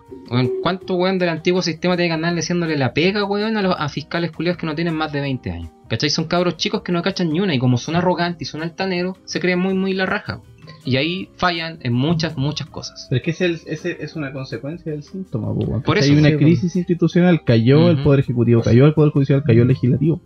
¿Cuánto 0.63 0.95
weón 0.95 1.19
del 1.19 1.29
antiguo 1.29 1.61
sistema 1.61 1.97
tiene 1.97 2.09
que 2.09 2.15
andarle 2.15 2.41
haciéndole 2.41 2.77
la 2.79 2.95
pega, 2.95 3.25
weón, 3.25 3.57
a, 3.57 3.63
los, 3.63 3.75
a 3.79 3.89
fiscales 3.89 4.31
culiados 4.31 4.59
que 4.59 4.67
no 4.67 4.75
tienen 4.75 4.95
más 4.95 5.13
de 5.13 5.21
20 5.21 5.51
años? 5.51 5.71
¿Cachai? 5.89 6.11
Son 6.11 6.25
cabros 6.27 6.57
chicos 6.57 6.83
que 6.83 6.93
no 6.93 7.03
cachan 7.03 7.31
ni 7.33 7.41
una 7.41 7.55
y 7.55 7.59
como 7.59 7.77
son 7.79 7.97
arrogantes 7.97 8.49
y 8.49 8.51
son 8.51 8.63
altaneros, 8.63 9.17
se 9.25 9.41
creen 9.41 9.59
muy, 9.59 9.75
muy 9.75 9.93
la 9.95 10.07
raja. 10.07 10.41
Y 10.87 10.97
ahí 10.97 11.29
fallan 11.37 11.79
en 11.83 11.93
muchas, 11.93 12.37
muchas 12.39 12.69
cosas. 12.69 13.07
Pero 13.11 13.19
es 13.19 13.23
que 13.25 13.31
ese, 13.33 13.61
es 13.67 13.85
el- 13.85 13.97
es 14.01 14.17
una 14.17 14.33
consecuencia 14.33 14.93
del 14.93 15.03
síntoma. 15.03 15.53
Por 15.83 15.97
Hay 15.99 16.05
eso, 16.11 16.13
una 16.19 16.31
sí, 16.31 16.37
crisis 16.37 16.77
institucional, 16.77 17.43
cayó 17.45 17.91
el 17.91 18.03
poder 18.03 18.21
ejecutivo, 18.21 18.63
cayó 18.63 18.87
el 18.87 18.95
poder 18.95 19.13
judicial, 19.13 19.43
cayó 19.45 19.63
el 19.63 19.69
legislativo. 19.69 20.21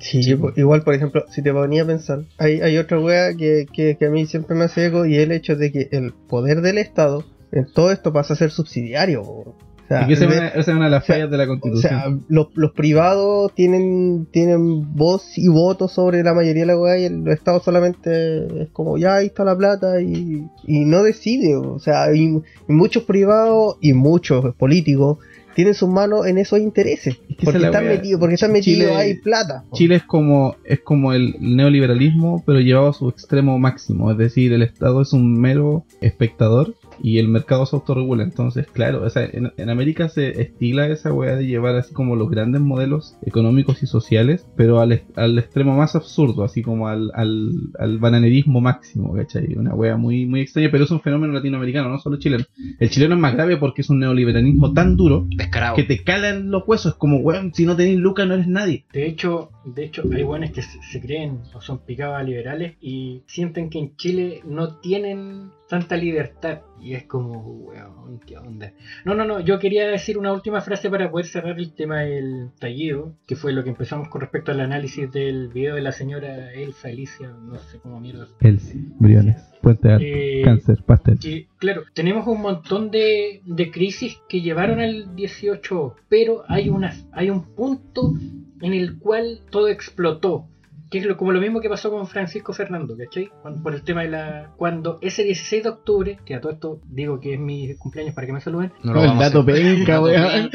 Sí, 0.00 0.20
igual, 0.56 0.82
por 0.82 0.94
ejemplo, 0.94 1.24
si 1.30 1.42
te 1.42 1.52
ponía 1.52 1.84
a 1.84 1.86
pensar, 1.86 2.24
hay, 2.38 2.60
hay 2.60 2.76
otra 2.76 2.98
wea 2.98 3.34
que, 3.36 3.66
que, 3.72 3.96
que 3.98 4.06
a 4.06 4.10
mí 4.10 4.26
siempre 4.26 4.56
me 4.56 4.64
hace 4.64 4.86
eco 4.86 5.06
y 5.06 5.14
es 5.16 5.20
el 5.22 5.32
hecho 5.32 5.54
de 5.56 5.70
que 5.70 5.88
el 5.92 6.12
poder 6.12 6.60
del 6.60 6.76
Estado 6.78 7.24
en 7.52 7.66
todo 7.72 7.90
esto 7.92 8.12
pasa 8.12 8.34
a 8.34 8.36
ser 8.36 8.50
subsidiario. 8.50 9.22
po. 9.22 9.56
O 9.90 9.92
sea, 9.92 10.02
Y 10.04 10.06
que 10.06 10.12
esa 10.12 10.24
es 10.26 10.30
una, 10.36 10.48
esa 10.48 10.60
es 10.60 10.68
una 10.68 10.84
de 10.84 10.90
las 10.92 11.02
o 11.02 11.06
sea, 11.06 11.14
fallas 11.16 11.30
de 11.32 11.36
la 11.36 11.44
O 11.44 11.46
constitución. 11.48 11.90
sea, 11.90 12.18
los, 12.28 12.46
los 12.54 12.70
privados 12.72 13.52
tienen, 13.56 14.28
tienen 14.30 14.94
voz 14.94 15.36
y 15.36 15.48
voto 15.48 15.88
sobre 15.88 16.22
la 16.22 16.32
mayoría 16.32 16.62
de 16.62 16.66
la 16.68 16.78
weá 16.78 16.96
y 16.98 17.06
el 17.06 17.26
Estado 17.26 17.58
solamente 17.60 18.62
es 18.62 18.68
como, 18.72 18.98
ya 18.98 19.16
ahí 19.16 19.26
está 19.26 19.42
la 19.42 19.56
plata 19.56 20.00
y, 20.00 20.44
y 20.64 20.84
no 20.84 21.02
decide. 21.02 21.56
O 21.56 21.80
sea, 21.80 22.04
hay, 22.04 22.40
y 22.68 22.72
muchos 22.72 23.02
privados 23.02 23.78
y 23.80 23.92
muchos 23.92 24.54
políticos 24.54 25.18
tienen 25.56 25.74
sus 25.74 25.88
manos 25.88 26.24
en 26.26 26.38
esos 26.38 26.60
intereses. 26.60 27.16
Es 27.28 27.36
que 27.36 27.44
Porque 27.44 27.58
están 27.64 27.84
metidos, 27.84 28.20
porque 28.20 28.34
están 28.36 28.54
Chile- 28.60 28.84
metidos 28.84 28.96
ahí 28.96 29.14
plata. 29.14 29.64
Chile 29.72 29.96
es 29.96 30.04
como 30.04 30.54
es 30.64 30.78
como 30.80 31.12
el 31.12 31.34
neoliberalismo, 31.40 32.42
pero 32.46 32.60
llevado 32.60 32.90
a 32.90 32.92
su 32.92 33.08
extremo 33.08 33.58
máximo. 33.58 34.12
Es 34.12 34.18
decir, 34.18 34.52
el 34.52 34.62
Estado 34.62 35.02
es 35.02 35.12
un 35.12 35.38
mero 35.40 35.84
espectador 36.00 36.74
y 37.02 37.18
el 37.18 37.28
mercado 37.28 37.66
se 37.66 37.76
autorregula. 37.76 38.22
Entonces, 38.22 38.66
claro, 38.66 39.02
o 39.02 39.10
sea, 39.10 39.24
en, 39.24 39.52
en 39.56 39.70
América 39.70 40.08
se 40.08 40.40
estila 40.40 40.86
esa 40.88 41.12
weá 41.12 41.36
de 41.36 41.46
llevar 41.46 41.76
así 41.76 41.92
como 41.94 42.16
los 42.16 42.30
grandes 42.30 42.60
modelos 42.60 43.16
económicos 43.24 43.82
y 43.82 43.86
sociales, 43.86 44.46
pero 44.56 44.80
al, 44.80 45.02
al 45.16 45.38
extremo 45.38 45.76
más 45.76 45.96
absurdo, 45.96 46.44
así 46.44 46.62
como 46.62 46.88
al, 46.88 47.10
al, 47.14 47.50
al 47.78 47.98
bananerismo 47.98 48.60
máximo, 48.60 49.14
¿cachai? 49.14 49.54
Una 49.56 49.74
weá 49.74 49.96
muy, 49.96 50.26
muy 50.26 50.40
extraña, 50.40 50.68
pero 50.70 50.84
es 50.84 50.90
un 50.90 51.00
fenómeno 51.00 51.32
latinoamericano, 51.32 51.88
no 51.88 51.98
solo 51.98 52.18
chileno. 52.18 52.44
El 52.78 52.90
chileno 52.90 53.14
es 53.14 53.20
más 53.20 53.34
grave 53.34 53.56
porque 53.56 53.82
es 53.82 53.90
un 53.90 53.98
neoliberalismo 54.00 54.72
tan 54.72 54.96
duro 54.96 55.26
Descarado. 55.36 55.76
que 55.76 55.84
te 55.84 56.02
calan 56.02 56.50
los 56.50 56.62
huesos. 56.66 56.92
Es 56.92 56.98
como, 56.98 57.18
weón, 57.18 57.52
si 57.54 57.66
no 57.66 57.76
tenés 57.76 57.96
lucas 57.96 58.26
no 58.26 58.34
eres 58.34 58.46
nadie. 58.48 58.84
De 58.92 59.06
hecho, 59.06 59.50
de 59.64 59.84
hecho, 59.84 60.02
hay 60.12 60.22
buenos 60.22 60.50
que 60.50 60.62
se, 60.62 61.00
creen 61.00 61.40
o 61.54 61.60
son 61.60 61.80
picados 61.80 62.16
a 62.16 62.22
liberales 62.22 62.76
y 62.80 63.22
sienten 63.26 63.68
que 63.68 63.78
en 63.78 63.96
Chile 63.96 64.40
no 64.44 64.78
tienen 64.80 65.50
tanta 65.68 65.96
libertad. 65.96 66.62
Y 66.80 66.94
es 66.94 67.04
como, 67.04 67.40
weón, 67.42 68.20
qué 68.26 68.38
onda. 68.38 68.72
No, 69.04 69.14
no, 69.14 69.24
no, 69.24 69.40
yo 69.40 69.58
quería 69.58 69.86
decir 69.88 70.16
una 70.16 70.32
última 70.32 70.62
frase 70.62 70.88
para 70.88 71.10
poder 71.10 71.26
cerrar 71.26 71.58
el 71.58 71.74
tema 71.74 72.00
del 72.00 72.50
tallido, 72.58 73.14
que 73.26 73.36
fue 73.36 73.52
lo 73.52 73.62
que 73.62 73.70
empezamos 73.70 74.08
con 74.08 74.22
respecto 74.22 74.50
al 74.50 74.60
análisis 74.60 75.12
del 75.12 75.48
video 75.48 75.74
de 75.74 75.82
la 75.82 75.92
señora 75.92 76.52
Elsa 76.54 76.88
Alicia, 76.88 77.28
no 77.28 77.58
sé 77.58 77.78
cómo 77.80 78.00
mierda. 78.00 78.26
Elsie, 78.40 78.80
Briones, 78.98 79.36
Puente 79.60 79.90
Alto, 79.90 80.04
Eh, 80.06 80.40
Cáncer, 80.42 80.82
Pastel. 80.84 81.18
que, 81.18 81.48
claro, 81.58 81.82
tenemos 81.92 82.26
un 82.26 82.40
montón 82.40 82.90
de, 82.90 83.42
de 83.44 83.70
crisis 83.70 84.18
que 84.28 84.40
llevaron 84.40 84.80
al 84.80 85.14
18, 85.14 85.96
pero 86.08 86.44
hay, 86.48 86.70
una, 86.70 86.94
hay 87.12 87.28
un 87.28 87.42
punto 87.54 88.14
en 88.60 88.72
el 88.74 88.98
cual 88.98 89.40
todo 89.50 89.68
explotó. 89.68 90.46
que 90.92 90.98
es 90.98 91.04
lo- 91.06 91.16
como 91.16 91.30
lo 91.30 91.40
mismo 91.40 91.60
que 91.60 91.68
pasó 91.68 91.88
con 91.92 92.04
Francisco 92.08 92.52
Fernando, 92.52 92.96
¿cachai? 92.96 93.30
Cuando- 93.42 93.62
por 93.62 93.74
el 93.76 93.82
tema 93.84 94.02
de 94.02 94.08
la. 94.08 94.50
Cuando 94.56 94.98
ese 95.02 95.22
16 95.22 95.62
de 95.62 95.68
octubre, 95.68 96.18
que 96.24 96.34
a 96.34 96.40
todo 96.40 96.50
esto 96.50 96.80
digo 96.88 97.20
que 97.20 97.34
es 97.34 97.38
mi 97.38 97.72
cumpleaños 97.76 98.12
para 98.12 98.26
que 98.26 98.32
me 98.32 98.40
saluden, 98.40 98.72
No 98.82 98.94
lo 98.94 99.00
el 99.02 99.06
vamos 99.06 99.22
a 99.22 99.26
dato 99.28 99.40
hacer. 99.42 99.54
penca, 99.54 100.00
weón. 100.00 100.50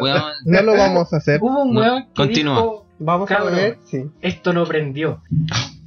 no. 0.00 0.30
No 0.44 0.62
lo 0.62 0.72
vamos 0.76 1.12
a 1.12 1.16
hacer. 1.16 1.40
hubo 1.42 1.62
un 1.62 1.74
No, 1.74 1.80
weón 1.80 2.02
que 2.04 2.12
continúa. 2.14 2.54
dijo: 2.56 2.86
Vamos 2.98 3.30
a 3.30 3.44
ver, 3.44 3.78
sí. 3.84 4.04
Esto 4.20 4.52
no 4.52 4.64
prendió. 4.64 5.22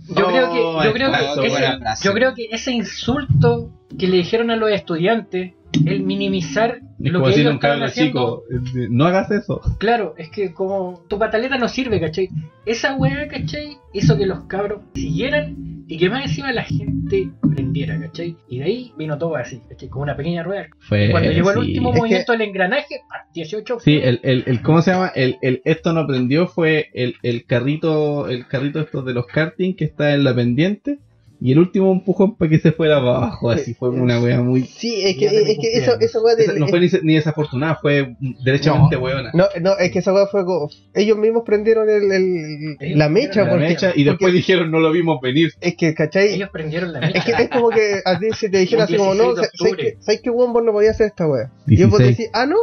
Yo 0.07 0.25
Oh, 0.27 0.29
creo 0.29 0.51
que, 0.51 0.59
yo 0.87 0.93
creo 0.93 1.11
que, 1.11 1.25
eso, 1.25 1.41
ese, 1.43 1.77
yo 2.03 2.13
creo 2.13 2.33
que 2.35 2.47
ese 2.51 2.71
insulto 2.73 3.71
que 3.97 4.07
le 4.07 4.17
dijeron 4.17 4.51
a 4.51 4.55
los 4.55 4.69
estudiantes, 4.71 5.53
el 5.85 6.03
minimizar 6.03 6.79
Es 7.03 7.11
lo 7.11 7.19
como 7.19 7.25
que 7.25 7.29
decirle 7.31 7.49
a 7.49 7.51
ellos 7.51 7.53
un 7.53 7.59
cabro 7.59 7.89
chico, 7.89 8.43
eh, 8.49 8.87
no 8.89 9.05
hagas 9.05 9.29
eso. 9.31 9.61
Claro, 9.79 10.13
es 10.17 10.29
que 10.29 10.53
como 10.53 11.03
tu 11.09 11.19
pataleta 11.19 11.57
no 11.57 11.67
sirve, 11.67 11.99
¿cachai? 11.99 12.29
Esa 12.65 12.95
weá, 12.95 13.27
¿cachai? 13.27 13.77
Hizo 13.93 14.17
que 14.17 14.25
los 14.25 14.41
cabros 14.45 14.81
siguieran 14.93 15.83
y 15.87 15.97
que 15.97 16.09
más 16.09 16.23
encima 16.25 16.51
la 16.53 16.63
gente 16.63 17.29
prendiera, 17.53 17.99
¿cachai? 17.99 18.37
Y 18.47 18.59
de 18.59 18.63
ahí 18.65 18.93
vino 18.97 19.17
todo 19.17 19.35
así, 19.35 19.61
¿cachai? 19.69 19.89
Como 19.89 20.03
una 20.03 20.15
pequeña 20.15 20.41
rueda. 20.43 20.67
Fue, 20.79 21.11
Cuando 21.11 21.31
llegó 21.31 21.49
el 21.51 21.55
sí. 21.55 21.61
último 21.67 21.89
Es 21.89 21.93
que- 21.95 21.99
movimiento 21.99 22.31
del 22.31 22.41
engranaje, 22.41 23.01
¡pa! 23.09 23.27
18 23.33 23.79
Sí, 23.81 23.99
el, 24.01 24.19
el, 24.23 24.43
el- 24.47 24.61
¿cómo 24.61 24.81
se 24.81 24.91
llama? 24.91 25.11
El, 25.13 25.37
el 25.41 25.61
esto 25.65 25.91
no 25.93 26.07
prendió 26.07 26.47
fue 26.47 26.89
el, 26.93 27.15
el 27.23 27.45
carrito, 27.45 28.29
el 28.29 28.47
carrito 28.47 28.79
estos 28.79 29.05
de 29.05 29.13
los 29.13 29.25
karting 29.27 29.75
que 29.75 29.83
está 29.85 30.13
en 30.13 30.23
la 30.23 30.33
pendiente 30.33 30.99
y 31.41 31.51
el 31.51 31.59
último 31.59 31.91
empujón 31.91 32.35
para 32.37 32.49
que 32.49 32.59
se 32.59 32.71
fuera 32.71 32.97
para 32.99 33.17
abajo, 33.17 33.49
así 33.49 33.73
fue 33.73 33.89
una 33.89 34.19
wea 34.21 34.41
muy 34.41 34.63
Sí, 34.63 35.01
es 35.03 35.17
que, 35.17 35.25
es 35.25 35.57
que 35.59 35.73
eso, 35.77 35.99
eso 35.99 36.21
de- 36.23 36.43
esa- 36.43 36.53
no 36.53 36.67
fue 36.67 36.79
ni, 36.79 36.87
ni 37.03 37.15
desafortunada, 37.15 37.75
fue 37.81 38.15
derechamente 38.43 38.95
weona. 38.97 39.31
No, 39.33 39.45
no, 39.61 39.77
es 39.77 39.91
que 39.91 39.99
esa 39.99 40.13
weá 40.13 40.27
fue 40.27 40.45
como. 40.45 40.69
Ellos 40.93 41.17
mismos 41.17 41.43
prendieron 41.45 41.89
el, 41.89 42.77
la 42.97 43.09
mecha, 43.09 43.43
La 43.43 43.49
porque, 43.51 43.65
mecha, 43.67 43.91
y 43.95 44.03
después 44.03 44.33
dijeron 44.33 44.71
no 44.71 44.79
lo 44.79 44.91
vimos 44.91 45.19
venir. 45.21 45.51
es 45.61 45.75
que, 45.75 45.93
¿cachai? 45.93 46.33
Ellos 46.33 46.49
prendieron 46.51 46.93
la 46.93 46.99
Es 46.99 47.23
que 47.25 47.31
mecha. 47.31 47.43
es 47.43 47.49
como 47.49 47.69
que 47.69 48.01
a 48.05 48.19
ti 48.19 48.27
se 48.37 48.49
te 48.49 48.59
dijera 48.59 48.83
Un 48.83 48.85
así 48.85 48.97
como, 48.97 49.13
no, 49.15 49.33
16 49.35 49.37
de 49.51 49.57
¿sabes 49.57 49.75
que, 49.77 49.97
¿sabes 50.01 50.21
que 50.21 50.29
weón, 50.29 50.53
vos 50.53 50.63
no 50.63 50.71
podías 50.71 50.95
hacer 50.95 51.07
esta 51.07 51.27
weá? 51.27 51.51
Y 51.67 51.83
vos 51.83 51.99
16. 51.99 52.17
decís, 52.17 52.29
ah, 52.33 52.45
no, 52.45 52.55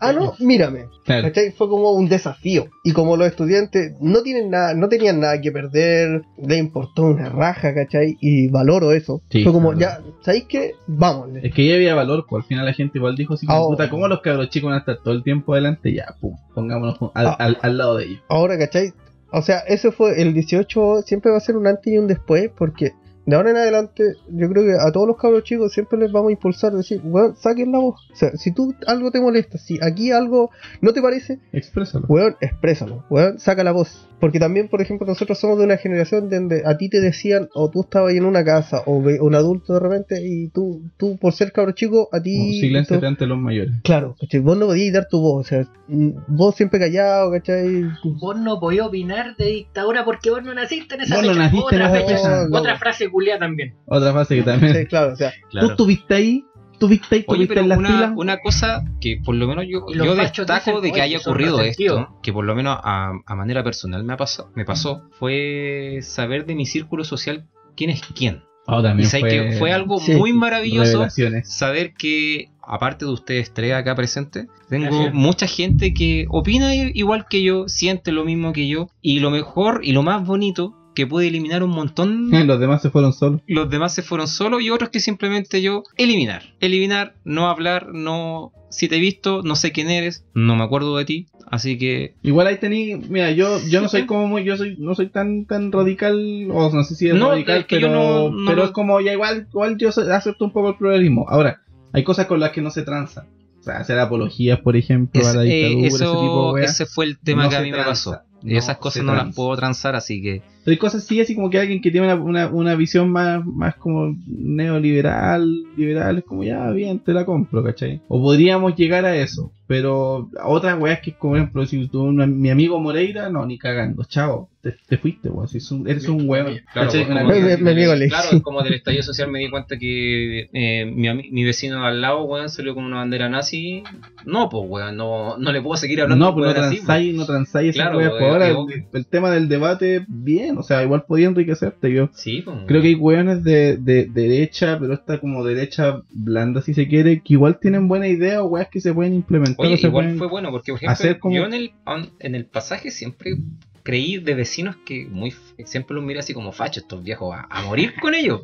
ah, 0.00 0.12
no, 0.12 0.34
mírame. 0.40 0.86
Claro. 1.04 1.28
¿Cachai? 1.28 1.52
Fue 1.52 1.68
como 1.68 1.92
un 1.92 2.08
desafío. 2.08 2.66
Y 2.82 2.92
como 2.92 3.16
los 3.16 3.26
estudiantes 3.28 3.92
no 4.00 4.22
tienen 4.22 4.50
nada, 4.50 4.74
no 4.74 4.88
tenían 4.88 5.20
nada 5.20 5.40
que 5.40 5.52
perder, 5.52 6.22
le 6.42 6.56
importó 6.56 7.02
una 7.02 7.28
raja, 7.28 7.74
¿cachai? 7.74 8.15
Y 8.20 8.48
valoro 8.48 8.92
eso. 8.92 9.22
Sí, 9.30 9.42
Fue 9.44 9.52
como, 9.52 9.72
claro. 9.72 10.04
ya, 10.04 10.12
¿sabéis 10.22 10.44
qué? 10.48 10.72
Vámonos. 10.86 11.42
Es 11.44 11.52
que 11.54 11.66
ya 11.66 11.74
había 11.74 11.94
valor, 11.94 12.26
pues 12.28 12.42
al 12.44 12.48
final 12.48 12.64
la 12.66 12.72
gente 12.72 12.98
igual 12.98 13.16
dijo 13.16 13.34
así 13.34 13.46
como, 13.46 13.68
puta, 13.70 13.88
¿cómo 13.90 14.08
los 14.08 14.20
cabros 14.20 14.48
chicos 14.50 14.68
van 14.68 14.76
a 14.76 14.80
estar 14.80 14.98
todo 15.02 15.14
el 15.14 15.22
tiempo 15.22 15.52
adelante? 15.52 15.92
Ya, 15.92 16.14
pum, 16.20 16.36
pongámonos 16.54 16.96
al, 17.14 17.26
Ah. 17.26 17.36
al, 17.38 17.58
al 17.62 17.78
lado 17.78 17.96
de 17.96 18.04
ellos. 18.06 18.20
Ahora, 18.28 18.58
¿cachai? 18.58 18.92
O 19.32 19.42
sea, 19.42 19.58
eso 19.60 19.90
fue 19.92 20.20
el 20.22 20.32
18, 20.34 21.02
siempre 21.04 21.30
va 21.30 21.36
a 21.38 21.40
ser 21.40 21.56
un 21.56 21.66
antes 21.66 21.92
y 21.92 21.98
un 21.98 22.06
después, 22.06 22.50
porque 22.56 22.92
de 23.26 23.36
ahora 23.36 23.50
en 23.50 23.56
adelante, 23.56 24.04
yo 24.28 24.48
creo 24.48 24.64
que 24.64 24.72
a 24.80 24.90
todos 24.92 25.06
los 25.08 25.16
cabros 25.16 25.42
chicos 25.44 25.72
siempre 25.72 25.98
les 25.98 26.12
vamos 26.12 26.28
a 26.30 26.32
impulsar, 26.32 26.72
decir, 26.72 27.00
weón, 27.04 27.36
saquen 27.36 27.72
la 27.72 27.78
voz. 27.78 28.08
O 28.12 28.16
sea, 28.16 28.30
si 28.36 28.52
tú 28.52 28.74
algo 28.86 29.10
te 29.10 29.20
molesta, 29.20 29.58
si 29.58 29.78
aquí 29.82 30.12
algo 30.12 30.50
no 30.80 30.92
te 30.92 31.02
parece, 31.02 31.38
Exprésalo. 31.52 32.06
weón, 32.08 32.36
exprésalo, 32.40 33.04
weón, 33.10 33.38
saca 33.38 33.64
la 33.64 33.72
voz. 33.72 34.08
Porque 34.20 34.38
también, 34.40 34.68
por 34.68 34.80
ejemplo, 34.80 35.06
nosotros 35.06 35.38
somos 35.38 35.58
de 35.58 35.64
una 35.66 35.76
generación 35.76 36.30
donde 36.30 36.62
a 36.64 36.78
ti 36.78 36.88
te 36.88 37.02
decían, 37.02 37.48
o 37.54 37.68
tú 37.68 37.82
estabas 37.82 38.14
en 38.14 38.24
una 38.24 38.42
casa, 38.44 38.82
o 38.86 39.02
ve- 39.02 39.20
un 39.20 39.34
adulto 39.34 39.74
de 39.74 39.80
repente, 39.80 40.26
y 40.26 40.48
tú, 40.48 40.80
tú 40.96 41.18
por 41.18 41.34
ser 41.34 41.52
cabro 41.52 41.72
chico, 41.72 42.08
a 42.12 42.16
No, 42.16 42.22
ti... 42.22 42.60
silénciate 42.60 43.00
tú- 43.02 43.06
ante 43.06 43.26
los 43.26 43.36
mayores. 43.38 43.74
Claro, 43.82 44.16
¿cachai? 44.18 44.40
Vos 44.40 44.56
no 44.56 44.66
podías 44.68 44.94
dar 44.94 45.08
tu 45.08 45.20
voz, 45.20 45.44
o 45.44 45.48
sea, 45.48 45.68
mm, 45.88 46.10
vos 46.28 46.54
siempre 46.54 46.80
callado, 46.80 47.30
¿cachai? 47.30 47.82
Vos 48.18 48.38
no 48.40 48.58
podías 48.58 48.86
opinar 48.86 49.36
de 49.36 49.46
dictadura 49.46 50.04
porque 50.06 50.30
vos 50.30 50.42
no 50.42 50.54
naciste 50.54 50.94
en 50.94 51.02
esa 51.02 51.16
Vos 51.16 51.24
no 51.24 51.30
fecha. 51.32 51.42
naciste 51.42 51.76
en 51.76 51.82
Otra 51.82 51.86
esa 51.98 52.06
fecha. 52.08 52.16
fecha. 52.44 52.58
Otra 52.58 52.78
frase 52.78 53.10
culia 53.16 53.38
también. 53.38 53.74
Otra 53.86 54.12
fase 54.12 54.36
que 54.36 54.42
también. 54.42 54.74
Sí, 54.76 54.86
claro, 54.86 55.12
o 55.12 55.16
sea, 55.16 55.32
Claro. 55.50 55.66
¿Tú 55.68 55.72
estuviste 55.72 56.14
ahí? 56.14 56.44
¿Tuviste 56.78 57.14
ahí? 57.16 57.24
Oye, 57.28 57.46
¿Tuviste 57.46 57.54
pero 57.54 57.60
en 57.62 57.68
las 57.70 57.78
una, 57.78 57.88
filas? 57.88 58.12
una 58.16 58.36
cosa 58.40 58.84
que 59.00 59.18
por 59.24 59.34
lo 59.34 59.46
menos 59.46 59.64
yo, 59.66 59.86
Y 59.88 59.96
yo 59.96 60.14
destaco 60.14 60.52
dicen, 60.52 60.74
de 60.82 60.88
que 60.88 60.92
"Oye, 60.92 61.00
haya 61.02 61.18
ocurrido 61.18 61.56
resentidos". 61.58 62.00
esto, 62.02 62.18
que 62.22 62.32
por 62.34 62.44
lo 62.44 62.54
menos 62.54 62.78
a, 62.82 63.12
a 63.24 63.34
manera 63.34 63.64
personal 63.64 64.04
me, 64.04 64.12
ha 64.12 64.16
pasado, 64.18 64.50
me 64.54 64.66
pasó, 64.66 65.08
fue 65.18 66.00
saber 66.02 66.44
de 66.44 66.54
mi 66.54 66.66
círculo 66.66 67.04
social 67.04 67.46
quién 67.76 67.88
es 67.90 68.02
quién. 68.14 68.42
Oh, 68.66 68.80
Y 68.80 68.82
también 68.82 69.08
sabes 69.08 69.22
fue, 69.22 69.30
que 69.50 69.52
fue 69.58 69.72
algo 69.72 69.98
sí, 70.00 70.16
muy 70.16 70.32
maravilloso 70.32 71.06
saber 71.44 71.94
que, 71.94 72.50
aparte 72.60 73.04
de 73.04 73.12
ustedes 73.12 73.54
tres 73.54 73.72
acá 73.72 73.94
presentes, 73.94 74.46
tengo 74.68 74.86
Gracias. 74.86 75.14
mucha 75.14 75.46
gente 75.46 75.94
que 75.94 76.26
opina 76.28 76.74
igual 76.74 77.26
que 77.30 77.42
yo, 77.42 77.68
siente 77.68 78.10
lo 78.12 78.24
mismo 78.24 78.52
que 78.52 78.66
yo, 78.68 78.88
y 79.00 79.20
lo 79.20 79.30
mejor 79.30 79.80
y 79.82 79.92
lo 79.92 80.02
más 80.02 80.26
bonito, 80.26 80.74
que 80.96 81.06
puede 81.06 81.28
eliminar 81.28 81.62
un 81.62 81.70
montón 81.70 82.30
Los 82.46 82.58
demás 82.58 82.82
se 82.82 82.90
fueron 82.90 83.12
solos. 83.12 83.40
los 83.46 83.70
demás 83.70 83.94
se 83.94 84.02
fueron 84.02 84.26
solos 84.26 84.62
y 84.62 84.70
otros 84.70 84.90
que 84.90 84.98
simplemente 84.98 85.62
yo 85.62 85.84
eliminar. 85.96 86.42
Eliminar, 86.60 87.14
no 87.24 87.48
hablar, 87.48 87.90
no... 87.92 88.50
Si 88.68 88.88
te 88.88 88.96
he 88.96 89.00
visto, 89.00 89.42
no 89.44 89.54
sé 89.56 89.70
quién 89.70 89.88
eres, 89.90 90.24
no 90.34 90.56
me 90.56 90.64
acuerdo 90.64 90.96
de 90.98 91.04
ti, 91.04 91.26
así 91.50 91.78
que... 91.78 92.14
Igual 92.22 92.48
ahí 92.48 92.56
tení, 92.58 92.96
mira, 92.96 93.30
yo, 93.30 93.58
yo 93.68 93.80
no 93.80 93.88
soy 93.88 94.06
como 94.06 94.26
muy, 94.26 94.42
yo 94.44 94.56
soy, 94.56 94.76
no 94.78 94.94
soy 94.96 95.08
tan, 95.08 95.46
tan 95.46 95.70
radical, 95.70 96.48
o 96.50 96.70
no 96.70 96.82
sé 96.84 96.94
si 96.96 97.08
es 97.08 97.14
No, 97.14 97.30
radical, 97.30 97.60
es 97.60 97.66
que 97.66 97.76
pero, 97.76 97.90
no- 97.90 98.28
no 98.30 98.44
pero 98.50 98.56
lo- 98.58 98.64
es 98.64 98.70
como 98.72 99.00
ya 99.00 99.12
igual, 99.12 99.46
igual 99.50 99.78
yo 99.78 99.88
acepto 99.90 100.44
un 100.44 100.52
poco 100.52 100.70
el 100.70 100.76
pluralismo. 100.76 101.26
Ahora, 101.28 101.62
hay 101.92 102.02
cosas 102.04 102.26
con 102.26 102.40
las 102.40 102.50
que 102.50 102.60
no 102.60 102.70
se 102.70 102.82
tranza. 102.82 103.26
O 103.60 103.62
sea, 103.62 103.78
hacer 103.78 103.98
apologías, 103.98 104.60
por 104.60 104.76
ejemplo, 104.76 105.20
es- 105.22 105.28
a 105.28 105.34
la 105.34 105.44
eh, 105.44 105.46
dictadura, 105.46 105.86
ese 105.86 105.98
tipo 105.98 106.04
eso, 106.08 106.46
de 106.48 106.52
weas. 106.52 106.70
ese 106.72 106.86
fue 106.86 107.04
el 107.06 107.18
tema 107.18 107.48
que 107.48 107.56
a 107.56 107.60
mí 107.62 107.70
me 107.70 107.82
pasó. 107.84 108.18
Y 108.42 108.56
esas 108.56 108.76
cosas 108.78 109.04
no 109.04 109.14
las 109.14 109.34
puedo 109.34 109.56
transar, 109.56 109.94
así 109.94 110.20
que... 110.20 110.42
Pero 110.66 110.72
hay 110.72 110.78
cosas 110.78 111.04
sí, 111.04 111.20
así 111.20 111.36
como 111.36 111.48
que 111.48 111.60
alguien 111.60 111.80
que 111.80 111.92
tiene 111.92 112.08
una, 112.12 112.16
una, 112.16 112.48
una 112.48 112.74
visión 112.74 113.08
más, 113.08 113.42
más 113.46 113.76
como 113.76 114.16
neoliberal, 114.26 115.62
liberal, 115.76 116.18
es 116.18 116.24
como 116.24 116.42
ya, 116.42 116.70
bien, 116.72 116.98
te 116.98 117.12
la 117.12 117.24
compro, 117.24 117.62
¿cachai? 117.62 118.00
O 118.08 118.20
podríamos 118.20 118.74
llegar 118.76 119.04
a 119.04 119.16
eso, 119.16 119.52
pero 119.68 120.28
a 120.40 120.48
otras 120.48 120.78
weas 120.80 121.00
que, 121.00 121.12
como 121.12 121.32
por 121.32 121.38
ejemplo, 121.38 121.66
si 121.66 121.86
tú, 121.88 122.02
una- 122.02 122.26
mi 122.26 122.50
amigo 122.50 122.78
Moreira, 122.80 123.30
no, 123.30 123.46
ni 123.46 123.58
cagando, 123.58 124.04
chao, 124.04 124.48
te, 124.60 124.74
te 124.88 124.96
fuiste, 124.98 125.28
weón, 125.28 125.46
si 125.48 125.58
eres 125.86 126.08
un 126.08 126.28
weón, 126.28 126.58
Claro, 126.72 126.90
pues, 126.90 127.06
como 127.06 127.28
Me- 127.60 127.84
así. 127.84 128.08
claro, 128.08 128.42
como 128.42 128.62
del 128.62 128.74
estallido 128.74 129.02
social 129.04 129.30
me 129.30 129.38
di 129.38 129.50
cuenta 129.50 129.78
que 129.78 130.48
eh, 130.52 130.84
mi, 130.86 131.30
mi 131.30 131.44
vecino 131.44 131.84
al 131.84 132.00
lado, 132.00 132.24
weón, 132.24 132.48
salió 132.48 132.74
con 132.74 132.84
una 132.84 132.96
bandera 132.96 133.28
nazi. 133.28 133.82
No, 134.24 134.48
pues, 134.48 134.64
weón, 134.66 134.96
no, 134.96 135.36
no 135.38 135.52
le 135.52 135.62
puedo 135.62 135.76
seguir 135.76 136.00
hablando. 136.00 136.24
No, 136.26 136.34
pues 136.34 136.44
no 136.46 136.50
así, 136.50 136.76
pues. 136.76 136.84
transáis, 136.84 137.14
no 137.14 137.26
transáis 137.26 137.70
esa 137.70 137.82
Claro, 137.84 137.98
wea. 137.98 138.10
pues, 138.10 138.20
Pues 138.22 138.32
ahora 138.32 138.48
el 138.92 139.06
tema 139.06 139.30
del 139.30 139.48
debate, 139.48 140.04
bien, 140.08 140.55
o 140.58 140.62
sea, 140.62 140.82
igual 140.82 141.04
podía 141.06 141.26
enriquecerte, 141.28 141.92
yo 141.92 142.08
Sí, 142.12 142.42
pues. 142.42 142.56
Creo 142.66 142.82
que 142.82 142.88
hay 142.88 142.94
weones 142.94 143.42
de, 143.44 143.76
de 143.76 144.06
derecha, 144.06 144.78
pero 144.80 144.94
esta 144.94 145.18
como 145.18 145.44
derecha 145.44 146.00
blanda 146.10 146.62
si 146.62 146.74
se 146.74 146.88
quiere, 146.88 147.20
que 147.20 147.34
igual 147.34 147.58
tienen 147.60 147.88
buena 147.88 148.08
idea 148.08 148.42
o 148.42 148.46
weas 148.46 148.68
que 148.68 148.80
se 148.80 148.92
pueden 148.94 149.14
implementar. 149.14 149.64
Oye, 149.66 149.76
se 149.76 149.86
igual 149.88 150.16
fue 150.18 150.28
bueno, 150.28 150.50
porque 150.50 150.72
por 150.72 150.78
ejemplo, 150.78 150.92
hacer 150.92 151.18
como- 151.18 151.34
yo 151.36 151.44
en 151.46 151.54
el, 151.54 151.72
en 152.20 152.34
el 152.34 152.44
pasaje 152.46 152.90
siempre 152.90 153.36
creí 153.82 154.18
de 154.18 154.34
vecinos 154.34 154.74
que 154.84 155.06
muy 155.06 155.32
siempre 155.64 155.94
los 155.94 156.04
miré 156.04 156.18
así 156.18 156.34
como 156.34 156.50
fachos 156.52 156.82
estos 156.82 157.04
viejos 157.04 157.34
a, 157.36 157.46
a 157.48 157.62
morir 157.62 157.94
con 158.00 158.14
ellos. 158.14 158.40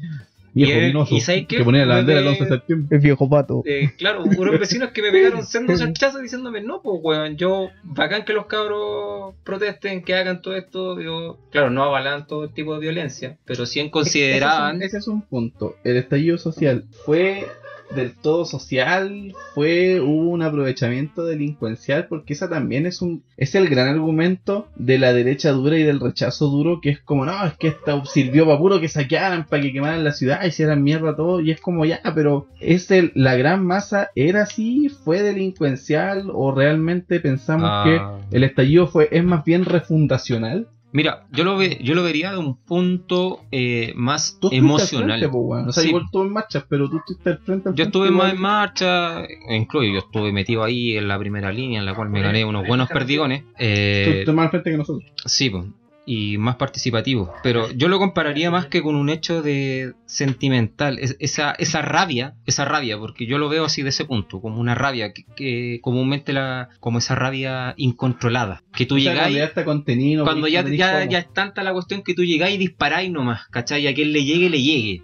Viejo 0.54 0.80
vinoso, 0.80 1.14
y 1.14 1.20
¿sabes 1.20 1.46
qué? 1.46 1.56
que 1.56 1.64
ponía 1.64 1.86
la 1.86 1.96
bandera 1.96 2.20
el 2.20 2.24
Fue 2.26 2.32
11 2.32 2.44
de 2.44 2.50
septiembre. 2.50 2.96
el 2.96 3.02
viejo 3.02 3.28
pato. 3.28 3.62
Eh, 3.64 3.90
claro, 3.96 4.24
unos 4.24 4.60
vecinos 4.60 4.90
que 4.90 5.02
me 5.02 5.10
pegaron 5.10 5.44
sendos 5.44 5.80
hachazos 5.80 6.20
diciéndome, 6.22 6.60
no, 6.60 6.82
pues 6.82 7.00
weón, 7.02 7.36
yo, 7.36 7.70
bacán 7.82 8.24
que 8.24 8.32
los 8.32 8.46
cabros 8.46 9.34
protesten, 9.44 10.02
que 10.02 10.14
hagan 10.14 10.42
todo 10.42 10.54
esto, 10.56 11.00
yo, 11.00 11.38
claro, 11.50 11.70
no 11.70 11.84
avalan 11.84 12.26
todo 12.26 12.44
el 12.44 12.52
tipo 12.52 12.74
de 12.74 12.80
violencia, 12.80 13.38
pero 13.44 13.66
sí 13.66 13.88
consideraban, 13.90 14.76
Ese 14.76 14.76
es, 14.76 14.82
un, 14.82 14.82
ese 14.82 14.98
es 14.98 15.08
un 15.08 15.22
punto. 15.22 15.76
El 15.84 15.96
estallido 15.96 16.38
social 16.38 16.84
fue 17.04 17.46
del 17.94 18.14
todo 18.14 18.44
social, 18.44 19.34
fue 19.54 20.00
hubo 20.00 20.30
un 20.30 20.42
aprovechamiento 20.42 21.24
delincuencial, 21.24 22.06
porque 22.08 22.32
esa 22.32 22.48
también 22.48 22.86
es 22.86 23.02
un 23.02 23.22
es 23.36 23.54
el 23.54 23.68
gran 23.68 23.88
argumento 23.88 24.68
de 24.76 24.98
la 24.98 25.12
derecha 25.12 25.50
dura 25.50 25.76
y 25.78 25.82
del 25.82 26.00
rechazo 26.00 26.46
duro, 26.46 26.80
que 26.80 26.90
es 26.90 27.00
como, 27.00 27.26
no, 27.26 27.44
es 27.44 27.54
que 27.54 27.68
esta 27.68 28.04
sirvió 28.04 28.46
para 28.46 28.58
puro 28.58 28.80
que 28.80 28.88
saquearan, 28.88 29.46
para 29.46 29.62
que 29.62 29.72
quemaran 29.72 30.04
la 30.04 30.12
ciudad, 30.12 30.44
hicieran 30.44 30.82
mierda 30.82 31.16
todo, 31.16 31.40
y 31.40 31.50
es 31.50 31.60
como 31.60 31.84
ya, 31.84 32.00
pero 32.14 32.46
es 32.60 32.90
el, 32.90 33.12
la 33.14 33.36
gran 33.36 33.66
masa 33.66 34.10
era 34.14 34.42
así, 34.42 34.88
fue 34.88 35.22
delincuencial, 35.22 36.30
o 36.32 36.52
realmente 36.52 37.20
pensamos 37.20 37.68
Ah. 37.70 38.18
que 38.30 38.36
el 38.36 38.44
estallido 38.44 38.86
fue, 38.86 39.08
es 39.10 39.24
más 39.24 39.44
bien 39.44 39.64
refundacional. 39.64 40.68
Mira, 40.92 41.26
yo 41.32 41.44
lo 41.44 41.56
ve, 41.56 41.78
yo 41.82 41.94
lo 41.94 42.02
vería 42.02 42.32
de 42.32 42.38
un 42.38 42.56
punto 42.56 43.40
eh, 43.50 43.92
más 43.96 44.38
Tú 44.40 44.50
emocional. 44.52 45.18
frente, 45.20 45.28
po, 45.28 45.38
weón. 45.40 45.68
O 45.68 45.72
sea, 45.72 45.82
Sí. 45.82 45.88
igual 45.88 46.04
tú 46.12 46.22
en 46.22 46.32
marchas, 46.32 46.64
pero 46.68 46.88
tú 46.88 46.98
estuviste 46.98 47.30
al 47.30 47.38
frente. 47.38 47.68
al 47.68 47.74
Yo 47.74 47.76
frente 47.76 47.82
estuve 47.82 48.08
igual. 48.08 48.26
más 48.26 48.34
en 48.34 48.40
marcha, 48.40 49.22
incluyo, 49.50 49.92
yo 49.92 49.98
estuve 49.98 50.32
metido 50.32 50.62
ahí 50.64 50.96
en 50.96 51.08
la 51.08 51.18
primera 51.18 51.50
línea, 51.52 51.80
en 51.80 51.86
la 51.86 51.94
cual 51.94 52.10
me 52.10 52.20
gané 52.22 52.44
unos 52.44 52.66
buenos 52.66 52.88
perdigones. 52.88 53.42
Tú 53.42 53.48
Eh, 53.58 54.02
estuviste 54.04 54.32
más 54.32 54.44
al 54.44 54.50
frente 54.50 54.70
que 54.70 54.76
nosotros. 54.76 55.10
Sí, 55.26 55.50
pues. 55.50 55.64
Y 56.04 56.36
más 56.38 56.56
participativo. 56.56 57.32
Pero 57.44 57.70
yo 57.70 57.86
lo 57.88 57.98
compararía 58.00 58.50
más 58.50 58.66
que 58.66 58.82
con 58.82 58.96
un 58.96 59.08
hecho 59.08 59.40
de 59.42 59.92
sentimental, 60.06 60.98
es- 60.98 61.16
esa, 61.20 61.52
esa 61.52 61.82
rabia, 61.82 62.34
esa 62.46 62.64
rabia, 62.64 62.98
porque 62.98 63.26
yo 63.26 63.38
lo 63.38 63.48
veo 63.48 63.64
así 63.64 63.82
de 63.82 63.90
ese 63.90 64.04
punto, 64.04 64.40
como 64.40 64.60
una 64.60 64.74
rabia 64.74 65.12
que, 65.12 65.24
que 65.36 65.78
comúnmente 65.80 66.32
la, 66.32 66.70
como 66.80 66.98
esa 66.98 67.14
rabia 67.14 67.74
incontrolada, 67.76 68.62
que 68.74 68.86
tú 68.86 68.96
O 68.96 68.98
sea, 68.98 69.12
llegáis 69.12 69.26
cuando 69.26 69.38
ya 69.38 69.44
está 69.44 69.64
contenido. 69.64 70.24
cuando 70.24 70.48
ya, 70.48 70.62
ya, 70.76 71.04
ya 71.04 71.18
es 71.18 71.32
tanta 71.32 71.62
la 71.62 71.72
cuestión 71.72 72.02
que 72.02 72.14
tú 72.14 72.24
llegáis 72.24 72.56
y 72.56 72.58
disparáis 72.58 73.10
nomás, 73.10 73.46
¿cachai? 73.50 73.82
Y 73.82 73.86
a 73.86 73.94
quien 73.94 74.12
le 74.12 74.24
llegue, 74.24 74.50
le 74.50 74.60
llegue. 74.62 75.02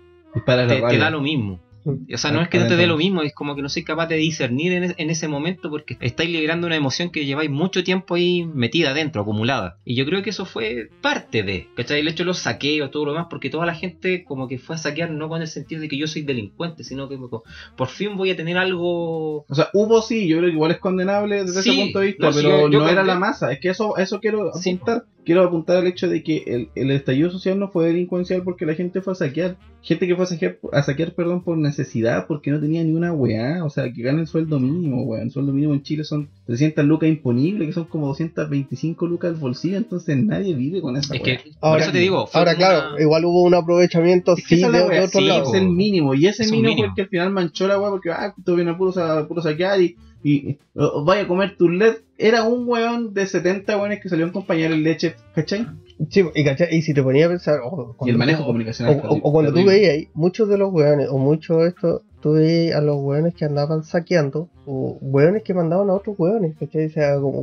Te, 0.66 0.80
te 0.90 0.98
da 0.98 1.10
lo 1.10 1.20
mismo. 1.20 1.60
O 2.14 2.18
sea, 2.18 2.30
no 2.32 2.40
es 2.42 2.48
que 2.48 2.58
no 2.58 2.66
te 2.66 2.76
dé 2.76 2.86
lo 2.86 2.96
mismo, 2.96 3.22
es 3.22 3.32
como 3.34 3.54
que 3.56 3.62
no 3.62 3.68
soy 3.68 3.84
capaz 3.84 4.06
de 4.06 4.16
discernir 4.16 4.72
en, 4.72 4.84
es- 4.84 4.94
en 4.98 5.10
ese 5.10 5.28
momento 5.28 5.70
porque 5.70 5.96
estáis 6.00 6.30
liberando 6.30 6.66
una 6.66 6.76
emoción 6.76 7.10
que 7.10 7.24
lleváis 7.24 7.50
mucho 7.50 7.82
tiempo 7.84 8.14
ahí 8.14 8.44
metida 8.44 8.90
adentro, 8.90 9.22
acumulada. 9.22 9.78
Y 9.84 9.94
yo 9.94 10.04
creo 10.06 10.22
que 10.22 10.30
eso 10.30 10.44
fue 10.44 10.90
parte 11.00 11.42
de, 11.42 11.68
¿cachai? 11.76 12.00
El 12.00 12.08
hecho 12.08 12.22
de 12.24 12.26
los 12.26 12.38
saqueos, 12.38 12.90
todo 12.90 13.04
lo 13.06 13.12
demás, 13.12 13.26
porque 13.30 13.50
toda 13.50 13.66
la 13.66 13.74
gente 13.74 14.24
como 14.24 14.48
que 14.48 14.58
fue 14.58 14.74
a 14.76 14.78
saquear 14.78 15.10
no 15.10 15.28
con 15.28 15.40
el 15.42 15.48
sentido 15.48 15.80
de 15.80 15.88
que 15.88 15.96
yo 15.98 16.06
soy 16.06 16.22
delincuente, 16.22 16.84
sino 16.84 17.08
que 17.08 17.16
como, 17.16 17.42
por 17.76 17.88
fin 17.88 18.16
voy 18.16 18.30
a 18.30 18.36
tener 18.36 18.56
algo... 18.56 19.44
O 19.48 19.54
sea, 19.54 19.68
hubo 19.74 20.02
sí, 20.02 20.28
yo 20.28 20.38
creo 20.38 20.48
que 20.50 20.54
igual 20.54 20.70
es 20.72 20.78
condenable 20.78 21.44
desde 21.44 21.62
Sí, 21.62 21.70
ese 21.70 21.82
punto 21.82 22.00
de 22.00 22.06
vista, 22.06 22.28
no, 22.28 22.34
pero 22.34 22.48
yo- 22.66 22.70
yo 22.70 22.78
no 22.80 22.88
era 22.88 23.04
la 23.04 23.18
masa. 23.18 23.52
Es 23.52 23.60
que 23.60 23.68
eso, 23.70 23.96
eso 23.96 24.20
quiero 24.20 24.52
Sí. 24.54 24.70
Quiero 25.28 25.42
apuntar 25.44 25.76
al 25.76 25.86
hecho 25.86 26.08
de 26.08 26.22
que 26.22 26.38
el, 26.46 26.68
el 26.74 26.90
estallido 26.90 27.30
social 27.30 27.58
no 27.58 27.68
fue 27.68 27.88
delincuencial 27.88 28.42
porque 28.44 28.64
la 28.64 28.72
gente 28.74 29.02
fue 29.02 29.12
a 29.12 29.16
saquear. 29.16 29.58
Gente 29.82 30.06
que 30.06 30.14
fue 30.16 30.24
a 30.24 30.26
saquear, 30.26 30.58
a 30.72 30.82
saquear 30.82 31.12
perdón, 31.12 31.44
por 31.44 31.58
necesidad, 31.58 32.26
porque 32.26 32.50
no 32.50 32.58
tenía 32.58 32.82
ni 32.82 32.92
una 32.94 33.12
weá. 33.12 33.62
O 33.62 33.68
sea, 33.68 33.92
que 33.92 34.00
ganen 34.00 34.26
sueldo 34.26 34.58
mínimo, 34.58 35.02
weón. 35.02 35.24
El 35.24 35.30
sueldo 35.30 35.52
mínimo 35.52 35.74
en 35.74 35.82
Chile 35.82 36.04
son 36.04 36.30
300 36.46 36.82
lucas 36.86 37.10
imponibles, 37.10 37.66
que 37.66 37.74
son 37.74 37.84
como 37.84 38.06
225 38.06 39.06
lucas 39.06 39.34
al 39.34 39.36
bolsillo. 39.36 39.76
Entonces 39.76 40.16
nadie 40.16 40.54
vive 40.54 40.80
con 40.80 40.96
esa 40.96 41.14
Es 41.14 41.20
weá. 41.22 41.36
que, 41.36 41.50
por 41.50 41.56
Ahora- 41.60 41.82
eso 41.82 41.92
te 41.92 41.98
digo, 41.98 42.26
Ahora, 42.32 42.54
claro, 42.54 42.98
igual 42.98 43.24
hubo 43.26 43.42
un 43.42 43.52
aprovechamiento 43.54 44.34
Es 44.34 44.46
que 44.46 44.56
sí, 44.56 44.62
de, 44.62 44.70
la 44.70 44.78
de 44.82 44.88
wea, 44.88 45.04
otro 45.04 45.20
sí, 45.20 45.26
lado. 45.26 45.42
es 45.44 45.54
el 45.60 45.68
mínimo. 45.68 46.14
Y 46.14 46.26
ese 46.26 46.44
mínimo, 46.44 46.62
mínimo. 46.70 46.78
fue 46.78 46.86
el 46.88 46.94
que 46.94 47.02
al 47.02 47.08
final 47.08 47.30
manchó 47.32 47.68
la 47.68 47.78
weá 47.78 47.90
porque, 47.90 48.10
ah, 48.10 48.34
tú 48.44 48.54
vienes 48.56 48.74
a 48.74 48.78
puro, 48.78 48.92
sa- 48.92 49.28
puro 49.28 49.42
saquear 49.42 49.80
y, 49.82 49.96
y, 50.22 50.58
o- 50.74 51.04
vaya 51.04 51.22
a 51.22 51.28
comer 51.28 51.56
tu 51.56 51.68
LED. 51.68 51.96
Era 52.18 52.42
un 52.44 52.68
weón 52.68 53.14
de 53.14 53.26
70 53.26 53.76
weones 53.78 54.00
que 54.02 54.08
salió 54.08 54.26
a 54.26 54.28
acompañar 54.30 54.72
el 54.72 54.82
leche, 54.82 55.14
¿cachai? 55.34 55.66
Sí, 56.10 56.24
y, 56.34 56.44
¿cachai? 56.44 56.68
y 56.76 56.82
si 56.82 56.94
te 56.94 57.02
ponía 57.02 57.26
a 57.26 57.28
pensar, 57.28 57.60
oh, 57.64 57.96
Y 58.04 58.10
el 58.10 58.18
manejo 58.18 58.44
comunicacional. 58.44 59.00
O, 59.04 59.08
o- 59.14 59.20
o 59.22 59.32
cuando 59.32 59.52
tú 59.52 59.64
veías 59.66 59.92
ahí, 59.94 60.08
muchos 60.14 60.48
de 60.48 60.58
los 60.58 60.72
weones, 60.72 61.08
o 61.10 61.18
muchos 61.18 61.62
de 61.62 61.68
estos, 61.68 62.02
veías 62.20 62.72
a 62.72 62.80
los 62.80 62.96
weones 63.00 63.34
que 63.34 63.44
andaban 63.44 63.84
saqueando, 63.84 64.48
o 64.66 64.98
weones 65.00 65.42
que 65.42 65.54
mandaban 65.54 65.88
a 65.90 65.94
otros 65.94 66.16
weones, 66.18 66.56
¿cachai? 66.58 66.86
O 66.86 66.90
sea, 66.90 67.14
como 67.20 67.40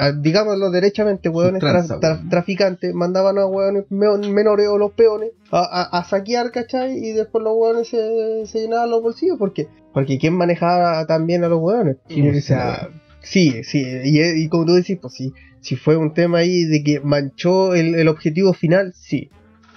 ah, 0.00 0.12
digámoslo 0.12 0.70
derechamente, 0.70 1.28
tranza, 1.60 1.98
tra- 2.00 2.16
weón. 2.18 2.28
traficantes, 2.28 2.94
mandaban 2.94 3.38
a 3.38 3.46
weones 3.46 3.84
me- 3.90 4.16
menores 4.28 4.68
o 4.68 4.78
los 4.78 4.92
peones 4.92 5.30
a, 5.50 5.58
a- 5.60 5.98
a 5.98 6.04
saquear, 6.04 6.50
¿cachai? 6.52 6.96
Y 6.98 7.12
después 7.12 7.42
los 7.42 7.54
weones 7.56 7.88
se, 7.88 8.46
se 8.46 8.60
llenaban 8.60 8.90
los 8.90 9.02
bolsillos, 9.02 9.38
porque 9.38 9.68
porque 9.92 10.18
¿quién 10.18 10.34
manejaba 10.34 11.06
también 11.06 11.44
a 11.44 11.48
los 11.48 11.60
weones? 11.60 11.96
Sí, 12.08 12.20
Y, 12.20 12.28
o 12.28 12.32
pues, 12.32 12.44
sea, 12.44 12.88
sí, 13.22 13.62
sí, 13.64 13.84
y, 14.04 14.20
y 14.20 14.48
como 14.48 14.64
tú 14.66 14.74
decís, 14.74 14.98
pues 15.00 15.14
sí, 15.14 15.32
si 15.60 15.76
fue 15.76 15.96
un 15.96 16.12
tema 16.14 16.38
ahí 16.38 16.64
de 16.64 16.82
que 16.82 17.00
manchó 17.00 17.74
el, 17.74 17.94
el 17.94 18.08
objetivo 18.08 18.52
final, 18.52 18.92
sí. 18.94 19.30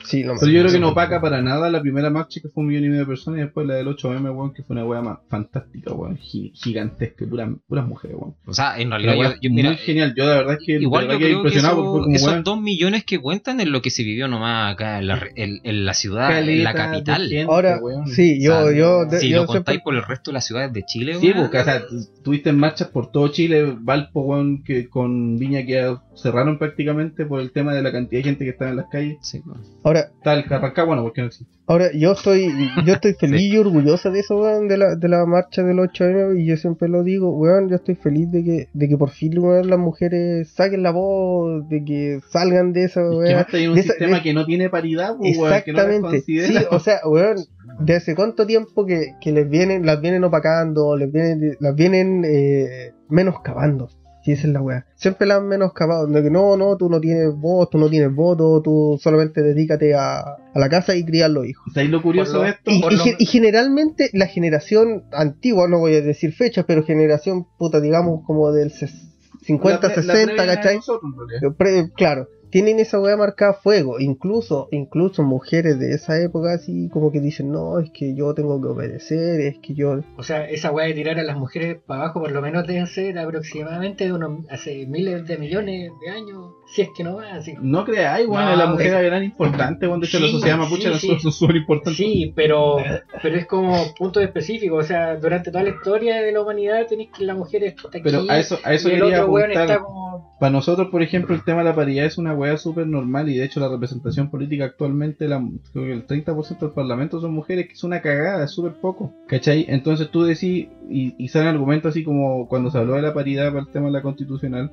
Sí, 0.08 0.24
lo 0.24 0.36
Pero 0.40 0.52
yo 0.52 0.62
creo 0.62 0.72
que 0.72 0.80
no 0.80 0.90
opaca 0.90 1.20
para 1.20 1.42
nada 1.42 1.70
la 1.70 1.82
primera 1.82 2.10
marcha 2.10 2.40
que 2.42 2.48
fue 2.48 2.62
un 2.64 2.70
millón 2.70 2.86
y 2.86 2.88
medio 2.90 3.02
de 3.02 3.08
personas 3.08 3.40
y 3.40 3.44
después 3.44 3.68
la 3.68 3.74
del 3.76 3.88
8M, 3.88 4.24
weón, 4.34 4.54
que 4.54 4.64
fue 4.64 4.76
una 4.76 4.86
weá 4.86 5.02
más 5.02 5.18
fantástica, 5.30 5.92
weón, 5.94 6.18
gi- 6.18 6.52
gigantesca, 6.56 7.26
y 7.26 7.28
puras, 7.28 7.50
puras 7.68 7.86
mujeres, 7.86 8.16
weón. 8.18 8.36
O 8.46 8.54
sea, 8.54 8.80
en 8.80 8.90
realidad 8.90 9.16
yo, 9.16 9.34
yo- 9.42 9.50
mira, 9.54 9.70
muy 9.72 9.78
genial, 9.80 10.14
yo 10.16 10.26
la 10.26 10.36
verdad 10.38 10.54
es 10.60 10.66
que 10.66 10.74
Igual 10.74 11.04
yo 11.10 11.18
creo 11.18 11.20
que 11.20 11.32
impresionado 11.34 11.76
porque 11.76 11.88
eso- 11.88 11.92
fue 11.92 12.02
como, 12.04 12.16
esos 12.16 12.28
weón, 12.30 12.44
dos 12.44 12.62
millones 12.62 13.04
que 13.04 13.20
cuentan 13.20 13.60
es 13.60 13.68
lo 13.68 13.82
que 13.82 13.90
se 13.90 14.04
vivió 14.04 14.28
nomás 14.30 14.74
acá 14.74 15.00
en 15.00 15.08
la, 15.08 15.16
re- 15.18 15.32
en- 15.36 15.60
en 15.64 15.86
la 15.86 15.94
ciudad, 15.94 16.40
en 16.40 16.64
la 16.64 16.74
capital. 16.74 17.28
gente, 17.28 17.52
Ahora, 17.52 17.80
weón. 17.82 18.08
sí, 18.08 18.42
yo, 18.42 18.60
O 18.60 18.64
sea, 18.70 18.78
yo, 18.78 19.06
de- 19.06 19.20
si 19.20 19.30
yo 19.30 19.42
lo 19.42 19.46
contáis 19.48 19.66
siempre- 19.66 19.84
por 19.84 19.96
el 19.96 20.04
resto 20.04 20.32
de 20.32 20.36
las 20.36 20.46
ciudades 20.46 20.72
de 20.72 20.84
Chile, 20.84 21.16
Sí, 21.20 21.28
weón, 21.32 21.42
porque, 21.44 21.58
o 21.60 21.64
sea, 21.66 21.86
tu- 21.86 22.24
tuviste 22.24 22.54
marchas 22.54 22.88
por 22.88 23.12
todo 23.12 23.28
Chile, 23.28 23.76
Valpo, 23.80 24.22
weón, 24.22 24.64
que 24.64 24.88
con 24.88 25.38
Viña 25.38 25.66
que 25.66 25.96
cerraron 26.16 26.58
prácticamente 26.58 27.26
por 27.26 27.40
el 27.42 27.52
tema 27.52 27.74
de 27.74 27.82
la 27.84 27.92
cantidad 27.92 28.20
de 28.20 28.24
gente 28.24 28.44
que 28.46 28.52
estaba 28.52 28.72
en 28.72 28.78
las 28.78 28.88
calles. 28.88 29.18
sí, 29.22 29.42
weón. 29.46 29.62
ahora, 29.84 29.97
Carrancá, 30.24 30.84
bueno, 30.84 31.04
porque 31.04 31.22
no 31.22 31.28
existe. 31.28 31.52
ahora 31.68 31.90
yo 31.94 32.12
estoy, 32.14 32.52
yo 32.86 32.94
estoy 32.94 33.14
feliz 33.20 33.54
y 33.54 33.58
orgullosa 33.58 34.10
de 34.10 34.20
eso, 34.20 34.36
weón, 34.42 34.68
de 34.68 34.78
la, 34.78 34.96
de 34.96 35.08
la 35.08 35.26
marcha 35.26 35.64
del 35.64 35.78
8M, 35.78 36.40
y 36.42 36.46
yo 36.46 36.58
siempre 36.58 36.88
lo 36.90 37.04
digo, 37.04 37.30
weón, 37.38 37.70
yo 37.70 37.76
estoy 37.78 37.96
feliz 37.96 38.30
de 38.32 38.44
que, 38.44 38.68
de 38.74 38.88
que 38.90 38.98
por 38.98 39.10
fin, 39.12 39.38
weón, 39.40 39.70
las 39.70 39.80
mujeres 39.80 40.50
saquen 40.52 40.84
la 40.84 40.92
voz, 40.92 41.68
de 41.70 41.84
que 41.86 42.20
salgan 42.30 42.74
de 42.74 42.84
eso, 42.86 43.02
Es 43.02 43.08
que 43.10 43.16
weón. 43.18 43.34
más 43.36 43.46
está 43.46 43.58
en 43.58 43.70
un 43.70 43.76
de 43.76 43.82
esa- 43.82 43.94
sistema 43.94 44.18
de- 44.18 44.24
que 44.24 44.34
no 44.34 44.46
tiene 44.46 44.70
paridad, 44.70 45.16
pues, 45.18 45.38
weón, 45.38 45.62
que 45.64 45.72
no 45.72 45.78
las 45.78 45.88
Exactamente, 45.88 46.02
considera. 46.18 46.60
sí, 46.62 46.68
o 46.72 46.80
sea, 46.80 47.00
weón, 47.06 47.38
de 47.80 47.96
hace 47.96 48.16
cuánto 48.16 48.46
tiempo 48.48 48.86
que, 48.86 49.14
que 49.22 49.32
les 49.32 49.48
vienen, 49.50 49.86
las 49.86 50.02
vienen 50.02 50.24
opacando, 50.24 50.96
les 50.98 51.12
vienen, 51.12 51.58
las 51.60 51.76
vienen 51.76 52.24
eh, 52.26 52.92
menoscabando. 53.10 53.90
Sí, 54.28 54.34
esa 54.34 54.48
es 54.48 54.52
la 54.54 54.62
weá. 54.62 54.86
Siempre 54.96 55.26
las 55.26 55.38
han 55.38 55.48
menoscabado. 55.48 56.06
De 56.06 56.22
que 56.22 56.30
no, 56.30 56.58
no, 56.58 56.76
tú 56.76 56.90
no 56.90 57.00
tienes 57.00 57.34
voz, 57.34 57.70
tú 57.70 57.78
no 57.78 57.90
tienes 57.90 58.14
voto, 58.14 58.62
tú 58.62 59.00
solamente 59.02 59.42
dedícate 59.42 59.96
a, 59.96 60.20
a 60.20 60.60
la 60.60 60.68
casa 60.68 60.98
y 60.98 61.06
criar 61.06 61.30
los 61.30 61.46
hijos. 61.48 61.64
¿Sabéis 61.74 61.92
lo 61.92 62.02
curioso 62.02 62.34
Por 62.34 62.40
lo- 62.42 62.44
de 62.44 62.50
esto? 62.50 62.72
Y, 62.72 62.82
Por 62.82 62.92
y 62.92 62.98
lo- 62.98 63.04
ge- 63.06 63.16
y 63.20 63.26
generalmente 63.26 64.10
la 64.12 64.28
generación 64.28 65.06
antigua, 65.14 65.70
no 65.70 65.80
voy 65.80 65.96
a 65.96 66.02
decir 66.02 66.34
fechas, 66.34 66.66
pero 66.68 66.84
generación, 66.84 67.48
puta, 67.58 67.80
digamos 67.80 68.20
como 68.28 68.52
del 68.52 68.70
ses- 68.72 69.08
50, 69.44 69.88
La 69.88 69.94
pre- 69.94 70.04
la 70.04 70.14
60, 70.14 70.34
previa 70.36 70.52
de 70.52 70.56
¿cachai? 70.58 70.76
nosotros. 70.76 71.14
Pre- 71.58 71.90
claro, 71.96 72.28
tienen 72.50 72.80
esa 72.80 73.00
weá 73.00 73.18
marcada 73.18 73.52
a 73.52 73.56
fuego. 73.56 74.00
Incluso, 74.00 74.68
incluso 74.72 75.24
mujeres 75.24 75.80
de 75.80 75.94
esa 75.94 76.20
época 76.22 76.54
así 76.54 76.90
como 76.90 77.12
que 77.12 77.20
dicen, 77.20 77.52
no, 77.52 77.80
es 77.80 77.92
que 77.92 78.16
yo 78.16 78.34
tengo 78.34 78.62
que 78.62 78.68
obedecer, 78.68 79.42
es 79.42 79.60
que 79.60 79.74
yo... 79.74 80.00
O 80.18 80.24
sea, 80.24 80.50
esa 80.50 80.72
weá 80.72 80.88
de 80.88 80.94
tirar 80.94 81.20
a 81.20 81.24
las 81.24 81.38
mujeres 81.38 81.78
para 81.86 82.04
abajo 82.04 82.22
por 82.22 82.32
lo 82.32 82.42
menos 82.42 82.66
deben 82.68 82.88
ser 82.88 83.18
aproximadamente 83.20 84.06
de 84.06 84.14
unos 84.14 84.46
hace 84.50 84.86
miles 84.86 85.26
de 85.28 85.38
millones 85.38 85.92
de 86.02 86.10
años, 86.10 86.54
si 86.74 86.82
es 86.82 86.90
que 86.96 87.04
no 87.04 87.16
más. 87.18 87.34
Así. 87.34 87.54
No 87.62 87.86
creáis, 87.86 88.28
weón, 88.28 88.46
No, 88.46 88.56
las 88.56 88.70
mujeres 88.70 88.94
es- 88.94 89.00
eran 89.04 89.24
importantes, 89.24 89.88
weón, 89.88 90.00
de 90.02 90.08
hecho 90.08 90.20
la 90.20 90.28
sociedad 90.28 90.58
mapuche 90.58 90.94
sí, 91.00 91.18
son 91.20 91.32
súper 91.32 91.56
importantes. 91.58 91.98
Sí, 91.98 92.32
pero, 92.36 92.78
pero 93.22 93.36
es 93.38 93.46
como 93.46 93.76
punto 93.98 94.20
específico. 94.22 94.76
O 94.76 94.84
sea, 94.84 95.16
durante 95.18 95.52
toda 95.52 95.64
la 95.64 95.70
historia 95.70 96.22
de 96.22 96.32
la 96.32 96.42
humanidad 96.42 96.86
tenéis 96.88 97.10
que 97.18 97.24
la 97.26 97.36
mujer 97.36 97.64
está 97.64 97.88
aquí 97.90 98.02
Pero 98.04 98.24
a 98.30 98.38
eso, 98.40 98.60
a 98.64 98.74
eso 98.74 98.90
quería 98.90 99.22
apuntar. 99.24 99.80
como. 99.80 100.36
Para 100.40 100.52
nosotros, 100.52 100.90
por 100.92 101.02
ejemplo, 101.02 101.34
el 101.34 101.44
tema 101.44 101.60
de 101.60 101.66
la 101.70 101.76
paridad 101.76 102.06
es 102.06 102.18
una 102.20 102.34
weá 102.34 102.58
súper 102.58 102.86
normal 102.86 103.28
y 103.30 103.38
de 103.38 103.46
hecho 103.46 103.60
la 103.60 103.70
representación 103.70 104.30
política 104.30 104.66
actualmente, 104.66 105.28
la, 105.28 105.42
creo 105.74 105.86
que 105.86 105.94
el 105.94 106.06
30% 106.06 106.60
del 106.60 106.72
parlamento 106.76 107.20
son 107.20 107.34
mujeres, 107.34 107.66
que 107.68 107.74
es 107.74 107.84
una 107.84 108.02
cagada, 108.02 108.44
es 108.46 108.52
súper 108.52 108.74
poco. 108.74 109.14
¿Cachai? 109.28 109.66
Entonces 109.68 110.10
tú 110.12 110.24
decís, 110.24 110.68
y, 110.90 111.16
y 111.18 111.28
salen 111.30 111.50
argumentos 111.50 111.90
así 111.90 112.04
como 112.04 112.48
cuando 112.48 112.70
se 112.72 112.78
habló 112.78 112.94
de 112.96 113.02
la 113.02 113.14
paridad 113.14 113.48
para 113.50 113.62
el 113.62 113.68
tema 113.70 113.88
de 113.88 113.92
la 113.94 114.02
constitucional, 114.02 114.72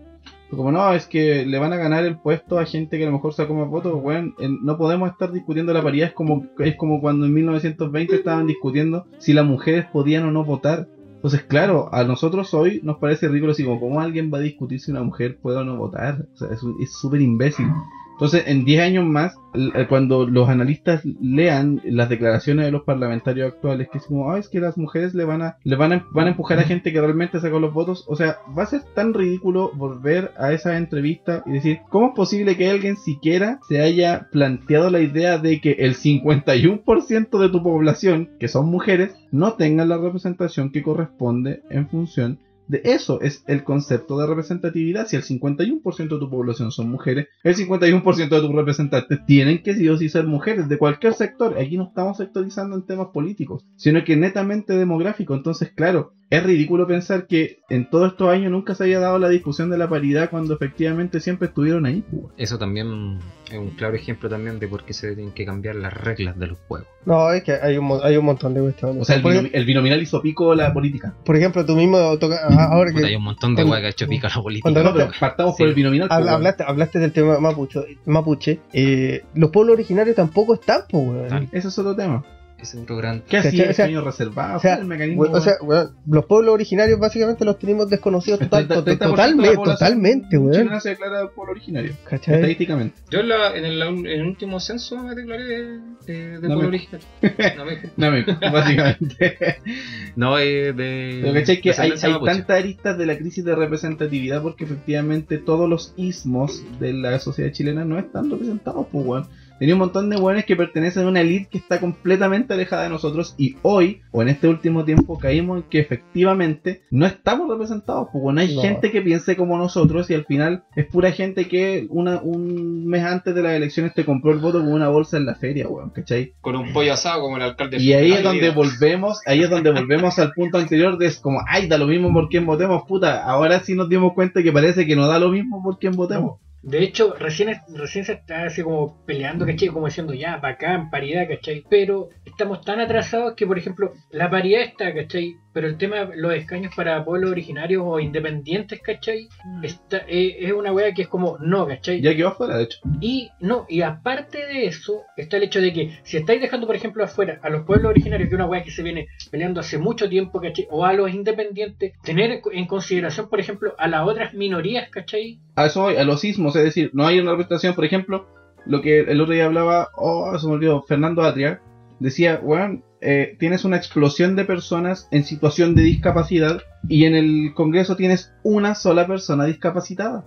como 0.51 0.71
no, 0.71 0.93
es 0.93 1.07
que 1.07 1.45
le 1.45 1.59
van 1.59 1.73
a 1.73 1.77
ganar 1.77 2.05
el 2.05 2.17
puesto 2.19 2.59
a 2.59 2.65
gente 2.65 2.97
que 2.97 3.05
a 3.05 3.07
lo 3.07 3.13
mejor 3.15 3.33
sacó 3.35 3.55
más 3.55 3.69
votos, 3.69 4.01
en- 4.39 4.65
no 4.65 4.79
podemos 4.79 5.11
estar 5.11 5.33
discutiendo 5.33 5.73
la 5.73 5.83
paridad, 5.83 6.09
es 6.09 6.15
como, 6.15 6.47
es 6.59 6.77
como 6.77 7.01
cuando 7.01 7.27
en 7.27 7.35
1920 7.35 8.15
estaban 8.15 8.47
discutiendo 8.47 9.07
si 9.19 9.33
las 9.33 9.45
mujeres 9.47 9.87
podían 9.93 10.25
o 10.25 10.31
no 10.31 10.45
votar. 10.45 10.87
Entonces, 11.17 11.43
claro, 11.43 11.89
a 11.93 12.05
nosotros 12.05 12.53
hoy 12.53 12.81
nos 12.85 12.99
parece 12.99 13.29
ridículo 13.29 13.53
así 13.53 13.65
como, 13.65 13.81
¿cómo 13.81 14.01
alguien 14.01 14.31
va 14.33 14.39
a 14.39 14.43
discutir 14.43 14.79
si 14.79 14.91
una 14.91 15.03
mujer 15.03 15.39
puede 15.41 15.57
o 15.57 15.65
no 15.65 15.77
votar? 15.77 16.27
O 16.35 16.37
sea, 16.37 16.49
es 16.53 16.93
súper 16.93 17.23
imbécil. 17.23 17.67
Entonces, 18.15 18.45
en 18.47 18.65
10 18.65 18.81
años 18.81 19.05
más, 19.05 19.37
eh, 19.55 19.87
cuando 19.89 20.25
los 20.27 20.49
analistas 20.49 21.05
lean 21.05 21.81
las 21.85 22.09
declaraciones 22.09 22.65
de 22.65 22.71
los 22.71 22.83
parlamentarios 22.83 23.53
actuales, 23.53 23.89
que 23.91 23.99
es 23.99 24.05
como, 24.05 24.31
ah, 24.31 24.39
es 24.39 24.49
que 24.49 24.61
las 24.61 24.79
mujeres 24.79 25.15
le 25.15 25.25
van 25.25 25.43
a, 25.43 25.57
le 25.65 25.75
van 25.75 25.93
a, 25.93 26.07
van 26.13 26.27
a 26.27 26.31
empujar 26.31 26.61
a 26.61 26.63
gente 26.63 26.93
que 26.93 27.01
realmente 27.01 27.41
sacó 27.41 27.59
los 27.59 27.75
votos, 27.75 28.05
o 28.07 28.15
sea, 28.15 28.39
va 28.57 28.63
a 28.63 28.67
ser 28.67 28.83
tan 28.95 29.15
ridículo 29.15 29.73
volver 29.75 30.31
a 30.39 30.53
esa 30.53 30.77
entrevista 30.77 31.43
y 31.45 31.53
decir, 31.53 31.81
¿cómo 31.89 32.09
es 32.09 32.15
posible 32.15 32.57
que 32.57 32.71
alguien 32.71 32.97
siquiera 32.97 33.59
se 33.69 33.81
haya 33.81 34.29
planteado 34.31 34.91
la 34.91 35.01
idea 35.01 35.39
de 35.39 35.61
que 35.61 35.73
el 35.73 35.97
51% 35.97 37.39
de 37.39 37.49
tu 37.49 37.63
población, 37.65 38.31
que 38.39 38.47
son 38.47 38.71
mujeres, 38.71 39.17
no 39.33 39.55
tengan 39.55 39.89
la 39.89 39.99
representación 39.99 40.71
que 40.71 40.83
corresponde 40.83 41.63
en 41.69 41.89
función 41.89 42.39
de 42.69 42.81
eso 42.85 43.21
es 43.21 43.45
el 43.47 43.65
concepto 43.65 44.19
de 44.19 44.27
representatividad. 44.27 45.07
Si 45.07 45.17
el 45.17 45.23
51% 45.23 45.97
de 45.97 46.07
tu 46.09 46.31
población 46.31 46.73
son 46.73 46.91
mujeres, 46.91 47.29
el 47.43 47.55
51% 47.55 48.29
de 48.29 48.41
tus 48.41 48.55
representantes 48.55 49.25
tienen 49.27 49.63
que 49.63 49.75
sí 49.75 49.89
o 49.89 49.97
sí 49.97 50.09
ser 50.09 50.27
mujeres 50.27 50.69
de 50.69 50.79
cualquier 50.79 51.15
sector. 51.15 51.59
Aquí 51.59 51.77
no 51.77 51.85
estamos 51.85 52.17
sectorizando 52.17 52.77
en 52.77 52.87
temas 52.87 53.09
políticos, 53.09 53.67
sino 53.77 54.05
que 54.05 54.17
netamente 54.17 54.75
demográfico. 54.75 55.35
Entonces, 55.35 55.73
claro, 55.75 56.13
es 56.31 56.43
ridículo 56.43 56.87
pensar 56.87 57.27
que 57.27 57.59
en 57.69 57.89
todos 57.91 58.13
estos 58.13 58.29
años 58.29 58.51
nunca 58.51 58.75
se 58.75 58.85
había 58.85 58.99
dado 58.99 59.19
la 59.19 59.29
discusión 59.29 59.71
de 59.71 59.79
la 59.79 59.89
paridad 59.89 60.31
cuando 60.31 60.55
efectivamente 60.55 61.21
siempre 61.21 61.49
estuvieron 61.49 61.87
ahí. 61.87 62.05
Eso 62.37 62.59
también 62.59 63.19
es 63.51 63.59
un 63.59 63.71
claro 63.71 63.95
ejemplo 63.95 64.29
también 64.29 64.59
de 64.59 64.67
por 64.69 64.85
qué 64.85 64.93
se 64.93 65.15
tienen 65.15 65.33
que 65.33 65.45
cambiar 65.45 65.77
las 65.77 65.93
reglas 65.93 66.39
de 66.39 66.47
los 66.49 66.59
juegos. 66.67 66.89
No, 67.05 67.31
es 67.31 67.43
que 67.43 67.53
hay 67.53 67.77
un, 67.77 67.85
mo- 67.85 68.01
hay 68.03 68.17
un 68.17 68.25
montón 68.25 68.55
de 68.55 68.61
cuestiones. 68.63 69.03
O 69.03 69.05
sea, 69.05 69.17
el, 69.17 69.23
por, 69.23 69.33
binomi- 69.35 69.51
el 69.53 69.65
binominal 69.67 70.01
hizo 70.03 70.23
pico 70.23 70.55
la 70.55 70.73
política. 70.73 71.15
por 71.25 71.37
ejemplo, 71.37 71.65
tú 71.67 71.77
mismo 71.77 72.19
toca- 72.19 72.41
ah, 72.49 72.69
ahora 72.73 72.91
Puta, 72.93 73.05
hay 73.07 73.13
que 73.13 73.17
un 73.19 73.25
montón 73.25 73.55
de 73.55 73.63
cuando- 73.63 73.81
que 73.81 73.87
ha 73.87 73.91
hecho 73.91 74.09
pica 74.09 74.29
la 74.35 74.43
política. 74.43 74.63
cuando 74.65 74.83
No, 74.83 74.93
pero 74.95 75.11
partamos 75.21 75.57
Sí. 75.57 75.63
por 75.63 75.69
el 75.69 75.75
binominal. 75.75 76.09
pues, 76.09 76.17
habla- 76.17 76.27
weón. 76.33 76.37
hablaste, 76.37 76.65
hablaste 76.67 76.99
del 76.99 77.13
tema 77.13 77.39
mapuche, 77.39 77.81
mapuche 78.07 78.61
eh, 78.73 79.25
los 79.35 79.51
pueblos 79.51 79.75
originarios 79.75 80.17
tampoco 80.17 80.55
están, 80.55 80.83
pues, 80.89 81.05
weón. 81.07 81.49
Ese 81.53 81.69
es 81.69 81.79
otro 81.79 81.95
tema. 81.95 82.25
Ese 82.65 82.77
es 82.79 82.83
otro 82.83 82.97
gran... 82.97 83.23
¿Qué 83.29 83.37
hacía 83.39 83.67
el 83.67 83.75
sueño 83.75 84.01
reservado? 84.01 84.57
O 84.57 84.61
sea, 84.61 84.77
¿Cuál 84.77 84.79
es 84.79 84.83
el 84.83 84.89
mecanismo? 84.89 85.23
we- 85.23 85.29
o 85.31 85.41
sea, 85.41 85.53
weón, 85.63 85.97
los 86.07 86.25
pueblos 86.27 86.55
originarios 86.55 86.99
básicamente 86.99 87.45
los 87.45 87.59
tenemos 87.59 87.89
desconocidos 87.91 88.41
total- 88.41 88.67
30% 88.69 88.85
de 88.85 88.93
la 88.93 88.99
totalmente, 88.99 89.55
totalmente, 89.57 90.39
weón. 90.39 90.53
chilena 90.53 90.81
se 90.81 90.89
declara 90.91 91.29
pueblo 91.29 91.53
originario. 91.53 91.93
¿Cachai? 92.09 92.35
Estadísticamente. 92.37 92.97
Yo 93.11 93.21
en, 93.21 93.29
la- 93.29 93.57
en 93.57 93.65
el, 93.65 93.83
en 93.83 94.07
el 94.07 94.23
último 94.27 94.59
censo 94.61 94.97
me 95.03 95.15
declaré 95.15 95.45
de, 95.45 95.79
de, 96.07 96.33
No 96.35 96.41
pueblo 96.41 96.61
me- 96.63 96.67
originario. 96.69 97.07
No, 97.57 97.65
me- 97.65 97.79
No, 97.97 98.11
me- 98.11 98.51
básicamente. 98.51 99.59
no 100.17 100.39
eh, 100.39 100.73
de... 100.73 101.19
Pero 101.23 101.35
¿cachai? 101.35 101.61
Que 101.61 101.71
hay, 101.77 101.91
hay 102.03 102.25
tantas 102.25 102.59
aristas 102.59 102.99
de 102.99 103.07
la 103.07 103.17
crisis 103.19 103.45
de 103.45 103.55
representatividad 103.55 104.43
porque 104.43 104.65
efectivamente 104.65 105.39
todos 105.39 105.69
los 105.69 105.93
ismos 105.97 106.63
de 106.81 106.93
la 106.93 107.19
sociedad 107.19 107.53
chilena 107.53 107.85
no 107.85 107.99
están 107.99 108.31
representados, 108.31 108.87
pues, 108.91 109.07
weón. 109.07 109.27
Tenía 109.59 109.75
un 109.77 109.79
montón 109.81 110.11
de 110.11 110.17
weones 110.17 110.45
que 110.45 110.57
pertenecen 110.57 111.05
a 111.05 111.09
una 111.09 111.21
elite 111.21 111.49
que 111.51 111.59
está 111.59 111.81
completamente 111.81 112.55
alejada 112.55 112.83
de 112.85 112.89
nosotros 112.89 113.35
y 113.39 113.57
hoy, 113.63 114.01
o 114.11 114.21
en 114.21 114.29
este 114.29 114.49
último 114.49 114.85
tiempo, 114.85 115.19
caímos 115.19 115.59
en 115.59 115.63
que 115.71 115.79
efectivamente 115.79 116.83
no 116.91 117.07
estamos 117.07 117.49
representados, 117.49 118.09
pues, 118.13 118.23
weón. 118.25 118.39
Hay 118.39 118.55
No. 118.55 118.63
gente 118.63 118.91
que 118.91 119.01
piense 119.01 119.37
como 119.37 119.57
nosotros 119.57 120.11
y 120.11 120.15
al 120.15 120.25
final 120.25 120.65
es 120.75 120.87
pura 120.87 121.13
gente 121.13 121.47
que 121.47 121.87
una, 121.91 122.21
un 122.21 122.87
mes 122.87 123.05
antes 123.05 123.35
de 123.35 123.43
las 123.43 123.53
elecciones 123.55 123.95
te 123.95 124.05
compró 124.05 124.33
el 124.33 124.39
voto 124.39 124.59
con 124.59 124.73
una 124.73 124.89
bolsa 124.89 125.17
en 125.17 125.27
la 125.27 125.35
feria, 125.35 125.69
weón, 125.69 125.91
¿cachai? 125.91 126.33
Con 126.41 126.57
un 126.57 126.73
pollo 126.73 126.93
asado 126.93 127.23
como 127.23 127.37
el 127.37 127.43
alcalde. 127.43 127.79
Y 127.81 127.93
ahí 127.93 128.13
es 128.13 128.23
donde 128.23 128.51
volvemos, 128.51 129.21
ahí 129.27 129.43
es 129.43 129.51
donde 129.51 129.71
volvemos 129.71 130.19
al 130.19 130.33
punto 130.33 130.59
anterior 130.59 130.99
de 130.99 131.07
es 131.07 131.19
como, 131.19 131.41
ay, 131.49 131.69
da 131.69 131.79
lo 131.79 131.87
mismo 131.87 132.13
por 132.13 132.29
quién 132.29 132.45
votemos, 132.47 132.83
puta, 132.89 133.23
ahora 133.25 133.61
sí 133.61 133.75
nos 133.75 133.89
dimos 133.89 134.15
cuenta 134.15 134.43
que 134.43 134.51
parece 134.53 134.87
que 134.87 134.97
no 134.97 135.07
da 135.07 135.19
lo 135.19 135.29
mismo 135.31 135.63
por 135.63 135.79
quién 135.79 135.93
votemos. 135.95 136.41
De 136.65 136.83
hecho, 136.83 137.15
recién, 137.19 137.55
recién 137.75 138.07
se 138.07 138.15
está 138.15 138.45
así 138.45 138.63
como 138.63 139.05
peleando, 139.05 139.45
¿cachai? 139.45 139.69
Como 139.69 139.85
diciendo, 139.85 140.15
ya, 140.15 140.39
bacán, 140.39 140.89
paridad, 140.89 141.29
¿cachai? 141.29 141.63
Pero 141.69 142.09
estamos 142.25 142.63
tan 142.65 142.81
atrasados 142.81 143.35
que, 143.35 143.47
por 143.47 143.59
ejemplo, 143.59 143.93
la 144.11 144.31
paridad 144.31 144.63
está, 144.63 144.95
¿cachai? 144.95 145.37
Pero 145.55 145.69
el 145.69 145.79
tema 145.79 146.05
de 146.05 146.17
los 146.17 146.35
escaños 146.35 146.75
para 146.75 147.05
pueblos 147.05 147.31
originarios 147.31 147.83
o 147.87 148.01
independientes, 148.01 148.81
¿cachai? 148.83 149.29
Está, 149.63 149.99
eh, 150.09 150.37
es 150.41 150.53
una 150.53 150.73
wea 150.73 150.93
que 150.93 151.03
es 151.03 151.09
como, 151.09 151.39
no, 151.39 151.67
¿cachai? 151.67 152.01
Ya 152.01 152.15
quedó 152.15 152.29
afuera, 152.29 152.57
de 152.59 152.65
hecho. 152.65 152.79
Y 153.01 153.31
no, 153.41 153.65
y 153.69 153.83
aparte 153.83 154.47
de 154.47 154.67
eso, 154.67 155.03
está 155.17 155.37
el 155.37 155.45
hecho 155.45 155.61
de 155.61 155.73
que 155.73 155.99
si 156.03 156.17
estáis 156.17 156.41
dejando, 156.41 156.67
por 156.67 156.75
ejemplo, 156.75 157.05
afuera 157.05 157.39
a 157.43 157.49
los 157.51 157.63
pueblos 157.63 157.91
originarios, 157.91 158.29
que 158.29 158.35
es 158.35 158.39
una 158.39 158.47
weá 158.47 158.65
que 158.65 158.73
se 158.73 158.83
viene 158.83 159.07
peleando 159.31 159.61
hace 159.61 159.79
mucho 159.79 160.09
tiempo, 160.09 160.41
¿cachai? 160.41 160.67
O 160.71 160.85
a 160.85 160.93
los 160.93 161.15
independientes, 161.15 161.93
tener 162.03 162.43
en 162.53 162.67
consideración, 162.67 163.29
por 163.29 163.39
ejemplo, 163.39 163.75
a 163.79 163.87
las 163.87 164.07
otras 164.07 164.35
minorías, 164.35 164.91
¿cachai? 164.91 165.39
A 165.55 165.67
eso 165.67 165.83
voy, 165.83 165.97
a 165.97 166.05
los 166.05 166.21
sismos, 166.21 166.57
es 166.57 166.65
decir, 166.65 166.91
no 166.93 167.07
hay 167.07 167.21
una 167.21 167.31
representación, 167.31 167.75
por 167.75 167.85
ejemplo, 167.85 168.27
lo 168.67 168.83
que 168.83 169.01
el 169.01 169.21
otro 169.21 169.35
día 169.35 169.45
hablaba, 169.45 169.91
oh, 169.97 170.37
se 170.39 170.47
me 170.47 170.55
olvidó, 170.55 170.83
Fernando 170.83 171.23
Atria, 171.23 171.61
decía, 172.01 172.41
weón, 172.43 172.85
eh, 173.05 173.37
tienes 173.39 173.65
una 173.65 173.77
explosión 173.77 174.35
de 174.35 174.45
personas 174.45 175.09
en 175.11 175.25
situación 175.25 175.75
de 175.75 175.83
discapacidad 175.83 176.63
y 176.89 177.05
en 177.05 177.15
el 177.15 177.53
Congreso 177.55 177.97
tienes 177.97 178.33
una 178.43 178.75
sola 178.75 179.07
persona 179.07 179.45
discapacitada. 179.45 180.25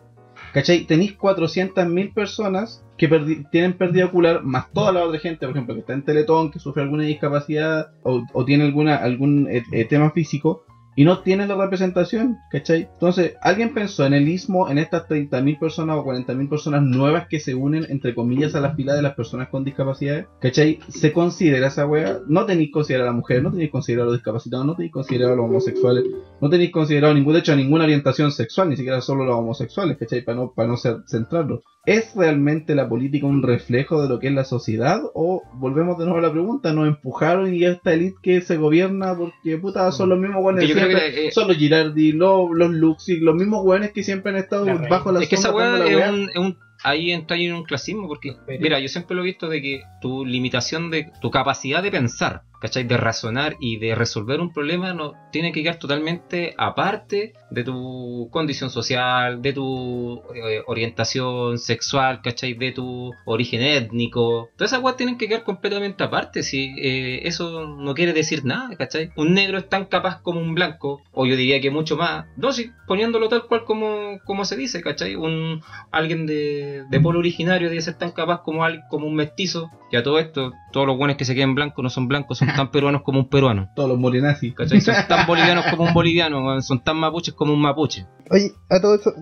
¿Cachai? 0.53 0.85
Tenéis 0.85 1.17
400.000 1.17 2.13
personas 2.13 2.83
que 2.97 3.07
tienen 3.51 3.77
pérdida 3.77 4.05
ocular, 4.05 4.43
más 4.43 4.71
toda 4.71 4.91
la 4.91 5.03
otra 5.03 5.19
gente, 5.19 5.45
por 5.45 5.55
ejemplo, 5.55 5.73
que 5.73 5.81
está 5.81 5.93
en 5.93 6.03
Teletón, 6.03 6.51
que 6.51 6.59
sufre 6.59 6.83
alguna 6.83 7.03
discapacidad 7.03 7.91
o, 8.03 8.23
o 8.33 8.45
tiene 8.45 8.63
alguna, 8.63 8.95
algún 8.95 9.47
eh, 9.49 9.63
eh, 9.71 9.85
tema 9.85 10.11
físico, 10.11 10.65
y 10.97 11.05
no 11.05 11.19
tienen 11.19 11.47
la 11.47 11.55
representación, 11.55 12.39
¿cachai? 12.49 12.89
Entonces, 12.91 13.35
¿alguien 13.41 13.75
pensó 13.75 14.07
en 14.07 14.15
el 14.15 14.27
istmo, 14.27 14.67
en 14.67 14.79
estas 14.79 15.07
30.000 15.07 15.59
personas 15.59 15.95
o 15.95 16.03
40.000 16.03 16.49
personas 16.49 16.81
nuevas 16.81 17.27
que 17.27 17.39
se 17.39 17.53
unen, 17.53 17.85
entre 17.89 18.15
comillas, 18.15 18.55
a 18.55 18.61
la 18.61 18.73
fila 18.73 18.95
de 18.95 19.03
las 19.03 19.13
personas 19.13 19.49
con 19.49 19.63
discapacidades? 19.63 20.25
¿Cachai? 20.41 20.79
¿Se 20.87 21.13
considera 21.13 21.67
esa 21.67 21.85
wea? 21.85 22.17
No 22.27 22.47
tenéis 22.47 22.71
considerado 22.71 23.11
a 23.11 23.13
la 23.13 23.17
mujer, 23.17 23.43
no 23.43 23.51
tenéis 23.51 23.69
considerado 23.69 24.09
a 24.09 24.11
los 24.11 24.17
discapacitados, 24.17 24.65
no 24.65 24.75
tenéis 24.75 24.91
considerado 24.91 25.33
a 25.33 25.35
los 25.35 25.45
homosexuales, 25.45 26.03
no 26.41 26.49
tenéis 26.49 26.71
considerado 26.71 27.13
ningún, 27.13 27.33
de 27.33 27.39
hecho, 27.41 27.55
ninguna 27.55 27.83
orientación 27.83 28.31
sexual, 28.31 28.69
ni 28.69 28.75
siquiera 28.75 28.99
solo 28.99 29.23
los 29.23 29.35
homosexuales, 29.35 29.97
¿cachai? 29.99 30.23
Para 30.23 30.37
no, 30.37 30.51
para 30.51 30.67
no 30.67 30.77
ser, 30.77 31.03
centrarlo. 31.05 31.61
¿Es 31.87 32.13
realmente 32.17 32.75
la 32.75 32.89
política 32.89 33.27
un 33.27 33.41
reflejo 33.41 34.01
de 34.03 34.09
lo 34.09 34.19
que 34.19 34.27
es 34.27 34.33
la 34.33 34.43
sociedad? 34.43 34.99
¿O 35.13 35.41
volvemos 35.53 35.97
de 35.97 36.03
nuevo 36.03 36.19
a 36.19 36.21
la 36.21 36.31
pregunta? 36.33 36.73
¿Nos 36.73 36.85
empujaron 36.85 37.53
y 37.53 37.63
esta 37.63 37.93
elite 37.93 38.17
que 38.21 38.41
se 38.41 38.57
gobierna 38.57 39.15
porque 39.15 39.57
puta 39.57 39.89
son 39.93 40.09
los 40.09 40.19
mismos 40.19 40.43
que, 40.59 41.27
eh, 41.27 41.31
son 41.31 41.47
los 41.47 41.55
Girardi, 41.55 42.11
los, 42.11 42.49
los 42.53 42.71
Luxi, 42.71 43.21
los 43.21 43.35
mismos 43.35 43.63
weones 43.63 43.93
que 43.93 44.03
siempre 44.03 44.33
han 44.33 44.37
estado 44.37 44.65
La 44.65 44.75
bajo 44.89 45.13
la 45.13 45.21
Es 45.21 45.29
que 45.29 45.35
esa 45.35 45.55
weá 45.55 45.75
es 45.77 45.79
la 45.91 45.97
weá. 45.97 46.11
un, 46.11 46.29
es 46.29 46.35
un- 46.35 46.57
Ahí 46.83 47.11
entra 47.11 47.37
ahí 47.37 47.45
en 47.47 47.55
un 47.55 47.63
clasismo 47.63 48.07
porque, 48.07 48.35
mira, 48.59 48.79
yo 48.79 48.87
siempre 48.89 49.15
lo 49.15 49.21
he 49.23 49.25
visto 49.25 49.47
de 49.49 49.61
que 49.61 49.81
tu 50.01 50.25
limitación 50.25 50.91
de 50.91 51.09
tu 51.21 51.31
capacidad 51.31 51.81
de 51.81 51.89
pensar, 51.89 52.43
¿cachai? 52.59 52.83
De 52.83 52.97
razonar 52.97 53.55
y 53.59 53.77
de 53.77 53.95
resolver 53.95 54.39
un 54.39 54.51
problema 54.51 54.93
no 54.93 55.13
tiene 55.31 55.51
que 55.51 55.63
quedar 55.63 55.79
totalmente 55.79 56.53
aparte 56.57 57.33
de 57.49 57.63
tu 57.63 58.29
condición 58.31 58.69
social, 58.69 59.41
de 59.41 59.53
tu 59.53 60.21
eh, 60.35 60.61
orientación 60.67 61.57
sexual, 61.57 62.21
¿cachai? 62.21 62.53
De 62.53 62.71
tu 62.71 63.11
origen 63.25 63.61
étnico. 63.61 64.49
Todas 64.57 64.71
esas 64.71 64.83
weas 64.83 64.97
tienen 64.97 65.17
que 65.17 65.27
quedar 65.27 65.43
completamente 65.43 66.03
aparte. 66.03 66.43
Si 66.43 66.73
eh, 66.79 67.27
eso 67.27 67.67
no 67.67 67.93
quiere 67.93 68.13
decir 68.13 68.45
nada, 68.45 68.75
¿cachai? 68.75 69.11
Un 69.15 69.33
negro 69.33 69.57
es 69.57 69.69
tan 69.69 69.85
capaz 69.85 70.21
como 70.21 70.39
un 70.39 70.55
blanco, 70.55 71.01
o 71.13 71.25
yo 71.25 71.35
diría 71.35 71.61
que 71.61 71.71
mucho 71.71 71.97
más. 71.97 72.25
No, 72.35 72.51
sí, 72.51 72.71
poniéndolo 72.87 73.29
tal 73.29 73.45
cual 73.47 73.63
como, 73.65 74.19
como 74.25 74.45
se 74.45 74.55
dice, 74.55 74.81
¿cachai? 74.81 75.15
Un, 75.15 75.61
alguien 75.91 76.25
de, 76.25 76.83
de 76.89 76.99
polo 76.99 77.19
originario 77.19 77.69
debe 77.69 77.81
ser 77.81 77.95
tan 77.95 78.11
capaz 78.11 78.41
como, 78.41 78.65
como 78.89 79.07
un 79.07 79.15
mestizo. 79.15 79.69
Y 79.91 79.95
a 79.95 80.03
todo 80.03 80.19
esto, 80.19 80.53
todos 80.71 80.85
los 80.85 80.97
buenos 80.97 81.15
que 81.15 81.25
se 81.25 81.33
queden 81.33 81.55
blancos 81.55 81.81
no 81.81 81.89
son 81.89 82.07
blancos, 82.07 82.39
son 82.39 82.46
tan 82.55 82.71
peruanos 82.71 83.01
como 83.03 83.19
un 83.19 83.29
peruano. 83.29 83.69
Todos 83.75 83.89
los 83.89 83.97
morenazis. 83.99 84.53
¿Cachai? 84.55 84.81
Son 84.81 84.95
tan 85.07 85.25
bolivianos 85.27 85.65
como 85.67 85.83
un 85.83 85.93
boliviano, 85.93 86.61
son 86.61 86.83
tan 86.83 86.97
mapuches 86.97 87.33
como 87.33 87.53
un 87.53 87.61
mapuche. 87.61 88.05
Oye, 88.29 88.51
a 88.69 88.79
todo 88.81 88.95
eso. 88.95 89.13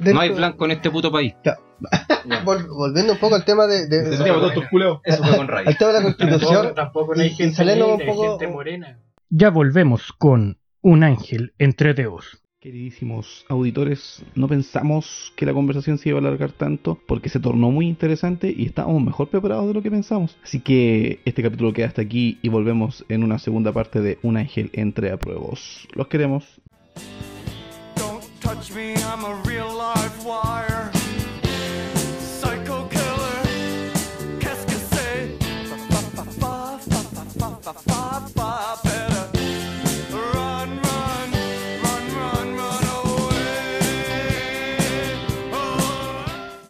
No 0.00 0.20
hay 0.20 0.30
blanco 0.30 0.64
en 0.64 0.72
este 0.72 0.90
puto 0.90 1.12
país. 1.12 1.34
Vol- 2.44 2.66
volviendo 2.68 3.12
un 3.12 3.18
poco 3.18 3.34
al 3.34 3.44
tema 3.44 3.66
de, 3.66 3.86
de- 3.86 4.16
Se 4.16 4.24
Eso 4.24 4.62
culeos. 4.70 5.00
Eso 5.04 5.22
fue 5.22 5.36
con 5.36 5.48
Ray. 5.48 5.66
al 5.66 5.76
tema 5.76 5.92
de 5.92 5.98
la 6.00 6.04
Tampoco, 6.04 6.28
constitución. 6.28 6.74
tampoco 6.74 7.14
no 7.14 7.20
hay 7.22 7.28
y- 7.28 7.30
y 7.30 7.34
gente 7.34 7.56
saliendo 7.56 7.86
un 7.86 7.98
negra, 7.98 8.12
hay 8.12 8.16
poco- 8.18 8.38
gente 8.38 8.48
morena. 8.52 8.98
Ya 9.30 9.50
volvemos 9.50 10.12
con 10.12 10.58
Un 10.80 11.02
Ángel 11.04 11.54
entre 11.58 11.94
Deos. 11.94 12.42
Queridísimos 12.64 13.44
auditores, 13.50 14.24
no 14.34 14.48
pensamos 14.48 15.34
que 15.36 15.44
la 15.44 15.52
conversación 15.52 15.98
se 15.98 16.08
iba 16.08 16.16
a 16.18 16.22
alargar 16.22 16.50
tanto 16.50 16.98
porque 17.06 17.28
se 17.28 17.38
tornó 17.38 17.70
muy 17.70 17.86
interesante 17.86 18.54
y 18.56 18.64
estábamos 18.64 19.04
mejor 19.04 19.28
preparados 19.28 19.68
de 19.68 19.74
lo 19.74 19.82
que 19.82 19.90
pensamos. 19.90 20.38
Así 20.42 20.60
que 20.60 21.20
este 21.26 21.42
capítulo 21.42 21.74
queda 21.74 21.88
hasta 21.88 22.00
aquí 22.00 22.38
y 22.40 22.48
volvemos 22.48 23.04
en 23.10 23.22
una 23.22 23.38
segunda 23.38 23.70
parte 23.72 24.00
de 24.00 24.18
Un 24.22 24.38
Ángel 24.38 24.70
entre 24.72 25.12
apruebos. 25.12 25.86
Los 25.92 26.06
queremos. 26.06 26.58
Don't 27.96 28.24
touch 28.40 28.74
me, 28.74 28.94
I'm 28.94 29.26
a 29.26 29.42